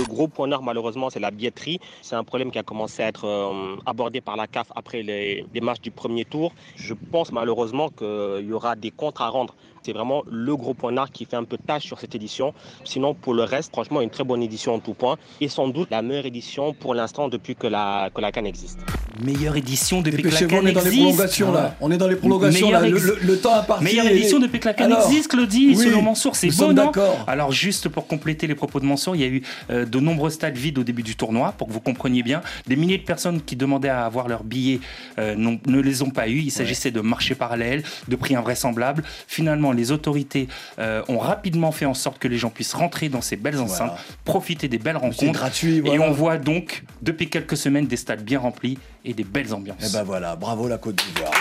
Le 0.01 0.05
gros 0.05 0.27
point 0.27 0.49
noir, 0.49 0.63
malheureusement, 0.63 1.11
c'est 1.11 1.21
la 1.21 1.31
billetterie. 1.31 1.81
C'est 2.03 2.17
un 2.17 2.25
problème 2.25 2.51
qui 2.51 2.59
a 2.59 2.63
commencé 2.63 3.03
à 3.03 3.09
être 3.09 3.25
euh, 3.25 3.77
abordé 3.87 4.21
par 4.21 4.37
la 4.37 4.47
CAF 4.47 4.67
après 4.75 5.03
les, 5.03 5.47
les 5.55 5.61
matchs 5.61 5.81
du 5.81 5.91
premier 5.91 6.25
tour. 6.25 6.53
Je 6.75 6.93
pense 6.93 7.33
malheureusement 7.33 7.89
qu'il 7.89 8.47
y 8.47 8.53
aura 8.53 8.77
des 8.77 8.91
comptes 8.91 9.21
à 9.21 9.29
rendre. 9.29 9.55
C'est 9.87 9.93
vraiment 9.93 10.25
le 10.29 10.57
gros 10.57 10.75
point 10.75 10.91
noir 10.91 11.13
qui 11.13 11.27
fait 11.27 11.37
un 11.37 11.45
peu 11.45 11.57
tâche 11.65 11.85
sur 11.85 12.01
cette 12.01 12.13
édition. 12.17 12.53
Sinon, 12.83 13.15
pour 13.15 13.35
le 13.35 13.45
reste, 13.45 13.71
franchement, 13.71 14.01
une 14.01 14.11
très 14.11 14.25
bonne 14.25 14.43
édition 14.43 14.75
en 14.75 14.81
tout 14.81 14.95
point. 14.95 15.17
Et 15.41 15.47
sans 15.49 15.69
doute 15.69 15.89
la 15.93 16.03
meilleure 16.03 16.27
édition 16.27 16.75
pour 16.75 16.93
l'instant 16.93 17.29
depuis 17.29 17.55
que 17.55 17.69
la, 17.69 18.11
que 18.13 18.21
la 18.21 18.33
Cannes 18.33 18.47
existe. 18.47 18.81
Meilleure 19.25 19.57
édition 19.57 20.03
depuis 20.03 20.25
que 20.25 20.29
la 20.29 20.41
Cannes 20.41 20.61
on 20.65 20.67
est 20.67 20.73
dans 20.73 20.81
les 20.81 20.87
existe. 20.89 21.03
prolongations 21.07 21.53
là. 21.53 21.77
On 21.81 21.91
est 21.93 21.99
dans 21.99 22.09
les 22.09 22.17
prolongations 22.17 22.71
là. 22.73 22.81
Le, 22.81 22.97
ex- 22.97 23.07
le- 23.07 23.19
le 23.23 23.39
temps 23.39 23.55
a 23.55 23.63
parti. 23.63 23.85
Meilleure 23.85 24.07
et- 24.07 24.17
édition 24.17 24.41
depuis 24.41 24.59
que 24.59 24.67
la 24.67 24.75
Cannes 24.75 24.93
Alors, 24.93 25.07
existe, 25.09 25.29
Claudie, 25.31 25.69
oui, 25.69 25.77
selon 25.77 26.03
Mansour, 26.03 26.35
c'est 26.35 26.49
non 26.59 26.73
d'accord. 26.73 27.17
Alors, 27.29 27.53
juste 27.53 27.89
pour 27.89 28.09
compléter 28.09 28.49
les 28.49 28.57
propos 28.57 28.81
de 28.81 28.87
Mansour, 28.87 29.15
il 29.15 29.23
y 29.23 29.25
a 29.25 29.29
eu 29.29 29.43
euh, 29.71 29.85
de 29.85 30.01
nombreux 30.01 30.31
stades 30.31 30.57
vides 30.57 30.79
au 30.79 30.85
début 30.85 31.05
du 31.05 31.15
tournoi, 31.15 31.55
pour 31.57 31.69
que 31.69 31.73
vous 31.73 31.81
compreniez 31.81 32.25
bien. 32.25 32.41
Des 32.67 32.75
milliers 32.75 32.99
de 32.99 33.05
personnes 33.05 33.41
qui 33.41 33.55
demandaient 33.55 33.89
à 33.89 34.05
avoir 34.05 34.27
leurs 34.27 34.43
billets 34.43 34.81
euh, 35.21 35.37
n'ont- 35.37 35.61
ne 35.67 35.79
les 35.81 36.03
ont 36.03 36.11
pas 36.11 36.29
eu. 36.29 36.39
Il 36.41 36.51
s'agissait 36.51 36.91
de 36.91 37.01
marchés 37.01 37.37
parallèles, 37.37 37.85
de 38.09 38.17
prix 38.17 38.35
invraisemblables. 38.35 39.05
Finalement, 39.29 39.73
les 39.77 39.93
autorités 39.93 40.49
euh, 40.81 41.03
ont 41.09 41.19
rapidement 41.19 41.71
fait 41.71 41.87
en 41.87 41.95
sorte 41.95 42.19
que 42.19 42.27
les 42.29 42.39
gens 42.39 42.51
puissent 42.51 42.75
rentrer 42.75 43.09
dans 43.09 43.21
ces 43.21 43.37
belles 43.37 43.59
enceintes, 43.61 43.93
profiter 44.25 44.67
des 44.69 44.79
belles 44.79 44.97
rencontres. 44.97 45.33
gratuit, 45.39 45.83
Et 45.85 45.99
on 45.99 46.11
voit 46.11 46.39
donc, 46.39 46.83
depuis 47.03 47.29
quelques 47.31 47.57
semaines, 47.57 47.87
des 47.87 47.97
stades 47.97 48.23
bien 48.25 48.39
remplis 48.41 48.79
et 49.05 49.15
des 49.15 49.25
belles 49.25 49.53
ambiances. 49.55 49.77
Eh 49.89 49.93
ben 49.93 50.03
voilà, 50.03 50.35
bravo 50.37 50.67
la 50.69 50.79
Côte 50.79 50.97
d'Ivoire. 50.97 51.33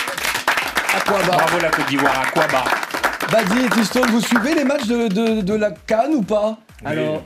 À 0.96 1.02
quoi 1.02 1.20
bas 1.24 1.38
Bravo 1.38 1.60
la 1.60 1.70
Côte 1.70 1.88
d'Ivoire, 1.88 2.20
à 2.20 2.26
quoi 2.32 2.48
bas 2.48 2.66
Badi 3.32 3.66
et 3.66 3.70
Tiston, 3.70 4.06
vous 4.08 4.22
suivez 4.22 4.54
les 4.54 4.64
matchs 4.64 4.86
de, 4.88 5.08
de- 5.08 5.42
de 5.42 5.54
la 5.56 5.72
Cannes 5.72 6.14
ou 6.14 6.22
pas 6.22 6.60
Alors, 6.86 7.24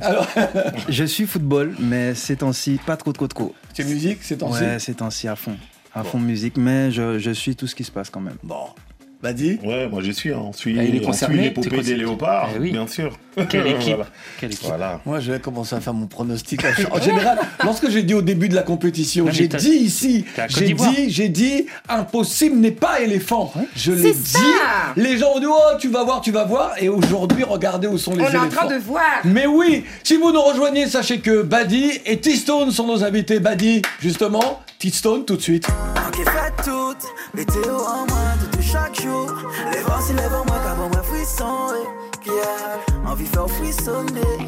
Alors, 0.00 0.26
je 0.88 1.04
suis 1.04 1.26
football, 1.26 1.74
mais 1.78 2.14
ces 2.14 2.36
temps-ci, 2.36 2.80
pas 2.86 2.96
trop, 2.96 3.12
trop, 3.12 3.28
trop. 3.28 3.54
c'est 3.74 3.84
musique, 3.84 4.18
c'est 4.22 4.38
temps-ci 4.38 4.62
Ouais, 4.62 4.78
ces 4.78 4.94
temps-ci 4.94 5.28
à 5.28 5.36
fond. 5.36 5.56
À 5.94 6.04
fond 6.04 6.18
musique, 6.18 6.56
mais 6.56 6.90
je, 6.90 7.18
je 7.18 7.30
suis 7.30 7.54
tout 7.54 7.66
ce 7.66 7.74
qui 7.74 7.84
se 7.84 7.90
passe 7.90 8.08
quand 8.08 8.20
même. 8.20 8.36
Bon. 8.42 8.64
Badi 9.22 9.58
Ouais, 9.62 9.88
moi 9.88 10.00
je 10.02 10.10
suis, 10.10 10.32
hein. 10.32 10.40
on 10.42 10.52
suit, 10.52 10.76
Ah, 10.80 10.82
il 10.84 10.96
est 10.96 11.06
on 11.06 11.12
suit 11.12 11.36
l'épopée 11.36 11.80
des 11.82 11.94
léopards, 11.94 12.50
Eh 12.56 12.58
oui. 12.58 12.72
bien 12.72 12.86
sûr. 12.88 13.16
Quelle 13.48 13.66
équipe 13.68 13.94
Voilà. 13.94 14.06
Quelle 14.40 14.52
équipe 14.52 14.66
Voilà. 14.66 15.00
Moi, 15.06 15.20
je 15.20 15.30
vais 15.32 15.38
commencer 15.38 15.76
à 15.76 15.80
faire 15.80 15.94
mon 15.94 16.06
pronostic. 16.06 16.60
En 16.90 17.00
général, 17.00 17.38
lorsque 17.62 17.88
j'ai 17.88 18.02
dit 18.02 18.14
au 18.14 18.20
début 18.22 18.48
de 18.48 18.54
la 18.54 18.62
compétition, 18.62 19.26
j'ai 19.30 19.46
dit 19.48 19.68
ici, 19.70 20.24
j'ai 20.48 20.74
dit, 20.74 21.10
j'ai 21.10 21.28
dit, 21.28 21.66
impossible 21.88 22.56
n'est 22.56 22.72
pas 22.72 23.00
éléphant. 23.00 23.52
Je 23.76 23.92
l'ai 23.92 24.12
dit. 24.12 24.36
Les 24.96 25.16
gens 25.18 25.34
ont 25.36 25.40
dit, 25.40 25.46
oh, 25.48 25.76
tu 25.78 25.88
vas 25.88 26.02
voir, 26.04 26.20
tu 26.20 26.32
vas 26.32 26.44
voir. 26.44 26.72
Et 26.80 26.88
aujourd'hui, 26.88 27.44
regardez 27.44 27.86
où 27.86 27.98
sont 27.98 28.14
les 28.16 28.22
On 28.22 28.26
est 28.26 28.30
éléphants. 28.30 28.44
en 28.46 28.48
train 28.48 28.66
de 28.66 28.80
voir. 28.80 29.02
Mais 29.24 29.46
oui, 29.46 29.84
si 30.02 30.16
vous 30.16 30.32
nous 30.32 30.42
rejoignez, 30.42 30.88
sachez 30.88 31.20
que 31.20 31.42
Buddy 31.42 31.92
et 32.04 32.18
T-Stone 32.18 32.70
sont 32.72 32.86
nos 32.88 33.04
invités. 33.04 33.38
Buddy, 33.38 33.82
justement, 34.00 34.60
T-Stone 34.80 35.24
tout 35.24 35.36
de 35.36 35.42
suite. 35.42 35.68
qui 36.12 36.22
fait 36.24 36.62
tout 36.64 36.94
Météo 37.34 37.62
en 37.78 38.04
de 38.04 38.62
chaque 38.62 39.00
jour 39.00 39.11
Les 39.72 39.80
vents 39.80 40.00
s'y 40.00 40.12
lèvent 40.14 40.34
en 40.34 40.44
moi 40.44 40.58
qu'avant 40.64 40.88
moi 40.88 41.02
frisson 41.02 41.74
yeah. 42.26 43.10
Envie 43.10 43.26
faire 43.26 43.48
frissonner. 43.48 44.38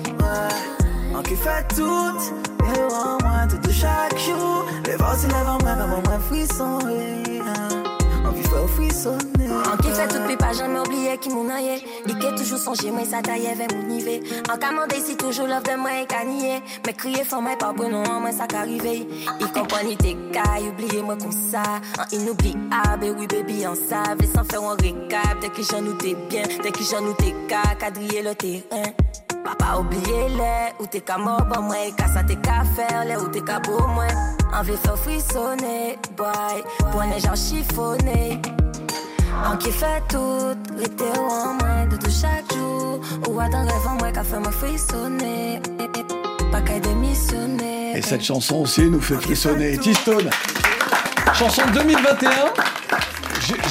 En 1.14 1.22
qui 1.22 1.36
fait 1.36 1.66
tout 1.74 2.18
Météo 2.64 2.88
en 2.90 3.18
moi 3.22 3.46
de 3.46 3.56
tout 3.56 3.72
chaque 3.72 4.18
jour 4.18 4.64
Les 4.86 4.96
vents 4.96 5.14
s'y 5.16 5.26
lèvent 5.26 5.48
en 5.48 5.58
moi 5.62 5.74
qu'avant 5.76 6.02
moi 6.06 6.18
frisson 6.28 6.78
yeah. 6.88 7.83
En 8.26 9.76
qui 9.76 9.90
fait 9.90 10.08
tout 10.08 10.20
puis 10.26 10.36
pas 10.36 10.52
jamais 10.52 10.80
oublié 10.80 11.18
qui 11.18 11.28
m'en 11.28 11.48
aille 11.48 11.82
Il 12.06 12.18
qui 12.18 12.34
toujours 12.34 12.58
songé 12.58 12.90
moi 12.90 13.04
ça 13.04 13.20
taille 13.20 13.48
vers 13.54 13.68
mon 13.74 13.86
niveau. 13.86 14.20
En 14.50 14.58
commandé 14.58 14.96
si 15.04 15.16
toujours 15.16 15.46
love 15.46 15.62
de 15.62 15.76
moi 15.76 15.90
et 16.02 16.06
canier 16.06 16.62
Mais 16.86 16.92
crier 16.92 17.24
fort 17.24 17.42
moi 17.42 17.56
pas 17.58 17.72
bon 17.72 17.90
non 17.90 18.20
moi 18.20 18.32
ça 18.32 18.46
qu'arrivé. 18.46 19.06
Il 19.40 19.46
comprend 19.48 19.84
ni 19.84 19.96
tes 19.96 20.16
cas 20.32 20.60
oublié 20.60 21.02
moi 21.02 21.16
comme 21.16 21.32
ça. 21.32 21.62
En 21.98 22.16
inoubliable 22.16 23.16
oui 23.18 23.26
baby 23.26 23.66
en 23.66 23.74
savent 23.74 24.22
Et 24.22 24.26
sans 24.26 24.44
faire 24.44 24.62
un 24.62 24.76
récap 24.76 25.40
Dès 25.40 25.48
que 25.48 25.62
j'en 25.62 25.82
nous 25.82 25.96
bien 25.96 26.42
Dès 26.62 26.70
que 26.70 26.82
j'en 26.82 27.02
nous 27.02 27.14
cas 27.48 27.74
Quadriller 27.78 28.22
le 28.22 28.34
terrain 28.34 28.92
Papa 29.44 29.78
oublié 29.78 30.28
les 30.30 30.72
Ou 30.80 30.86
t'es 30.86 31.00
qu'à 31.00 31.18
mort 31.18 31.46
pour 31.46 31.62
moi 31.62 31.76
Et 31.86 31.92
qu'à 31.92 32.08
ça 32.08 32.22
t'es 32.24 32.36
qu'à 32.36 32.64
faire 32.74 33.04
Les 33.04 33.16
ou 33.16 33.28
t'es 33.28 33.42
qu'à 33.42 33.60
pour 33.60 33.86
moi 33.88 34.06
Envie 34.52 34.76
faire 34.76 34.98
frissonner 34.98 35.98
Boy 36.16 36.64
Pour 36.90 37.02
les 37.02 37.20
gens 37.20 37.36
chiffonnés 37.36 38.40
en 39.42 39.56
qui 39.56 39.70
fait 39.70 40.02
tout, 40.08 40.54
l'été 40.76 41.04
ou 41.18 41.30
en 41.30 41.54
moi 41.54 41.86
de 41.90 41.96
tout 41.96 42.10
chaque 42.10 42.50
jour. 42.54 43.00
Ou 43.28 43.40
à 43.40 43.48
d'un 43.48 43.62
rêve 43.62 43.86
en 43.86 43.94
moi 43.96 44.12
qu'a 44.12 44.22
fait 44.22 44.38
me 44.38 44.50
frissonner. 44.50 45.60
Pas 46.50 46.60
qu'à 46.60 46.78
démissionner. 46.78 47.96
Et 47.96 48.02
cette 48.02 48.22
chanson 48.22 48.62
aussi 48.62 48.82
nous 48.82 49.00
fait 49.00 49.16
frissonner. 49.16 49.76
T-Stone, 49.76 50.30
chanson 51.34 51.62
de 51.66 51.72
2021. 51.72 52.30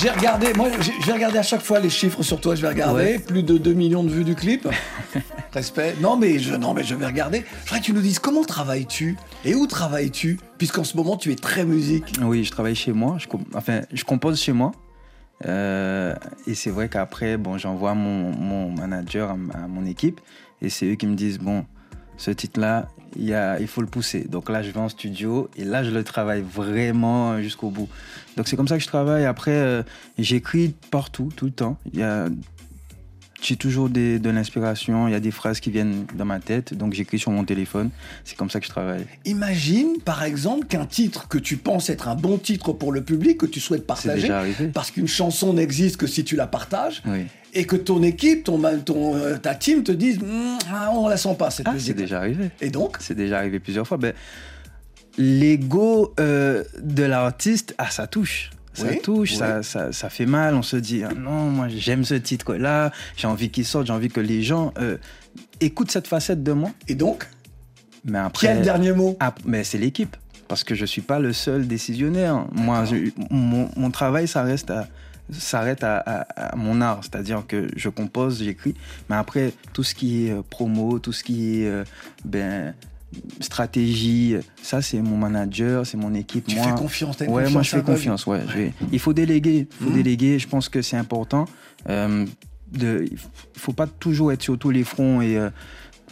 J'ai- 0.02 0.10
regardé, 0.12 0.54
moi, 0.54 0.70
j'ai- 0.82 0.92
je 1.02 1.06
vais 1.08 1.14
regarder 1.14 1.38
à 1.40 1.44
chaque 1.44 1.62
fois 1.62 1.80
les 1.80 1.90
chiffres 1.90 2.22
sur 2.24 2.40
toi. 2.40 2.56
Je 2.56 2.62
vais 2.62 2.68
regarder 2.70 3.04
Ouais. 3.04 3.20
plus 3.20 3.44
de 3.44 3.58
2 3.58 3.74
millions 3.74 4.04
de 4.04 4.10
vues 4.10 4.24
du 4.24 4.36
clip. 4.36 4.68
Respect. 5.54 5.96
Non 6.02 6.18
mais 6.18 6.40
je, 6.40 6.56
non 6.56 6.74
mais 6.74 6.84
je 6.84 6.96
vais 6.96 7.06
regarder. 7.06 7.40
Je 7.64 7.70
voudrais 7.70 7.80
que 7.80 7.86
tu 7.86 7.94
nous 7.94 8.02
dises 8.02 8.20
comment 8.20 8.44
travailles-tu 8.44 9.18
et 9.46 9.54
où 9.56 9.68
travailles-tu, 9.68 10.40
puisqu'en 10.58 10.84
ce 10.84 10.98
moment 10.98 11.16
tu 11.18 11.32
es 11.32 11.36
très 11.36 11.64
musique. 11.66 12.14
Oui, 12.22 12.44
je 12.44 12.52
travaille 12.52 12.76
chez 12.76 12.92
moi. 12.92 13.18
Je, 13.20 13.28
enfin, 13.56 13.82
je 13.92 14.04
compose 14.04 14.40
chez 14.42 14.52
moi. 14.54 14.72
Euh, 15.46 16.16
et 16.48 16.56
c'est 16.56 16.70
vrai 16.70 16.90
qu'après, 16.90 17.38
bon, 17.38 17.58
j'envoie 17.58 17.94
mon, 17.94 18.32
mon 18.32 18.72
manager 18.72 19.32
à 19.32 19.68
mon 19.68 19.86
équipe 19.86 20.22
et 20.62 20.70
c'est 20.70 20.86
eux 20.88 20.96
qui 20.96 21.06
me 21.08 21.16
disent 21.16 21.40
bon, 21.40 21.66
ce 22.18 22.32
titre-là, 22.32 22.88
il, 23.16 23.68
faut 23.68 23.82
le 23.82 23.88
pousser. 23.88 24.22
Donc 24.22 24.50
là, 24.50 24.64
je 24.64 24.72
vais 24.72 24.80
en 24.80 24.90
studio 24.90 25.50
et 25.58 25.64
là, 25.64 25.84
je 25.84 25.92
le 25.92 26.04
travaille 26.04 26.42
vraiment 26.42 27.42
jusqu'au 27.42 27.70
bout. 27.70 27.90
Donc 28.38 28.48
c'est 28.48 28.56
comme 28.56 28.68
ça 28.68 28.78
que 28.78 28.84
je 28.84 28.88
travaille. 28.88 29.26
Après, 29.26 29.52
euh, 29.52 29.84
j'écris 30.18 30.74
partout, 30.92 31.30
tout 31.36 31.46
le 31.46 31.52
temps. 31.52 31.78
Il 31.94 32.00
y 32.00 32.04
a 32.04 32.28
j'ai 33.44 33.56
toujours 33.58 33.90
des- 33.90 34.20
de 34.20 34.30
l'inspiration, 34.30 35.08
il 35.08 35.12
y 35.12 35.16
a 35.16 35.20
des 35.20 35.32
phrases 35.32 35.60
qui 35.60 35.70
viennent 35.72 36.06
dans 36.16 36.26
ma 36.26 36.40
tête, 36.40 36.74
donc 36.74 36.94
j'écris 36.94 37.20
sur 37.20 37.32
mon 37.32 37.44
téléphone. 37.44 37.90
C'est 38.24 38.36
comme 38.38 38.50
ça 38.50 38.60
que 38.60 38.66
je 38.66 38.72
travaille. 38.72 39.06
Imagine 39.26 39.98
par 40.04 40.24
exemple 40.24 40.68
qu'un 40.68 40.86
titre 40.86 41.28
que 41.28 41.38
tu 41.38 41.58
penses 41.58 41.90
être 41.90 42.08
un 42.08 42.16
bon 42.16 42.38
titre 42.38 42.72
pour 42.74 42.92
le 42.92 43.04
public, 43.04 43.38
que 43.38 43.46
tu 43.46 43.60
souhaites 43.60 43.86
partager, 43.86 44.22
déjà 44.24 44.40
arrivé. 44.40 44.68
parce 44.68 44.92
qu'une 44.92 45.08
chanson 45.08 45.54
n'existe 45.54 45.98
que 45.98 46.08
si 46.08 46.24
tu 46.24 46.36
la 46.36 46.48
partages, 46.48 47.02
Oui. 47.06 47.26
et 47.54 47.66
que 47.66 47.76
ton 47.76 48.02
équipe, 48.04 48.44
ton, 48.46 48.62
ton, 48.80 49.16
euh, 49.16 49.38
ta 49.38 49.56
team 49.56 49.84
te 49.84 49.92
dise 49.92 50.20
Hum, 50.22 50.58
ah, 50.72 50.90
on 50.94 51.08
la 51.08 51.18
sent 51.18 51.36
pas 51.38 51.52
cette 51.52 51.68
Ah, 51.68 51.74
musique. 51.74 51.88
c'est 51.90 51.94
déjà 52.02 52.18
arrivé. 52.20 52.50
Et 52.62 52.70
donc 52.70 52.98
C'est 53.00 53.16
déjà 53.16 53.38
arrivé 53.40 53.60
plusieurs 53.60 53.88
fois. 53.88 53.98
Ben, 53.98 54.14
L'ego 55.18 56.14
euh, 56.20 56.64
de 56.82 57.04
l'artiste, 57.04 57.76
ah, 57.78 57.90
ça 57.92 58.08
touche. 58.08 58.50
Ça 58.74 58.88
Oui, 58.88 59.00
touche, 59.02 59.32
oui. 59.32 59.38
Ça, 59.38 59.62
ça, 59.64 59.92
ça 59.92 60.10
fait 60.10 60.26
mal. 60.26 60.56
On 60.56 60.64
se 60.64 60.78
dit, 60.78 61.04
ah 61.04 61.14
non, 61.14 61.50
moi 61.50 61.68
j'aime 61.70 62.04
ce 62.04 62.16
titre-là, 62.16 62.92
j'ai 63.16 63.28
envie 63.28 63.50
qu'il 63.50 63.66
sorte, 63.66 63.88
j'ai 63.88 63.94
envie 63.94 64.10
que 64.10 64.20
les 64.22 64.42
gens 64.44 64.74
euh, 64.80 64.98
écoutent 65.62 65.92
cette 65.92 66.08
facette 66.08 66.44
de 66.44 66.52
moi. 66.54 66.72
Et 66.88 66.96
donc 66.96 67.28
Mais 68.06 68.18
après, 68.20 68.56
le 68.56 68.62
dernier 68.64 68.92
mot? 68.94 69.16
Ah, 69.20 69.34
mais 69.46 69.64
c'est 69.64 69.78
l'équipe. 69.78 70.16
Parce 70.48 70.64
que 70.64 70.76
je 70.76 70.86
suis 70.86 71.02
pas 71.02 71.20
le 71.20 71.34
seul 71.34 71.68
décisionnaire. 71.68 72.46
Moi, 72.52 72.86
je- 72.86 73.12
mon, 73.30 73.70
mon 73.78 73.92
travail, 73.92 74.28
ça 74.28 74.44
reste 74.44 74.70
à 74.72 74.88
s'arrête 75.32 75.84
à, 75.86 75.98
à- 76.00 76.52
à 76.52 76.56
mon 76.58 76.82
art, 76.82 77.00
c'est-à-dire 77.02 77.44
que 77.48 77.68
je 77.78 77.88
compose, 77.88 78.44
j'écris, 78.44 78.76
mais 79.10 79.16
après 79.16 79.54
tout 79.72 79.82
ce 79.84 79.96
qui 79.96 80.28
est 80.28 80.32
euh, 80.32 80.42
promo, 80.48 81.00
tout 81.00 81.14
ce 81.14 81.24
qui 81.24 81.62
est 81.62 81.68
euh, 81.68 81.86
ben, 82.26 82.76
stratégie, 83.40 84.36
ça 84.62 84.82
c'est 84.82 85.02
mon 85.02 85.18
manager, 85.18 85.86
c'est 85.86 85.98
mon 85.98 86.14
équipe. 86.14 86.48
Tu 86.48 86.56
moi, 86.56 86.66
fais 86.66 86.76
confiance, 86.76 87.18
une 87.22 87.30
ouais, 87.30 87.50
moi 87.50 87.62
je 87.62 87.70
fais 87.70 87.82
confiance. 87.82 88.26
Ouais, 88.26 88.42
vais- 88.56 88.74
Il 88.92 89.00
faut 89.00 89.14
déléguer, 89.14 89.68
il 89.70 89.84
faut 89.84 89.90
Mhm. 89.92 89.96
déléguer. 89.96 90.40
Je 90.40 90.48
pense 90.48 90.70
que 90.70 90.82
c'est 90.82 90.98
important. 90.98 91.46
Euh, 91.90 92.26
de, 92.72 93.06
il 93.12 93.18
faut 93.60 93.74
pas 93.74 93.86
toujours 93.88 94.32
être 94.32 94.42
sur 94.42 94.58
tous 94.58 94.72
les 94.72 94.84
fronts 94.84 95.22
et 95.22 95.38
euh, 95.38 95.50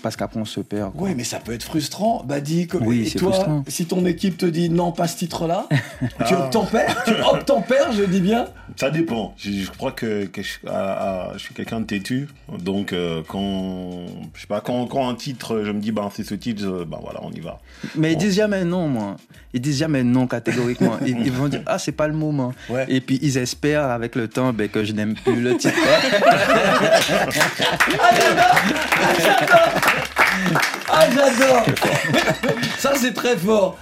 parce 0.01 0.15
qu'après 0.15 0.39
on 0.39 0.45
se 0.45 0.59
perd. 0.61 0.93
quoi. 0.93 1.07
Oui, 1.07 1.13
mais 1.15 1.23
ça 1.23 1.39
peut 1.39 1.53
être 1.53 1.63
frustrant. 1.63 2.23
Bah, 2.25 2.39
dis, 2.39 2.67
que- 2.67 2.77
Oui, 2.77 3.01
et 3.01 3.05
c'est 3.09 3.19
toi, 3.19 3.31
frustrant. 3.33 3.63
si 3.67 3.85
ton 3.85 4.05
équipe 4.05 4.37
te 4.37 4.45
dit 4.45 4.69
non, 4.69 4.91
pas 4.91 5.07
ce 5.07 5.17
titre-là, 5.17 5.67
tu 6.27 6.33
Ah. 6.33 6.43
obtempères, 6.45 7.03
tu 7.05 7.11
obtempères, 7.23 7.91
je 7.93 8.03
dis 8.03 8.21
bien. 8.21 8.47
Ça 8.77 8.89
dépend. 8.89 9.33
Je, 9.37 9.51
je 9.51 9.69
crois 9.71 9.91
que, 9.91 10.25
que 10.25 10.41
je, 10.41 10.53
à- 10.67 11.29
à- 11.31 11.33
je 11.33 11.39
suis 11.39 11.53
quelqu'un 11.53 11.81
de 11.81 11.85
têtu. 11.85 12.27
Donc, 12.57 12.93
euh, 12.93 13.21
quand, 13.27 14.05
je 14.33 14.41
sais 14.41 14.47
pas, 14.47 14.61
quand, 14.61 14.85
quand 14.87 15.07
un 15.09 15.15
titre, 15.15 15.61
je 15.65 15.71
me 15.71 15.79
dis, 15.79 15.91
ben, 15.91 16.09
c'est 16.13 16.23
ce 16.23 16.35
titre, 16.35 16.63
euh, 16.65 16.85
ben 16.85 16.97
voilà, 17.01 17.19
on 17.23 17.31
y 17.31 17.39
va. 17.41 17.59
Mais 17.95 18.13
ils 18.13 18.17
disent 18.17 18.35
jamais 18.35 18.63
non, 18.63 18.87
moi. 18.87 19.17
Ils 19.53 19.59
disent 19.61 19.79
jamais 19.79 20.03
non 20.03 20.27
catégoriquement. 20.27 20.97
Ils, 21.05 21.17
ils 21.25 21.31
vont 21.31 21.49
dire 21.49 21.61
ah 21.65 21.77
c'est 21.77 21.91
pas 21.91 22.07
le 22.07 22.13
moment. 22.13 22.53
Et 22.87 23.01
puis 23.01 23.19
ils 23.21 23.37
espèrent 23.37 23.83
avec 23.89 24.15
le 24.15 24.29
temps 24.29 24.53
ben, 24.53 24.69
que 24.69 24.83
je 24.85 24.93
n'aime 24.93 25.15
plus 25.15 25.41
le 25.41 25.57
titre. 25.57 25.73
Ah, 27.99 29.90
j'adore 31.13 31.65
Ça, 32.77 32.91
c'est 32.95 33.13
très 33.13 33.35
fort. 33.37 33.77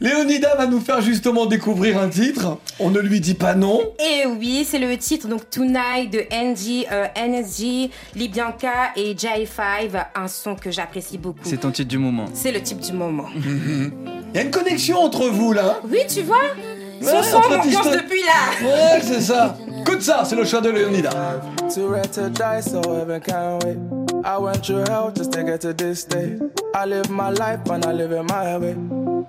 Léonida 0.00 0.56
va 0.56 0.66
nous 0.66 0.80
faire 0.80 1.00
justement 1.00 1.46
découvrir 1.46 1.96
un 2.02 2.08
titre. 2.08 2.58
On 2.80 2.90
ne 2.90 2.98
lui 2.98 3.20
dit 3.20 3.34
pas 3.34 3.54
non. 3.54 3.80
Et 4.00 4.26
oui, 4.26 4.66
c'est 4.68 4.80
le 4.80 4.96
titre 4.98 5.28
donc 5.28 5.48
Tonight 5.48 6.10
de 6.10 6.18
NG, 6.32 6.86
euh, 6.90 7.06
NSG, 7.16 7.88
Libianca 8.16 8.90
et 8.96 9.14
J5, 9.14 9.90
un 10.16 10.26
son 10.26 10.56
que 10.56 10.72
j'apprécie 10.72 11.18
beaucoup. 11.18 11.38
C'est 11.44 11.58
ton 11.58 11.70
titre 11.70 11.88
du 11.88 11.98
moment. 11.98 12.24
C'est 12.34 12.50
le 12.50 12.60
type 12.60 12.80
du 12.80 12.92
moment. 12.92 13.28
Il 13.36 14.36
y 14.36 14.38
a 14.38 14.42
une 14.42 14.50
connexion 14.50 14.98
entre 14.98 15.28
vous 15.28 15.52
là. 15.52 15.78
Oui, 15.88 16.00
tu 16.12 16.22
vois 16.22 16.36
Ouais, 17.00 17.22
Son 17.22 17.40
Tiston- 17.40 17.92
depuis 17.92 18.22
là. 18.22 18.66
Ouais, 18.68 19.00
c'est 19.02 19.20
ça. 19.20 19.56
Écoute 19.80 20.02
ça, 20.02 20.24
c'est 20.24 20.36
le 20.36 20.44
choix 20.44 20.60
de 20.60 20.70
Léonida. 20.70 21.10
I 24.24 24.38
went 24.38 24.64
through 24.64 24.84
hell 24.86 25.10
just 25.10 25.32
to 25.32 25.42
get 25.42 25.60
to 25.62 25.72
this 25.72 26.04
day. 26.04 26.38
I 26.74 26.84
live 26.84 27.10
my 27.10 27.30
life 27.30 27.68
and 27.68 27.84
I 27.84 27.92
live 27.92 28.12
it 28.12 28.22
my 28.22 28.56
way. 28.56 28.74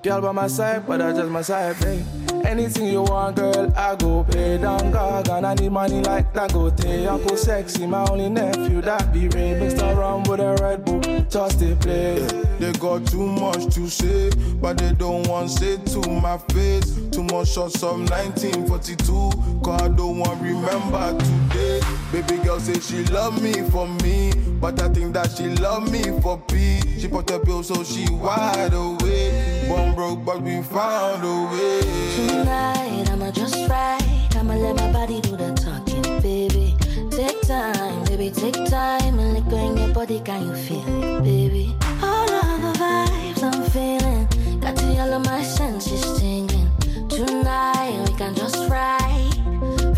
Girl 0.03 0.21
by 0.21 0.31
my 0.31 0.47
side, 0.47 0.85
but 0.85 1.01
I 1.01 1.13
just 1.13 1.29
my 1.29 1.41
side, 1.41 1.79
babe. 1.79 2.05
Anything 2.45 2.87
you 2.87 3.01
want, 3.01 3.37
girl, 3.37 3.73
I 3.75 3.95
go 3.95 4.23
pay 4.23 4.59
down 4.59 4.91
gaga. 4.91 5.35
And 5.35 5.47
I 5.47 5.55
need 5.55 5.71
money 5.71 6.01
like 6.01 6.31
Dangote. 6.33 7.07
Uncle 7.07 7.37
sexy, 7.37 7.87
my 7.87 8.05
only 8.09 8.29
nephew 8.29 8.81
that 8.81 9.11
be 9.11 9.29
Ray. 9.29 9.59
Mixed 9.59 9.81
around 9.81 10.27
with 10.27 10.39
a 10.39 10.55
Red 10.61 10.85
Bull, 10.85 10.99
just 11.27 11.59
to 11.59 11.75
play. 11.77 12.19
They 12.59 12.71
got 12.73 13.07
too 13.07 13.25
much 13.25 13.73
to 13.73 13.89
say, 13.89 14.29
but 14.61 14.77
they 14.77 14.93
don't 14.93 15.27
want 15.27 15.49
say 15.49 15.77
to 15.77 16.09
my 16.09 16.37
face. 16.49 16.99
Too 17.09 17.23
much 17.23 17.53
shots 17.53 17.81
of 17.81 17.97
1942, 18.09 19.61
cause 19.63 19.81
I 19.81 19.87
don't 19.87 20.19
want 20.19 20.39
remember 20.41 21.17
today. 21.17 21.82
Baby 22.13 22.37
girl 22.43 22.59
say 22.59 22.79
she 22.79 23.03
love 23.05 23.41
me 23.41 23.53
for 23.71 23.87
me, 23.87 24.31
but 24.61 24.79
I 24.79 24.87
think 24.89 25.15
that 25.15 25.31
she 25.31 25.47
love 25.55 25.91
me 25.91 26.03
for 26.21 26.37
P. 26.37 26.79
She 26.99 27.07
put 27.07 27.25
the 27.25 27.39
bill 27.39 27.63
so 27.63 27.83
she 27.83 28.05
wide 28.11 28.71
awake. 28.71 29.67
Born 29.67 29.95
broke, 29.95 30.23
but 30.23 30.43
we 30.43 30.61
found 30.61 31.23
a 31.23 31.51
way. 31.51 31.81
Tonight, 32.15 33.09
I'ma 33.09 33.31
just 33.31 33.67
ride. 33.67 34.03
I'ma 34.35 34.53
let 34.53 34.75
my 34.75 34.93
body 34.93 35.21
do 35.21 35.35
the 35.35 35.55
talking, 35.55 36.21
baby. 36.21 36.77
Take 37.09 37.41
time, 37.47 38.03
baby, 38.05 38.29
take 38.29 38.63
time. 38.69 39.17
And 39.17 39.33
liquor 39.33 39.79
your 39.79 39.91
body, 39.91 40.19
can 40.19 40.43
you 40.45 40.55
feel 40.55 40.85
it, 40.85 41.23
baby? 41.23 41.75
All 42.03 42.29
of 42.29 42.61
the 42.61 42.73
vibes 42.77 43.41
I'm 43.41 43.63
feeling. 43.71 44.59
Got 44.59 44.77
to 44.77 44.99
all 44.99 45.17
my 45.17 45.41
senses 45.41 46.19
tingling. 46.19 46.69
Tonight, 47.09 48.05
we 48.07 48.15
can 48.15 48.35
just 48.35 48.69
ride. 48.69 49.33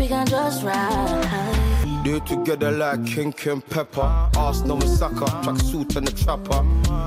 We 0.00 0.08
can 0.08 0.26
just 0.26 0.62
ride. 0.62 1.55
Do 2.06 2.14
it 2.14 2.26
together 2.26 2.70
like 2.70 3.04
King 3.04 3.32
Kim 3.32 3.60
Pepper. 3.60 4.30
Arsenal 4.36 4.80
and 4.80 4.88
sucker, 4.88 5.26
track 5.42 5.58
suit 5.58 5.96
and 5.96 6.06
the 6.06 6.12
trapper. 6.12 6.62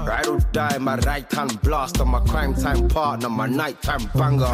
Ride 0.05 0.27
or 0.27 0.39
die, 0.51 0.77
my 0.77 0.97
right 0.97 1.31
hand 1.31 1.61
blaster, 1.61 2.03
my 2.03 2.19
crime 2.19 2.53
time 2.53 2.89
partner, 2.89 3.29
my 3.29 3.47
nighttime 3.47 4.11
banger. 4.13 4.53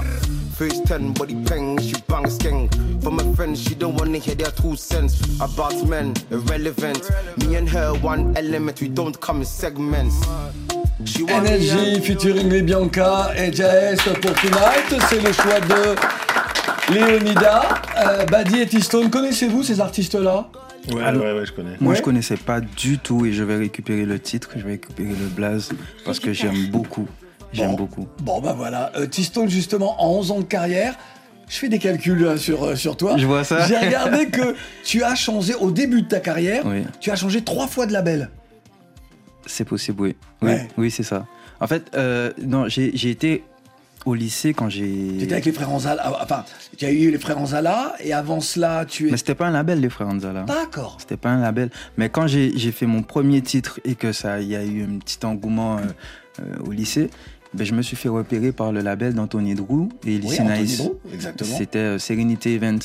Face 0.55 0.81
10, 0.81 1.13
body 1.13 1.43
peng, 1.45 1.79
she 1.79 1.95
bang 2.07 2.29
sking. 2.29 2.69
For 3.01 3.09
my 3.09 3.23
friends, 3.33 3.59
she 3.59 3.73
don't 3.73 3.95
wanna 3.95 4.19
hear 4.19 4.35
their 4.35 4.51
two 4.51 4.75
cents. 4.75 5.19
About 5.41 5.83
men, 5.87 6.13
irrelevant. 6.29 7.09
Me 7.37 7.55
and 7.55 7.67
her, 7.67 7.95
one 7.95 8.37
element, 8.37 8.81
we 8.81 8.87
don't 8.87 9.19
come 9.19 9.39
in 9.39 9.45
segments. 9.45 10.15
She 11.05 11.23
want 11.23 11.45
me 11.45 11.57
NSJ 11.57 12.01
featuring 12.03 12.49
les 12.49 12.61
Bianca 12.61 13.33
et 13.35 13.51
Jaes 13.51 13.97
pour 14.21 14.35
Tonight. 14.35 15.01
C'est 15.09 15.21
le 15.21 15.33
choix 15.33 15.59
de 15.59 15.95
Léonida. 16.91 17.63
Euh, 17.97 18.25
Badi 18.25 18.61
et 18.61 18.67
T-Stone, 18.67 19.09
connaissez-vous 19.09 19.63
ces 19.63 19.81
artistes-là? 19.81 20.49
Ouais, 20.93 21.01
Alors, 21.03 21.23
ouais, 21.23 21.33
ouais, 21.33 21.45
je 21.45 21.51
connais. 21.51 21.75
Moi, 21.79 21.91
Ouais. 21.93 21.97
je 21.97 22.03
connaissais 22.03 22.37
pas 22.37 22.61
du 22.61 22.99
tout 22.99 23.25
et 23.25 23.33
je 23.33 23.43
vais 23.43 23.55
récupérer 23.57 24.05
le 24.05 24.19
titre, 24.19 24.51
je 24.55 24.61
vais 24.63 24.73
récupérer 24.73 25.09
le 25.09 25.27
blaze 25.27 25.69
parce 26.05 26.19
que 26.19 26.31
j'aime 26.31 26.67
beaucoup. 26.67 27.07
J'aime 27.53 27.71
Bon. 27.71 27.75
beaucoup. 27.77 28.07
Bon, 28.21 28.39
bah 28.41 28.53
voilà. 28.55 28.91
Euh, 28.97 29.07
T-Stone, 29.07 29.49
justement, 29.49 29.95
en 30.03 30.17
11 30.19 30.31
ans 30.31 30.39
de 30.39 30.43
carrière, 30.43 30.95
je 31.47 31.57
fais 31.57 31.69
des 31.69 31.79
calculs 31.79 32.21
là, 32.23 32.37
sur, 32.37 32.63
euh, 32.63 32.75
sur 32.75 32.97
toi. 32.97 33.17
Je 33.17 33.25
vois 33.25 33.43
ça. 33.43 33.65
J'ai 33.65 33.77
regardé 33.77 34.27
que 34.27 34.55
tu 34.83 35.01
as 35.03 35.15
changé, 35.15 35.55
au 35.55 35.71
début 35.71 36.03
de 36.03 36.07
ta 36.07 36.19
carrière, 36.19 36.63
Oui. 36.65 36.83
tu 36.99 37.09
as 37.11 37.15
changé 37.15 37.41
trois 37.43 37.67
fois 37.67 37.85
de 37.87 37.93
label. 37.93 38.29
C'est 39.47 39.65
possible, 39.65 40.01
oui. 40.01 40.15
Oui, 40.41 40.51
Ouais. 40.51 40.67
oui 40.77 40.91
c'est 40.91 41.03
ça. 41.03 41.25
En 41.59 41.67
fait, 41.67 41.83
euh, 41.95 42.31
non, 42.43 42.67
j'ai 42.67 42.91
j'ai 42.95 43.09
été 43.09 43.43
au 44.05 44.13
lycée 44.13 44.53
quand 44.53 44.69
j'ai. 44.69 44.87
Tu 45.17 45.23
étais 45.23 45.33
avec 45.33 45.45
les 45.45 45.51
frères 45.51 45.71
Anzala. 45.71 46.01
ah, 46.05 46.19
Enfin, 46.23 46.45
tu 46.77 46.85
as 46.85 46.91
eu 46.91 47.11
les 47.11 47.17
frères 47.17 47.37
Anzala, 47.39 47.95
et 48.03 48.13
avant 48.13 48.39
cela, 48.39 48.85
tu 48.85 49.07
es. 49.07 49.11
Mais 49.11 49.17
c'était 49.17 49.35
pas 49.35 49.47
un 49.47 49.51
label, 49.51 49.79
les 49.81 49.89
frères 49.89 50.07
Anzala. 50.07 50.43
D'accord. 50.43 50.97
C'était 50.99 51.17
pas 51.17 51.29
un 51.29 51.41
label. 51.41 51.69
Mais 51.97 52.09
quand 52.09 52.27
j'ai 52.27 52.71
fait 52.71 52.85
mon 52.85 53.01
premier 53.03 53.41
titre 53.41 53.79
et 53.83 53.95
que 53.95 54.11
ça, 54.11 54.39
il 54.41 54.47
y 54.47 54.55
a 54.55 54.63
eu 54.63 54.83
un 54.83 54.99
petit 54.99 55.25
engouement 55.25 55.77
euh, 55.77 55.81
euh, 56.41 56.43
au 56.67 56.71
lycée, 56.71 57.09
ben, 57.53 57.65
je 57.65 57.73
me 57.73 57.81
suis 57.81 57.95
fait 57.95 58.09
repérer 58.09 58.51
par 58.51 58.71
le 58.71 58.81
label 58.81 59.13
d'Anthony 59.13 59.55
Drew 59.55 59.87
et 60.05 60.17
Lycée 60.17 60.41
Anthony 60.41 60.61
Nice. 60.61 60.77
Drew, 60.77 60.91
exactement. 61.13 61.57
C'était 61.57 61.79
euh, 61.79 61.99
Serenity 61.99 62.49
Event. 62.49 62.79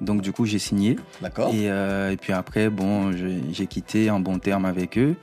Donc 0.00 0.20
du 0.22 0.32
coup, 0.32 0.46
j'ai 0.46 0.58
signé. 0.58 0.96
D'accord. 1.20 1.48
Et, 1.54 1.70
euh, 1.70 2.10
et 2.10 2.16
puis 2.16 2.32
après, 2.32 2.70
bon, 2.70 3.12
j'ai 3.52 3.66
quitté 3.66 4.10
en 4.10 4.18
bon 4.20 4.38
terme 4.38 4.64
avec 4.64 4.98
eux. 4.98 5.14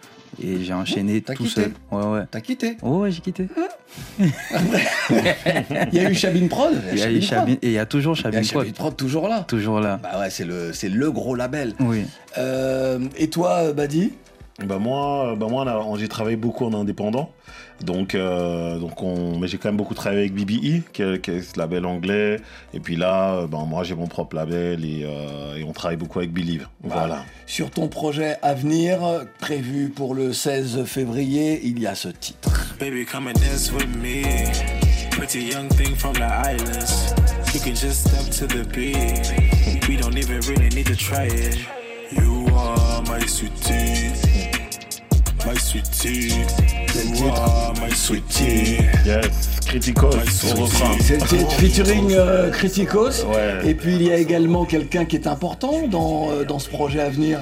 Et 0.42 0.64
j'ai 0.64 0.74
enchaîné 0.74 1.22
tout 1.22 1.34
quitté 1.34 1.50
seul. 1.64 1.74
Ouais, 1.92 2.06
ouais. 2.06 2.22
T'as 2.30 2.42
quitté 2.42 2.78
Ouais, 2.82 2.98
ouais, 2.98 3.12
j'ai 3.12 3.22
quitté. 3.22 3.48
Il 5.92 5.94
y 5.94 6.00
a 6.06 6.10
eu 6.12 6.16
Chabine 6.16 6.48
Prod 6.50 6.74
Il 6.94 7.00
y 7.00 7.04
a 7.04 7.12
eu 7.12 7.22
Chabine- 7.22 7.58
et 7.62 7.68
il 7.68 7.72
y 7.74 7.80
a 7.80 7.86
toujours 7.86 8.16
Chabine 8.16 8.40
a 8.40 8.44
Chabine 8.44 8.74
Prod 8.74 8.96
toujours 8.96 9.28
là. 9.28 9.46
Toujours 9.48 9.80
là. 9.80 10.00
Bah 10.02 10.20
ouais, 10.20 10.30
c'est 10.30 10.46
le, 10.46 10.72
c'est 10.74 10.90
le 10.90 11.12
gros 11.12 11.36
label. 11.36 11.74
Oui. 11.80 12.04
Euh, 12.38 13.00
et 13.18 13.30
toi, 13.30 13.74
Badi? 13.74 14.14
Bah 14.66 14.78
moi, 14.78 15.36
bah 15.38 15.48
moi 15.50 15.64
on 15.66 15.96
a- 15.96 15.98
j'ai 15.98 16.08
travaillé 16.10 16.36
beaucoup 16.38 16.66
en 16.66 16.74
indépendant. 16.74 17.32
Donc, 17.84 18.14
euh, 18.16 18.78
donc 18.78 19.02
on, 19.02 19.40
mais 19.40 19.48
j'ai 19.48 19.58
quand 19.58 19.70
même 19.70 19.78
beaucoup 19.78 19.94
travaillé 19.94 20.22
avec 20.22 20.34
BBE, 20.34 20.84
qui 20.92 21.02
est, 21.02 21.22
qui 21.22 21.32
est 21.32 21.42
ce 21.42 21.58
label 21.58 21.86
anglais. 21.86 22.38
Et 22.74 22.80
puis 22.80 22.96
là, 22.96 23.36
euh, 23.36 23.48
ben 23.48 23.66
moi 23.66 23.84
j'ai 23.84 23.96
mon 23.96 24.08
propre 24.08 24.36
label 24.36 24.84
et, 24.84 25.04
euh, 25.04 25.56
et 25.56 25.64
on 25.64 25.72
travaille 25.72 25.98
beaucoup 25.98 26.20
avec 26.20 26.32
Believe. 26.32 26.68
Voilà. 26.84 27.24
Sur 27.46 27.72
ton 27.72 27.88
projet 27.88 28.38
à 28.42 28.54
venir, 28.54 29.00
prévu 29.40 29.90
pour 29.90 30.14
le 30.14 30.34
16 30.34 30.84
février, 30.86 31.62
il 31.64 31.80
y 31.80 31.88
a 31.88 31.96
ce 31.96 32.10
titre. 32.10 32.76
Baby, 32.80 33.06
come 33.06 33.28
and 33.28 33.34
dance 33.34 33.72
with 33.72 33.88
me. 33.98 34.24
Pretty 35.12 35.52
young 35.52 35.68
thing 35.70 35.96
from 35.96 36.14
the 36.14 36.24
islands. 36.24 37.14
You 37.54 37.60
can 37.60 37.76
just 37.76 38.08
step 38.08 38.30
to 38.40 38.48
the 38.48 38.64
beat. 38.70 39.88
We 39.88 39.98
don't 39.98 40.18
even 40.18 40.40
really 40.42 40.70
need 40.70 40.86
to 40.86 40.96
try 40.96 41.26
it. 41.26 41.58
You 42.12 42.48
are 42.56 43.02
my 43.04 43.26
sweetie. 43.26 44.39
My 45.46 45.56
sweetie. 45.58 46.34
My 47.82 47.92
sweetie. 47.96 48.78
Yes, 49.06 49.60
Criticos 49.66 50.08
au 50.10 50.62
refrain. 50.64 50.96
C'est 51.00 51.18
le 51.20 51.26
titre 51.26 51.52
featuring 51.54 52.12
euh, 52.14 52.50
Criticos. 52.52 53.26
Ouais. 53.28 53.70
Et 53.70 53.74
puis 53.74 53.96
il 53.96 54.04
y 54.04 54.12
a 54.12 54.18
également 54.18 54.66
quelqu'un 54.66 55.06
qui 55.06 55.16
est 55.16 55.28
important 55.28 55.88
dans, 55.88 56.30
euh, 56.32 56.44
dans 56.46 56.60
ce 56.60 56.70
projet 56.70 57.00
à 57.02 57.10
venir. 57.10 57.40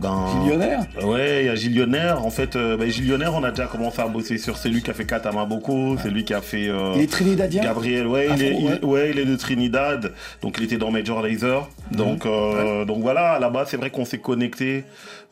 Ben, 0.00 0.26
Gillionnaire 0.42 0.80
Ouais, 1.04 1.42
il 1.44 1.46
y 1.46 1.48
a 1.48 1.54
Gillionnaire. 1.54 2.22
En 2.24 2.28
fait, 2.30 2.54
euh, 2.54 2.76
ben, 2.76 2.90
Gillionnaire, 2.90 3.34
on 3.34 3.42
a 3.44 3.50
déjà 3.50 3.66
commencé 3.66 4.00
à 4.02 4.06
bosser 4.08 4.36
sur 4.36 4.58
celui 4.58 4.82
qui 4.82 4.90
a 4.90 4.94
fait 4.94 5.06
Katama 5.06 5.46
Boko, 5.46 5.96
c'est 6.02 6.10
lui 6.10 6.22
qui 6.24 6.34
a 6.34 6.42
fait. 6.42 6.68
euh, 6.68 6.92
Il 6.96 7.00
est 7.02 7.10
trinidadien 7.10 7.62
Gabriel, 7.62 8.06
ouais, 8.06 8.28
il 8.36 8.42
est, 8.42 8.54
il- 8.58 8.64
ouais. 8.66 8.84
ouais, 8.84 9.10
il 9.14 9.18
est 9.18 9.24
de 9.24 9.36
Trinidad, 9.36 10.12
donc 10.42 10.56
il 10.58 10.64
était 10.64 10.76
dans 10.76 10.90
Major 10.90 11.22
Laser. 11.22 11.66
Donc, 11.92 12.26
euh, 12.26 12.84
donc 12.84 13.00
voilà, 13.00 13.32
à 13.32 13.38
la 13.38 13.48
base, 13.48 13.68
c'est 13.70 13.78
vrai 13.78 13.88
qu'on 13.88 14.04
s'est 14.04 14.18
connecté 14.18 14.84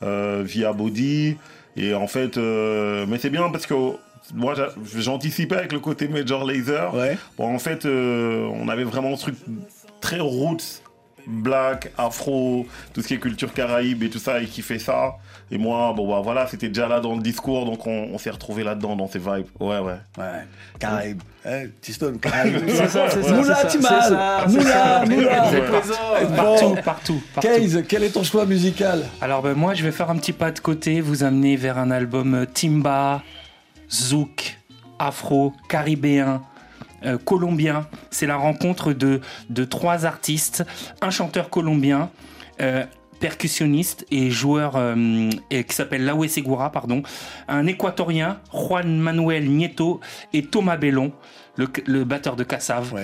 euh, 0.03 0.43
via 0.47 0.73
Body. 0.73 1.37
Et 1.77 1.95
en 1.95 2.07
fait, 2.07 2.37
euh, 2.39 3.05
mais 3.09 3.18
c'est 3.18 3.31
bien 3.31 3.51
parce 3.51 3.66
que 3.66 3.75
moi, 4.35 4.55
j'a- 4.55 4.70
j'anticipais 4.97 5.57
avec 5.57 5.72
le 5.72 5.81
côté 5.81 6.09
Major 6.09 6.45
Laser. 6.45 6.95
Bon, 7.37 7.55
en 7.55 7.59
fait, 7.59 7.85
euh, 7.85 8.49
on 8.55 8.68
avait 8.68 8.85
vraiment 8.85 9.16
ce 9.16 9.22
truc 9.22 9.35
très 10.01 10.20
roots, 10.20 10.83
black, 11.27 11.91
afro, 11.99 12.66
tout 12.93 13.03
ce 13.03 13.09
qui 13.09 13.14
est 13.14 13.18
culture 13.18 13.53
caraïbe 13.53 14.03
et 14.03 14.11
tout 14.11 14.18
ça, 14.18 14.41
et 14.41 14.47
qui 14.47 14.62
fait 14.62 14.79
ça. 14.79 15.14
Et 15.51 15.59
moi, 15.59 15.93
bon, 15.95 16.09
bah 16.09 16.21
voilà, 16.25 16.47
c'était 16.47 16.69
déjà 16.69 16.89
là 16.89 17.01
dans 17.01 17.15
le 17.15 17.21
discours, 17.23 17.65
donc 17.67 17.87
on, 17.87 18.09
on 18.13 18.19
s'est 18.19 18.31
retrouvé 18.31 18.65
là-dedans, 18.65 18.97
dans 18.97 19.07
ces 19.07 19.19
vibes. 19.19 19.47
Ouais, 19.61 19.79
ouais. 19.79 19.99
Ouais, 20.19 20.25
Caraïbes. 20.79 21.21
Eh, 21.47 21.69
T-Stone, 21.81 22.19
Caraïbes. 22.19 22.63
C'est 22.69 22.89
ça, 22.89 23.11
c'est 23.11 23.23
ça, 23.23 23.35
Moula 23.35 23.65
Timal. 23.67 24.19
Moula. 24.49 25.05
Moula. 25.07 25.43
Partout, 26.37 26.75
partout. 26.85 27.21
Case, 27.41 27.83
quel 27.89 28.05
est 28.05 28.11
ton 28.11 28.23
choix 28.25 28.47
musical 28.47 29.05
Alors 29.21 29.43
ben, 29.43 29.55
moi, 29.55 29.75
je 29.75 29.85
vais 29.85 29.93
faire 29.93 30.11
un 30.11 30.17
petit 30.17 30.33
pas 30.33 30.51
de 30.51 30.59
côté, 30.61 31.01
vous 31.01 31.23
amener 31.23 31.57
vers 31.57 31.79
un 31.79 31.91
album 31.91 32.35
euh, 32.35 32.47
timba, 32.47 33.23
zouk, 33.91 34.59
afro, 34.99 35.53
caribéen. 35.69 36.43
euh, 37.05 37.19
colombien, 37.19 37.87
c'est 38.11 38.27
la 38.27 38.37
rencontre 38.37 38.93
de, 38.95 39.21
de 39.51 39.65
trois 39.65 40.07
artistes, 40.07 40.65
un 41.03 41.11
chanteur 41.11 41.51
colombien, 41.51 42.09
euh, 42.63 42.85
percussionniste 43.21 44.07
et 44.11 44.31
joueur 44.31 44.77
euh, 44.77 45.31
qui 45.51 45.75
s'appelle 45.75 46.05
Laoué 46.05 46.29
Segura, 46.29 46.71
pardon, 46.71 47.03
un 47.49 47.67
équatorien, 47.67 48.41
Juan 48.53 48.99
Manuel 48.99 49.51
Nieto 49.51 50.01
et 50.33 50.43
Thomas 50.43 50.77
Bellon, 50.77 51.12
le, 51.57 51.69
le 51.87 52.05
batteur 52.05 52.37
de 52.37 52.45
Cassav. 52.45 52.95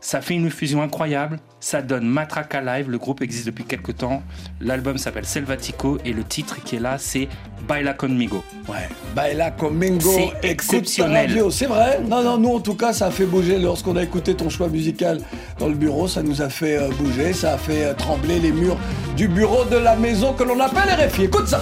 Ça 0.00 0.20
fait 0.20 0.34
une 0.34 0.50
fusion 0.50 0.80
incroyable. 0.82 1.40
Ça 1.60 1.82
donne 1.82 2.06
Matraca 2.06 2.60
Live. 2.60 2.88
Le 2.88 2.98
groupe 2.98 3.20
existe 3.20 3.46
depuis 3.46 3.64
quelques 3.64 3.96
temps. 3.96 4.22
L'album 4.60 4.96
s'appelle 4.96 5.24
Selvatico 5.24 5.98
et 6.04 6.12
le 6.12 6.22
titre 6.22 6.62
qui 6.62 6.76
est 6.76 6.80
là, 6.80 6.98
c'est 6.98 7.28
Baila 7.66 7.94
Conmigo. 7.94 8.44
Ouais. 8.68 8.88
Baila 9.14 9.50
Conmigo. 9.50 10.10
C'est 10.14 10.48
exceptionnel. 10.48 11.28
radio, 11.28 11.50
C'est 11.50 11.66
vrai? 11.66 12.00
Non, 12.06 12.22
non, 12.22 12.38
nous 12.38 12.54
en 12.54 12.60
tout 12.60 12.74
cas, 12.74 12.92
ça 12.92 13.06
a 13.06 13.10
fait 13.10 13.26
bouger 13.26 13.58
lorsqu'on 13.58 13.96
a 13.96 14.02
écouté 14.02 14.34
ton 14.34 14.48
choix 14.48 14.68
musical 14.68 15.20
dans 15.58 15.68
le 15.68 15.74
bureau. 15.74 16.06
Ça 16.06 16.22
nous 16.22 16.42
a 16.42 16.48
fait 16.48 16.76
euh, 16.78 16.88
bouger, 16.98 17.32
ça 17.32 17.54
a 17.54 17.58
fait 17.58 17.84
euh, 17.84 17.94
trembler 17.94 18.38
les 18.38 18.52
murs 18.52 18.78
du 19.16 19.26
bureau 19.26 19.64
de 19.64 19.76
la 19.76 19.96
maison 19.96 20.32
que 20.32 20.44
l'on 20.44 20.60
appelle 20.60 20.88
RFI. 21.08 21.24
Écoute 21.24 21.48
ça 21.48 21.60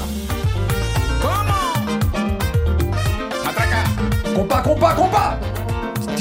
Compas, 4.34 4.60
compas, 4.60 4.92
compas 4.92 5.38
Ils 5.40 5.55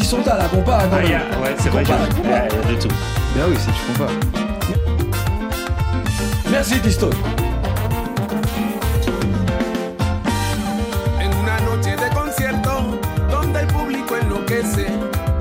sont 0.05 0.27
à 0.27 0.37
la 0.37 0.45
quand 0.45 0.63
Ah, 0.71 0.83
même. 0.97 1.09
y 1.09 1.13
a- 1.13 1.39
ouais, 1.41 1.55
c'est 1.57 1.69
vrai, 1.69 1.83
j'ai- 1.85 1.93
compas. 1.93 2.29
y 2.29 2.33
a- 2.33 2.37
y 2.37 2.45
a 2.45 2.71
de 2.71 2.79
tout. 2.81 2.87
Ben 3.35 3.43
oui, 3.49 3.55
si 3.57 3.67
tu 3.67 3.81
comprends. 3.87 4.13
Merci, 6.51 6.79
T-Stone. 6.79 7.13
En 11.21 11.31
una 11.43 11.59
noche 11.61 11.95
de 11.95 12.09
concierto 12.15 12.99
donde 13.29 13.59
el 13.61 13.67
público 13.67 14.15
enloquece, 14.15 14.87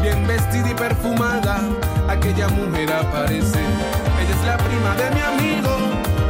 bien 0.03 0.27
vestida 0.27 0.71
y 0.71 0.75
perfumada, 0.75 1.61
aquella 2.09 2.49
mujer 2.49 2.93
aparece. 2.93 3.61
Ella 4.21 4.35
es 4.41 4.47
la 4.47 4.57
prima 4.57 4.95
de 4.97 5.11
mi 5.15 5.21
amigo, 5.21 5.71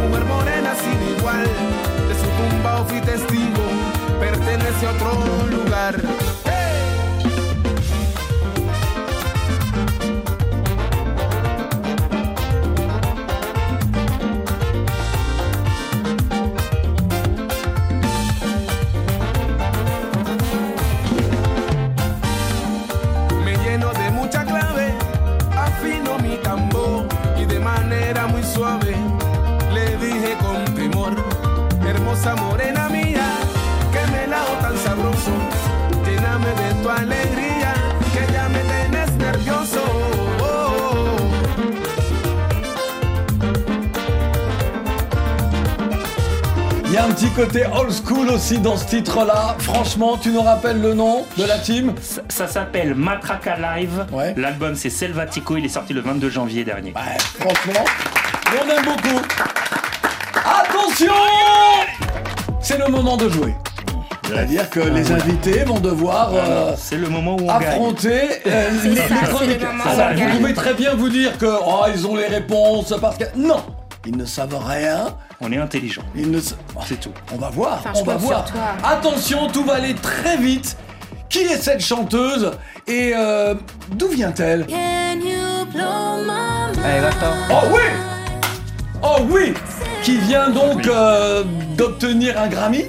mujer 0.06 0.24
morena 0.24 0.72
sin 0.82 1.16
igual. 1.18 1.44
De 2.08 2.14
su 2.14 2.26
tumbao 2.38 2.84
fui 2.86 3.00
testigo, 3.00 3.62
pertenece 4.20 4.86
a 4.86 4.90
otro 4.90 5.46
lugar. 5.50 5.94
Hermosa 32.14 32.36
morena 32.36 32.88
mía, 32.88 33.26
que 33.92 34.12
me 34.12 34.26
lao 34.26 34.46
tan 34.60 34.76
sabroso, 34.78 35.32
lléname 36.04 36.46
de 36.46 36.82
tu 36.82 36.88
alegría, 36.88 37.74
que 38.12 38.32
ya 38.32 38.48
me 38.48 38.60
tenés 38.60 39.10
nervioso. 39.18 39.82
Il 46.86 46.92
y 46.92 46.96
a 46.96 47.06
un 47.06 47.10
petit 47.10 47.30
côté 47.30 47.66
old 47.66 47.90
school 47.90 48.28
aussi 48.28 48.58
dans 48.58 48.76
ce 48.76 48.86
titre-là. 48.86 49.56
Franchement, 49.58 50.16
tu 50.16 50.28
nous 50.28 50.42
rappelles 50.42 50.80
le 50.80 50.94
nom 50.94 51.24
de 51.36 51.44
la 51.44 51.58
team 51.58 51.92
Ça, 52.00 52.22
ça 52.28 52.46
s'appelle 52.46 52.94
Matraca 52.94 53.56
Live. 53.56 54.06
L'album 54.36 54.76
c'est 54.76 54.90
Selvatico. 54.90 55.56
Il 55.56 55.64
est 55.64 55.68
sorti 55.68 55.92
le 55.92 56.02
22 56.02 56.30
janvier 56.30 56.62
dernier. 56.62 56.94
Franchement, 57.40 57.84
on 58.52 58.70
aime 58.70 58.84
beaucoup. 58.84 59.20
Attention 60.36 61.43
C'est 62.74 62.84
le 62.84 62.90
moment 62.90 63.16
de 63.16 63.28
jouer. 63.28 63.54
C'est-à-dire 64.26 64.68
que 64.68 64.80
les 64.80 65.12
invités 65.12 65.62
vont 65.64 65.78
devoir 65.78 66.30
euh, 66.34 66.72
C'est 66.76 66.96
le 66.96 67.08
moment 67.08 67.36
où 67.36 67.44
on 67.44 67.48
affronter 67.48 68.20
euh, 68.48 68.70
les, 68.82 68.96
ça, 68.96 69.02
les 69.22 69.28
chroniqueurs. 69.28 69.72
le 69.74 69.90
Alors, 69.90 70.08
vous 70.12 70.18
gagne. 70.18 70.36
pouvez 70.38 70.54
très 70.54 70.74
bien 70.74 70.94
vous 70.94 71.08
dire 71.08 71.38
que 71.38 71.46
oh, 71.46 71.84
ils 71.94 72.04
ont 72.04 72.16
les 72.16 72.26
réponses 72.26 72.92
parce 73.00 73.16
que 73.16 73.24
non, 73.36 73.62
ils 74.04 74.16
ne 74.16 74.24
savent 74.24 74.58
rien. 74.66 75.14
On 75.40 75.52
est 75.52 75.58
intelligent. 75.58 76.02
Ils 76.16 76.30
ne 76.32 76.40
sa- 76.40 76.56
C'est 76.88 76.98
tout. 76.98 77.12
On 77.32 77.36
va 77.38 77.50
voir, 77.50 77.78
Enfin, 77.80 77.92
on 77.94 78.02
va 78.02 78.16
voir. 78.16 78.44
Attention, 78.82 79.46
tout 79.48 79.62
va 79.62 79.74
aller 79.74 79.94
très 79.94 80.36
vite. 80.36 80.76
Qui 81.28 81.40
est 81.40 81.56
cette 81.56 81.80
chanteuse 81.80 82.50
et 82.88 83.12
euh, 83.16 83.54
d'où 83.92 84.08
vient-elle? 84.08 84.66
Oh 87.50 87.66
oui 87.72 87.80
Oh 89.06 89.18
oui 89.30 89.52
Qui 90.02 90.16
vient 90.18 90.48
donc 90.48 90.86
euh, 90.86 91.44
d'obtenir 91.76 92.40
un 92.40 92.48
Grammy 92.48 92.86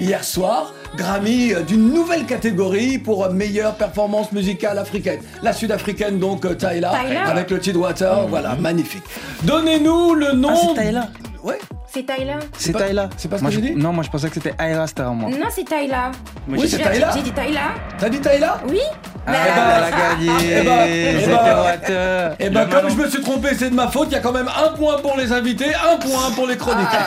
hier 0.00 0.24
soir. 0.24 0.74
Grammy 0.96 1.52
euh, 1.52 1.62
d'une 1.62 1.92
nouvelle 1.92 2.24
catégorie 2.24 2.98
pour 2.98 3.28
meilleure 3.30 3.74
performance 3.74 4.32
musicale 4.32 4.78
africaine. 4.78 5.20
La 5.42 5.52
sud-africaine 5.52 6.18
donc 6.18 6.44
euh, 6.44 6.54
Tyla. 6.54 6.92
avec 7.26 7.50
le 7.50 7.60
Tidwater, 7.60 8.26
voilà, 8.28 8.56
magnifique. 8.56 9.04
Donnez-nous 9.44 10.14
le 10.14 10.32
nom. 10.32 10.74
Ah, 10.76 11.08
Ouais. 11.46 11.58
C'est 11.86 12.04
Tyla. 12.04 12.38
C'est 12.58 12.72
pas- 12.72 12.82
Tyla. 12.88 13.08
c'est 13.16 13.28
pas 13.28 13.38
ce 13.38 13.42
Moi, 13.42 13.50
que 13.52 13.56
je- 13.56 13.62
j'ai 13.62 13.70
dit 13.74 13.76
Non, 13.80 13.92
moi 13.92 14.02
je 14.02 14.10
pensais 14.10 14.26
que 14.28 14.34
c'était 14.34 14.52
Aira 14.58 14.84
Star, 14.88 15.14
moi. 15.14 15.30
Non, 15.30 15.46
c'est 15.48 15.62
Tyla. 15.64 16.10
Oui, 16.48 16.58
c'est 16.68 16.78
J'ai- 16.82 16.90
Tyla. 16.92 17.10
J'ai 17.14 17.22
dit 17.22 17.30
Tyla. 17.32 17.60
T'as 17.98 18.08
dit 18.08 18.20
Tyla 18.20 18.58
Oui. 18.68 18.80
Ah, 19.28 19.32
elle 19.32 19.84
a 19.84 19.90
gagné. 19.90 20.30
Eh 20.40 20.62
ben, 20.62 20.78
eh 20.86 21.26
ben, 21.26 22.34
eh 22.40 22.50
ben, 22.50 22.66
comme 22.68 22.90
je 22.90 22.96
me 22.96 23.08
suis 23.08 23.20
trompé, 23.22 23.50
c'est 23.56 23.70
de 23.70 23.74
ma 23.76 23.86
faute. 23.88 24.08
Il 24.10 24.14
y 24.14 24.16
a 24.16 24.20
quand 24.20 24.32
même 24.32 24.48
un 24.48 24.72
point 24.76 24.98
pour 24.98 25.16
les 25.16 25.32
invités, 25.32 25.72
un 25.74 25.96
point 25.98 26.30
pour 26.34 26.48
les 26.48 26.56
chroniqueurs. 26.56 27.06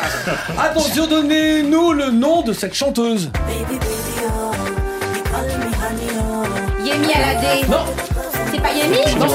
Attention, 0.57 1.05
donnez-nous 1.07 1.91
le 1.91 2.09
nom 2.11 2.41
de 2.41 2.53
cette 2.53 2.73
chanteuse. 2.73 3.29
Yemi 6.85 7.13
Alade. 7.13 7.69
Non. 7.69 7.85
C'est 8.51 8.61
pas 8.61 8.71
Yemi 8.71 8.97
Non. 9.19 9.27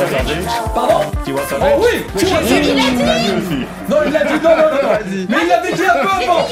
Pardon 0.74 1.00
Tiwa 1.24 1.40
Oh 1.52 1.64
oui, 1.80 2.04
tu 2.18 2.24
vois, 2.26 2.40
Yemi, 2.42 2.82
il 2.98 3.08
a 3.08 3.18
dit. 3.18 3.66
Non, 3.88 3.96
il 4.06 4.12
l'a 4.12 4.24
dit, 4.24 4.32
non, 4.42 4.50
non, 4.50 4.56
non, 4.56 4.82
non. 4.82 4.98
Mais 5.28 5.36
il 5.42 5.48
l'avait 5.48 5.72
dit 5.72 5.82
un 5.84 6.02
peu 6.02 6.08
avant. 6.22 6.46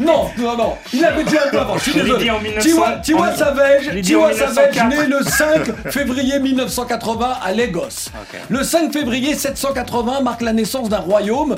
Non, 0.00 0.30
non, 0.38 0.56
non, 0.56 0.74
il 0.92 1.00
l'avait 1.00 1.24
dit 1.24 1.36
un 1.38 1.50
peu 1.50 1.58
avant. 1.60 1.78
Je 1.78 1.82
suis 1.82 1.92
désolé. 1.94 2.24
dit 2.24 2.30
en 2.30 2.40
1900. 2.40 2.60
Tiwa, 2.70 2.92
Tiwa 3.02 3.28
en- 3.28 3.36
Savage, 3.36 3.82
je 3.84 3.90
l'ai 3.90 4.02
dit 4.02 4.16
en 4.16 4.28
Tiwa 4.30 4.32
Savage, 4.34 4.74
1904. 4.76 4.88
né 4.88 5.06
le 5.06 5.22
5 5.24 5.90
février 5.92 6.38
1980 6.40 7.36
à 7.44 7.52
Lagos. 7.52 8.10
Le 8.48 8.62
5 8.64 8.92
février 8.92 9.34
780 9.34 10.20
marque 10.22 10.42
la 10.42 10.52
naissance 10.52 10.88
d'un 10.88 10.98
royaume. 10.98 11.56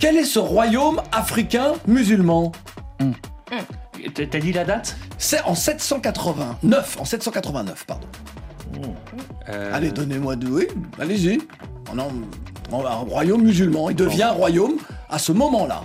Quel 0.00 0.16
est 0.16 0.24
ce 0.24 0.38
royaume 0.38 1.00
africain 1.12 1.72
musulman? 1.86 2.52
T'as 4.14 4.26
t'as 4.26 4.38
dit 4.38 4.52
la 4.52 4.64
date? 4.64 4.96
C'est 5.18 5.42
en 5.44 5.54
789, 5.54 6.96
en 7.00 7.04
789, 7.04 7.84
pardon. 7.86 8.06
Euh, 9.48 9.70
Allez, 9.74 9.90
donnez-moi 9.90 10.36
deux. 10.36 10.48
Oui, 10.50 10.68
allez-y. 11.00 11.40
Oh 11.90 11.94
non, 11.96 12.08
bon, 12.70 12.84
un 12.86 12.94
royaume 12.94 13.42
musulman. 13.42 13.90
Il 13.90 13.96
devient 13.96 14.22
un 14.24 14.30
royaume 14.32 14.74
à 15.10 15.18
ce 15.18 15.32
moment-là. 15.32 15.82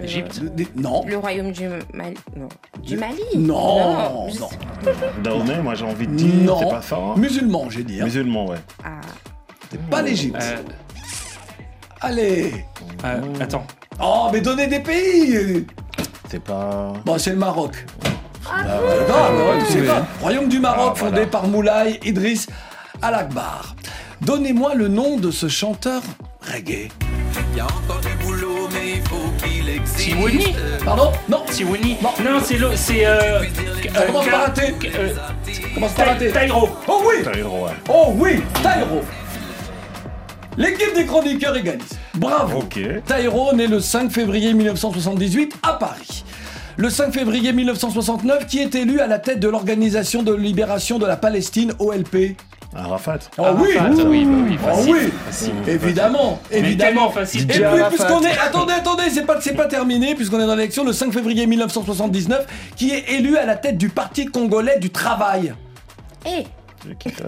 Égypte 0.00 0.40
Des- 0.54 0.68
Non. 0.76 1.04
Le 1.08 1.16
royaume 1.16 1.50
du 1.50 1.66
Mali. 1.92 2.14
Non. 2.36 2.48
Du 2.84 2.96
Mali 2.96 3.20
Non, 3.36 4.28
je- 4.30 4.38
non. 4.38 4.48
Dahomey, 5.24 5.56
moi 5.60 5.74
j'ai 5.74 5.84
envie 5.84 6.06
de 6.06 6.14
dire, 6.14 6.44
Non. 6.44 6.58
c'est 6.60 6.70
pas 6.70 6.82
ça. 6.82 6.96
hein 6.96 7.14
Musulman, 7.16 7.68
j'ai 7.68 7.82
dit. 7.82 8.00
hein. 8.00 8.04
Musulman, 8.04 8.46
ouais. 8.46 8.58
Ah. 8.84 9.00
C'est 9.72 9.82
pas 9.90 10.02
l'Égypte. 10.02 10.36
Euh, 10.40 10.56
Allez. 12.00 12.64
euh, 13.04 13.20
attends. 13.40 13.66
Oh, 14.00 14.28
mais 14.32 14.40
donnez 14.40 14.68
des 14.68 14.78
pays. 14.80 15.66
C'est 16.30 16.42
pas. 16.42 16.92
Bon, 17.04 17.18
c'est 17.18 17.30
le 17.30 17.36
Maroc. 17.36 17.84
Ah, 18.46 18.50
Ah, 18.50 18.80
ouais, 18.80 19.04
grave, 19.06 19.34
ouais, 19.36 19.64
c'est 19.68 19.80
oui. 19.80 19.86
grave. 19.86 20.04
Royaume 20.22 20.48
du 20.48 20.60
Maroc, 20.60 20.90
Ah, 20.92 20.98
fondé 20.98 21.10
voilà. 21.12 21.26
par 21.26 21.48
Moulay 21.48 21.98
Idriss 22.04 22.46
Al-Akbar. 23.02 23.74
Donnez-moi 24.20 24.74
le 24.74 24.88
nom 24.88 25.16
de 25.16 25.30
ce 25.30 25.48
chanteur 25.48 26.02
reggae. 26.40 26.88
Y 27.56 27.60
a 27.60 27.66
encore 27.66 28.00
du 28.00 28.24
boulot, 28.24 28.68
mais 28.72 28.94
il 28.96 29.02
faut 29.02 29.32
qu'il 29.44 29.68
existe. 29.68 30.16
Pardon 30.84 31.12
Non. 31.28 31.44
Non. 32.02 32.10
Non, 32.24 32.40
c'est 32.44 32.56
le. 32.58 32.70
C'est. 32.74 33.06
Euh, 33.06 33.42
Ça 33.94 34.02
commence 34.06 34.26
par 34.26 34.44
un 34.46 34.50
T. 34.50 34.74
euh, 34.96 35.14
Commence 35.74 35.92
par 35.92 36.08
un 36.10 36.14
T. 36.16 36.32
Tyro. 36.32 36.68
Oh 36.88 37.02
oui 37.06 37.24
Tyro, 37.32 37.64
ouais. 37.64 37.70
Oh 37.88 38.12
oui 38.16 38.30
Tyro 38.62 39.02
L'équipe 40.56 40.94
des 40.94 41.06
chroniqueurs 41.06 41.56
égalise. 41.56 41.98
Bravo 42.14 42.58
Ok. 42.60 42.80
Tyro 43.06 43.54
né 43.54 43.66
le 43.68 43.78
5 43.80 44.10
février 44.10 44.52
1978 44.54 45.54
à 45.62 45.74
Paris. 45.74 46.24
Le 46.76 46.90
5 46.90 47.12
février 47.12 47.52
1969, 47.52 48.46
qui 48.46 48.58
est 48.60 48.74
élu 48.74 49.00
à 49.00 49.06
la 49.06 49.18
tête 49.18 49.40
de 49.40 49.48
l'Organisation 49.48 50.22
de 50.22 50.32
libération 50.34 50.98
de 50.98 51.06
la 51.06 51.16
Palestine, 51.16 51.72
OLP 51.78 52.36
Arafat. 52.76 53.18
Oh 53.38 53.44
oui 53.58 53.76
Arafat, 53.76 54.02
oui, 54.04 54.24
bah 54.24 54.32
oui, 54.46 54.58
Oh 54.62 54.66
facile, 54.76 54.94
oui 54.94 55.12
facile. 55.26 55.52
Évidemment 55.66 56.40
Évidemment 56.50 57.10
facile. 57.10 57.42
Et 57.42 57.46
puis, 57.46 57.62
puisqu'on 57.88 58.20
est. 58.22 58.38
Attendez, 58.38 58.72
attendez, 58.74 59.04
c'est 59.10 59.24
pas, 59.24 59.40
c'est 59.40 59.54
pas 59.54 59.66
terminé, 59.66 60.14
puisqu'on 60.14 60.38
est 60.40 60.46
dans 60.46 60.54
l'élection, 60.54 60.84
le 60.84 60.92
5 60.92 61.12
février 61.12 61.46
1979, 61.46 62.46
qui 62.76 62.90
est 62.90 63.10
élu 63.12 63.36
à 63.38 63.46
la 63.46 63.56
tête 63.56 63.78
du 63.78 63.88
Parti 63.88 64.26
congolais 64.26 64.78
du 64.78 64.90
travail. 64.90 65.54
Eh, 66.26 66.44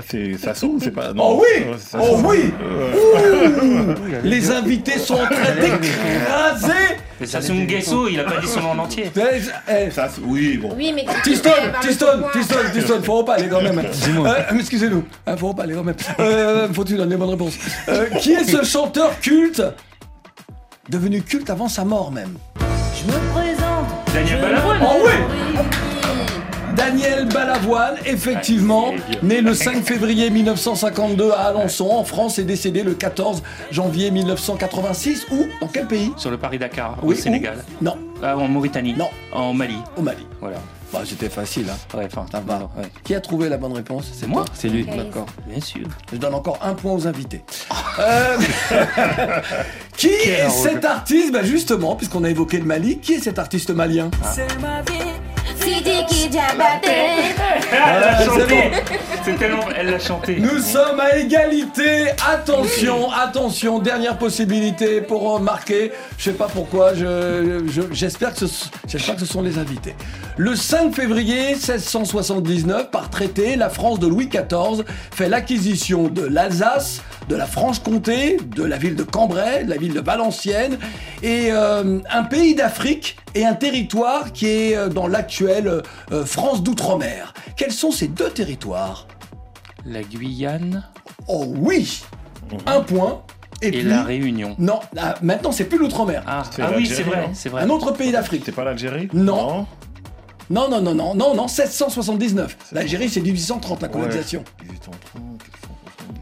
C'est 0.08 0.36
Sassou, 0.36 0.78
c'est 0.80 0.90
pas. 0.90 1.12
Oh 1.18 1.40
oui 1.42 1.64
c'est 1.78 1.96
Oh 1.98 2.18
oui 2.24 2.52
Euh, 2.62 3.94
Ouh 3.94 3.94
Les 4.22 4.50
invités 4.50 4.98
sont 4.98 5.14
en 5.14 5.26
train 5.26 5.54
d'écraser 5.60 6.96
Mais 7.20 7.26
Sassou 7.26 7.52
Nguesso, 7.54 8.08
il 8.08 8.18
a 8.18 8.24
pas 8.24 8.38
dit 8.40 8.46
son 8.48 8.60
nom 8.62 8.70
en 8.70 8.78
entier. 8.78 9.10
Eh, 9.16 9.40
eh, 9.86 9.90
Sassou, 9.90 10.22
oui, 10.24 10.56
bon. 10.56 10.72
oui, 10.76 10.92
mais. 10.94 11.04
Tiston, 11.22 11.50
Tiston. 11.82 12.22
Tiston, 12.32 12.56
Tiston, 12.72 13.02
faut 13.02 13.22
pas 13.24 13.34
aller 13.34 13.48
quand 13.48 13.60
même. 13.62 13.78
Euh, 14.26 14.58
Excusez-nous, 14.58 15.04
hein, 15.26 15.36
faut 15.36 15.52
pas 15.54 15.64
aller 15.64 15.74
quand 15.74 15.84
même. 15.84 15.94
Euh, 16.18 16.68
Faut-il 16.72 16.96
donner 16.96 17.10
les 17.12 17.16
bonnes 17.16 17.30
réponses 17.30 17.58
Euh, 17.88 18.06
Qui 18.20 18.32
est 18.32 18.44
ce 18.44 18.64
chanteur 18.64 19.18
culte 19.20 19.62
Devenu 20.88 21.22
culte 21.22 21.50
avant 21.50 21.68
sa 21.68 21.84
mort 21.84 22.10
même? 22.10 22.36
Je 22.58 23.06
me 23.06 23.18
présente. 23.32 23.86
Daniel 24.12 24.40
Balavoine. 24.40 24.78
Oh 24.82 24.96
oui 25.04 25.12
Daniel 26.76 27.26
Balavoine, 27.26 27.96
effectivement, 28.06 28.92
Ah, 28.96 29.14
né 29.22 29.40
le 29.40 29.54
5 29.54 29.82
février 29.84 30.30
1952 30.30 31.30
à 31.32 31.48
Alençon, 31.48 31.88
en 31.90 32.04
France, 32.04 32.38
et 32.38 32.44
décédé 32.44 32.82
le 32.82 32.94
14 32.94 33.42
janvier 33.70 34.10
1986. 34.10 35.26
Où? 35.30 35.46
Dans 35.60 35.66
quel 35.68 35.86
pays? 35.86 36.12
Sur 36.16 36.30
le 36.30 36.36
Paris-Dakar, 36.38 36.98
Oui, 37.02 37.14
au 37.16 37.18
Sénégal. 37.18 37.64
où 37.80 37.84
Non, 37.84 37.96
Ah, 38.22 38.36
en 38.36 38.48
Mauritanie. 38.48 38.94
Non. 38.94 39.08
En 39.32 39.52
Mali. 39.54 39.76
au 39.96 40.02
Mali. 40.02 40.26
Voilà. 40.40 40.58
Bah, 40.92 41.02
c'était 41.06 41.28
facile, 41.28 41.66
hein. 41.70 41.96
Ouais, 41.96 42.06
enfin, 42.06 42.26
Ça 42.32 42.40
va. 42.44 42.58
non, 42.58 42.70
ouais. 42.76 42.88
Qui 43.04 43.14
a 43.14 43.20
trouvé 43.20 43.48
la 43.48 43.56
bonne 43.58 43.72
réponse? 43.72 44.08
C'est 44.12 44.26
moi? 44.26 44.44
C'est 44.54 44.68
lui. 44.68 44.84
D'accord. 44.84 45.26
Bien 45.46 45.60
sûr. 45.60 45.86
Je 46.12 46.16
donne 46.18 46.34
encore 46.34 46.58
un 46.62 46.74
point 46.74 46.92
aux 46.92 47.06
invités. 47.06 47.42
Euh, 48.00 48.36
qui 49.96 50.08
est 50.08 50.48
cet 50.50 50.84
artiste? 50.84 51.32
Bah 51.32 51.42
Justement, 51.44 51.94
puisqu'on 51.96 52.24
a 52.24 52.30
évoqué 52.30 52.58
le 52.58 52.64
Mali, 52.64 52.98
qui 52.98 53.14
est 53.14 53.20
cet 53.20 53.38
artiste 53.38 53.70
malien? 53.70 54.10
C'est 54.34 54.58
ma 54.60 54.82
vie. 54.82 54.98
Ah, 57.72 58.16
c'est 58.18 58.24
chanté 58.24 58.70
C'est 59.24 59.36
tellement... 59.38 59.64
Elle 59.76 59.90
l'a 59.90 59.98
chanté. 59.98 60.36
Nous 60.38 60.58
sommes 60.58 61.00
à 61.00 61.16
égalité. 61.16 62.06
Attention, 62.32 63.10
attention, 63.12 63.78
dernière 63.78 64.16
possibilité 64.18 65.00
pour 65.02 65.38
marquer. 65.40 65.92
Je 66.18 66.24
sais 66.24 66.32
pas 66.32 66.48
pourquoi. 66.48 66.94
Je, 66.94 67.62
je- 67.68 67.92
j'espère 67.92 68.32
que 68.34 68.46
ce, 68.46 68.66
j'espère 68.88 69.14
que 69.16 69.20
ce 69.20 69.26
sont 69.26 69.42
les 69.42 69.58
invités. 69.58 69.94
Le 70.36 70.56
5 70.56 70.79
février 70.88 71.50
1679, 71.50 72.90
par 72.90 73.10
traité, 73.10 73.54
la 73.54 73.68
France 73.68 73.98
de 73.98 74.06
Louis 74.06 74.28
XIV 74.28 74.84
fait 75.10 75.28
l'acquisition 75.28 76.08
de 76.08 76.22
l'Alsace, 76.22 77.02
de 77.28 77.36
la 77.36 77.46
Franche-Comté, 77.46 78.38
de 78.38 78.64
la 78.64 78.78
ville 78.78 78.96
de 78.96 79.02
Cambrai, 79.02 79.64
de 79.64 79.70
la 79.70 79.76
ville 79.76 79.92
de 79.92 80.00
Valenciennes, 80.00 80.78
et 81.22 81.48
euh, 81.52 81.98
un 82.10 82.22
pays 82.24 82.54
d'Afrique 82.54 83.18
et 83.34 83.44
un 83.44 83.54
territoire 83.54 84.32
qui 84.32 84.46
est 84.46 84.76
euh, 84.76 84.88
dans 84.88 85.06
l'actuelle 85.06 85.82
euh, 86.12 86.24
France 86.24 86.62
d'outre-mer. 86.62 87.34
Quels 87.56 87.72
sont 87.72 87.90
ces 87.90 88.08
deux 88.08 88.30
territoires? 88.30 89.06
La 89.84 90.02
Guyane 90.02 90.84
Oh 91.28 91.44
oui 91.46 92.02
Un 92.66 92.80
point. 92.80 93.22
Et, 93.62 93.68
et 93.68 93.70
puis, 93.70 93.82
la 93.82 94.02
Réunion. 94.02 94.56
Non, 94.58 94.80
là, 94.94 95.16
maintenant 95.20 95.52
c'est 95.52 95.64
plus 95.66 95.78
l'outre-mer. 95.78 96.22
Ah, 96.26 96.42
ah 96.58 96.70
oui, 96.74 96.86
c'est 96.86 97.02
vrai, 97.02 97.28
c'est 97.34 97.50
vrai. 97.50 97.62
Un 97.62 97.68
autre 97.68 97.92
pays 97.92 98.12
d'Afrique. 98.12 98.42
C'est 98.46 98.54
pas 98.54 98.64
l'Algérie? 98.64 99.08
Non. 99.12 99.36
Non, 99.36 99.66
non, 100.68 100.80
non, 100.82 100.94
non, 100.94 101.14
non, 101.14 101.34
non, 101.34 101.48
779. 101.48 102.56
L'Algérie, 102.72 103.08
c'est 103.08 103.20
1830, 103.20 103.82
la 103.82 103.88
colonisation. 103.88 104.44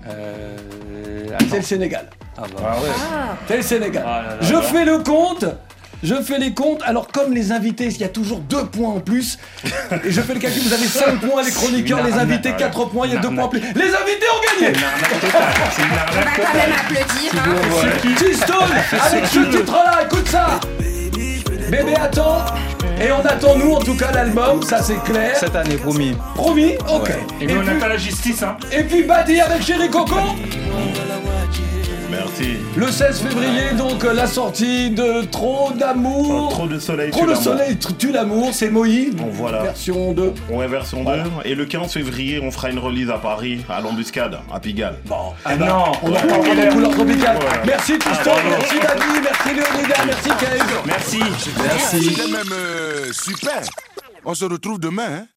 Euh... 0.07 0.57
C'est 1.29 1.35
Attends. 1.35 1.57
le 1.57 1.63
Sénégal. 1.63 2.11
Ah 2.37 2.43
bah. 2.43 2.63
Ah 2.65 2.81
ouais. 2.81 2.89
C'est 3.49 3.57
le 3.57 3.63
Sénégal. 3.63 4.05
Ah 4.07 4.23
là 4.23 4.29
là 4.37 4.37
Je 4.41 4.53
là. 4.55 4.63
fais 4.63 4.85
le 4.85 4.99
compte. 4.99 5.45
Je 6.03 6.15
fais 6.15 6.39
les 6.39 6.53
comptes. 6.55 6.81
Alors, 6.85 7.09
comme 7.09 7.33
les 7.35 7.51
invités, 7.51 7.87
il 7.87 7.99
y 7.99 8.05
a 8.05 8.09
toujours 8.09 8.39
deux 8.39 8.65
points 8.67 8.91
en 8.91 9.01
plus. 9.01 9.39
Et 10.05 10.11
je 10.13 10.21
fais 10.21 10.35
le 10.35 10.41
calcul. 10.41 10.63
Vous 10.63 10.73
avez 10.73 10.87
5 10.87 11.21
points, 11.29 11.43
les 11.43 11.51
chroniqueurs, 11.51 11.99
C'est 12.05 12.13
les 12.13 12.19
invités, 12.19 12.49
arnaque. 12.51 12.73
4 12.73 12.85
points. 12.91 13.07
Il 13.07 13.13
y 13.13 13.17
a 13.17 13.17
Une 13.17 13.23
2 13.23 13.35
points 13.35 13.45
en 13.45 13.49
plus. 13.49 13.61
Les 13.61 13.67
invités 13.67 14.27
ont 14.33 14.41
C'est 14.59 14.65
gagné 14.65 14.79
une 14.79 14.85
arnaque 14.85 15.21
totale. 15.21 15.43
C'est 15.75 15.83
une 15.83 15.89
On 15.89 16.15
va 16.15 16.31
quand 16.37 16.55
même 16.55 16.73
applaudir. 16.79 17.33
Hein. 17.35 18.15
T-Stone 18.19 19.03
avec 19.11 19.27
ce 19.27 19.39
titre-là, 19.57 20.03
écoute 20.05 20.29
ça 20.29 20.61
Bébé 21.71 21.95
attend 21.97 22.45
et 23.01 23.13
on 23.13 23.21
attend 23.25 23.57
nous 23.57 23.73
en 23.75 23.81
tout 23.81 23.97
cas 23.97 24.11
l'album, 24.13 24.63
ça 24.63 24.83
c'est 24.83 25.03
clair. 25.05 25.37
Cette 25.37 25.55
année, 25.57 25.77
promis. 25.77 26.17
Promis 26.35 26.75
Ok. 26.93 27.11
Et 27.41 27.45
Et, 27.45 27.47
nous, 27.47 27.61
on 27.61 27.65
puis, 27.65 27.71
attend 27.77 27.87
la 27.89 27.97
justice, 27.97 28.43
hein. 28.43 28.57
et 28.73 28.83
puis 28.85 29.03
Badi 29.05 29.41
avec 29.41 29.63
Chéri 29.63 29.89
Coco 29.89 30.17
Merci. 32.11 32.57
Le 32.77 32.91
16 32.91 33.21
février, 33.21 33.73
donc 33.77 34.03
euh, 34.05 34.13
la 34.15 34.27
sortie 34.27 34.91
de 34.91 35.25
Trop 35.31 35.73
d'amour. 35.73 36.49
Trop 36.49 36.67
de 36.67 36.79
soleil, 36.79 37.11
Trop 37.11 37.23
de 37.25 37.29
l'amour. 37.31 37.43
soleil, 37.43 37.77
tue 37.99 38.13
l'amour, 38.13 38.51
c'est 38.53 38.71
Moïse. 38.71 39.15
Bon, 39.15 39.29
voilà. 39.31 39.63
Version 39.63 40.13
2. 40.13 40.33
Ouais, 40.51 40.67
version 40.69 41.05
2. 41.05 41.11
Et 41.45 41.55
le 41.55 41.67
15 41.67 41.93
février, 41.93 42.41
on 42.43 42.51
fera 42.51 42.71
une 42.71 42.79
release 42.79 43.11
à 43.11 43.19
Paris, 43.19 43.61
à 43.69 43.81
l'embuscade, 43.81 44.39
à 44.53 44.59
Pigalle. 44.59 44.97
Bon, 45.07 45.35
Ah 45.45 45.51
eh 45.55 45.59
ben, 45.59 45.67
non. 45.67 45.83
on 46.03 46.09
en 46.09 46.13
Ouais. 46.13 46.19
parlera 46.27 46.55
dans 46.67 46.73
Couleur 46.73 46.91
Tropicale. 46.93 47.37
Ouais. 47.37 47.45
Merci 47.67 47.99
Tristan, 47.99 48.31
Ah, 48.37 48.41
bravo. 48.41 48.49
merci 48.51 48.75
Dadi, 48.81 49.21
merci 49.23 49.49
Léonida, 49.55 49.95
merci. 50.87 51.19
Merci. 51.67 52.01
C'était 52.07 52.31
même 52.31 52.53
euh, 52.53 53.13
super. 53.13 53.61
On 54.25 54.35
se 54.35 54.45
retrouve 54.47 54.79
demain. 54.81 55.03
Hein 55.11 55.25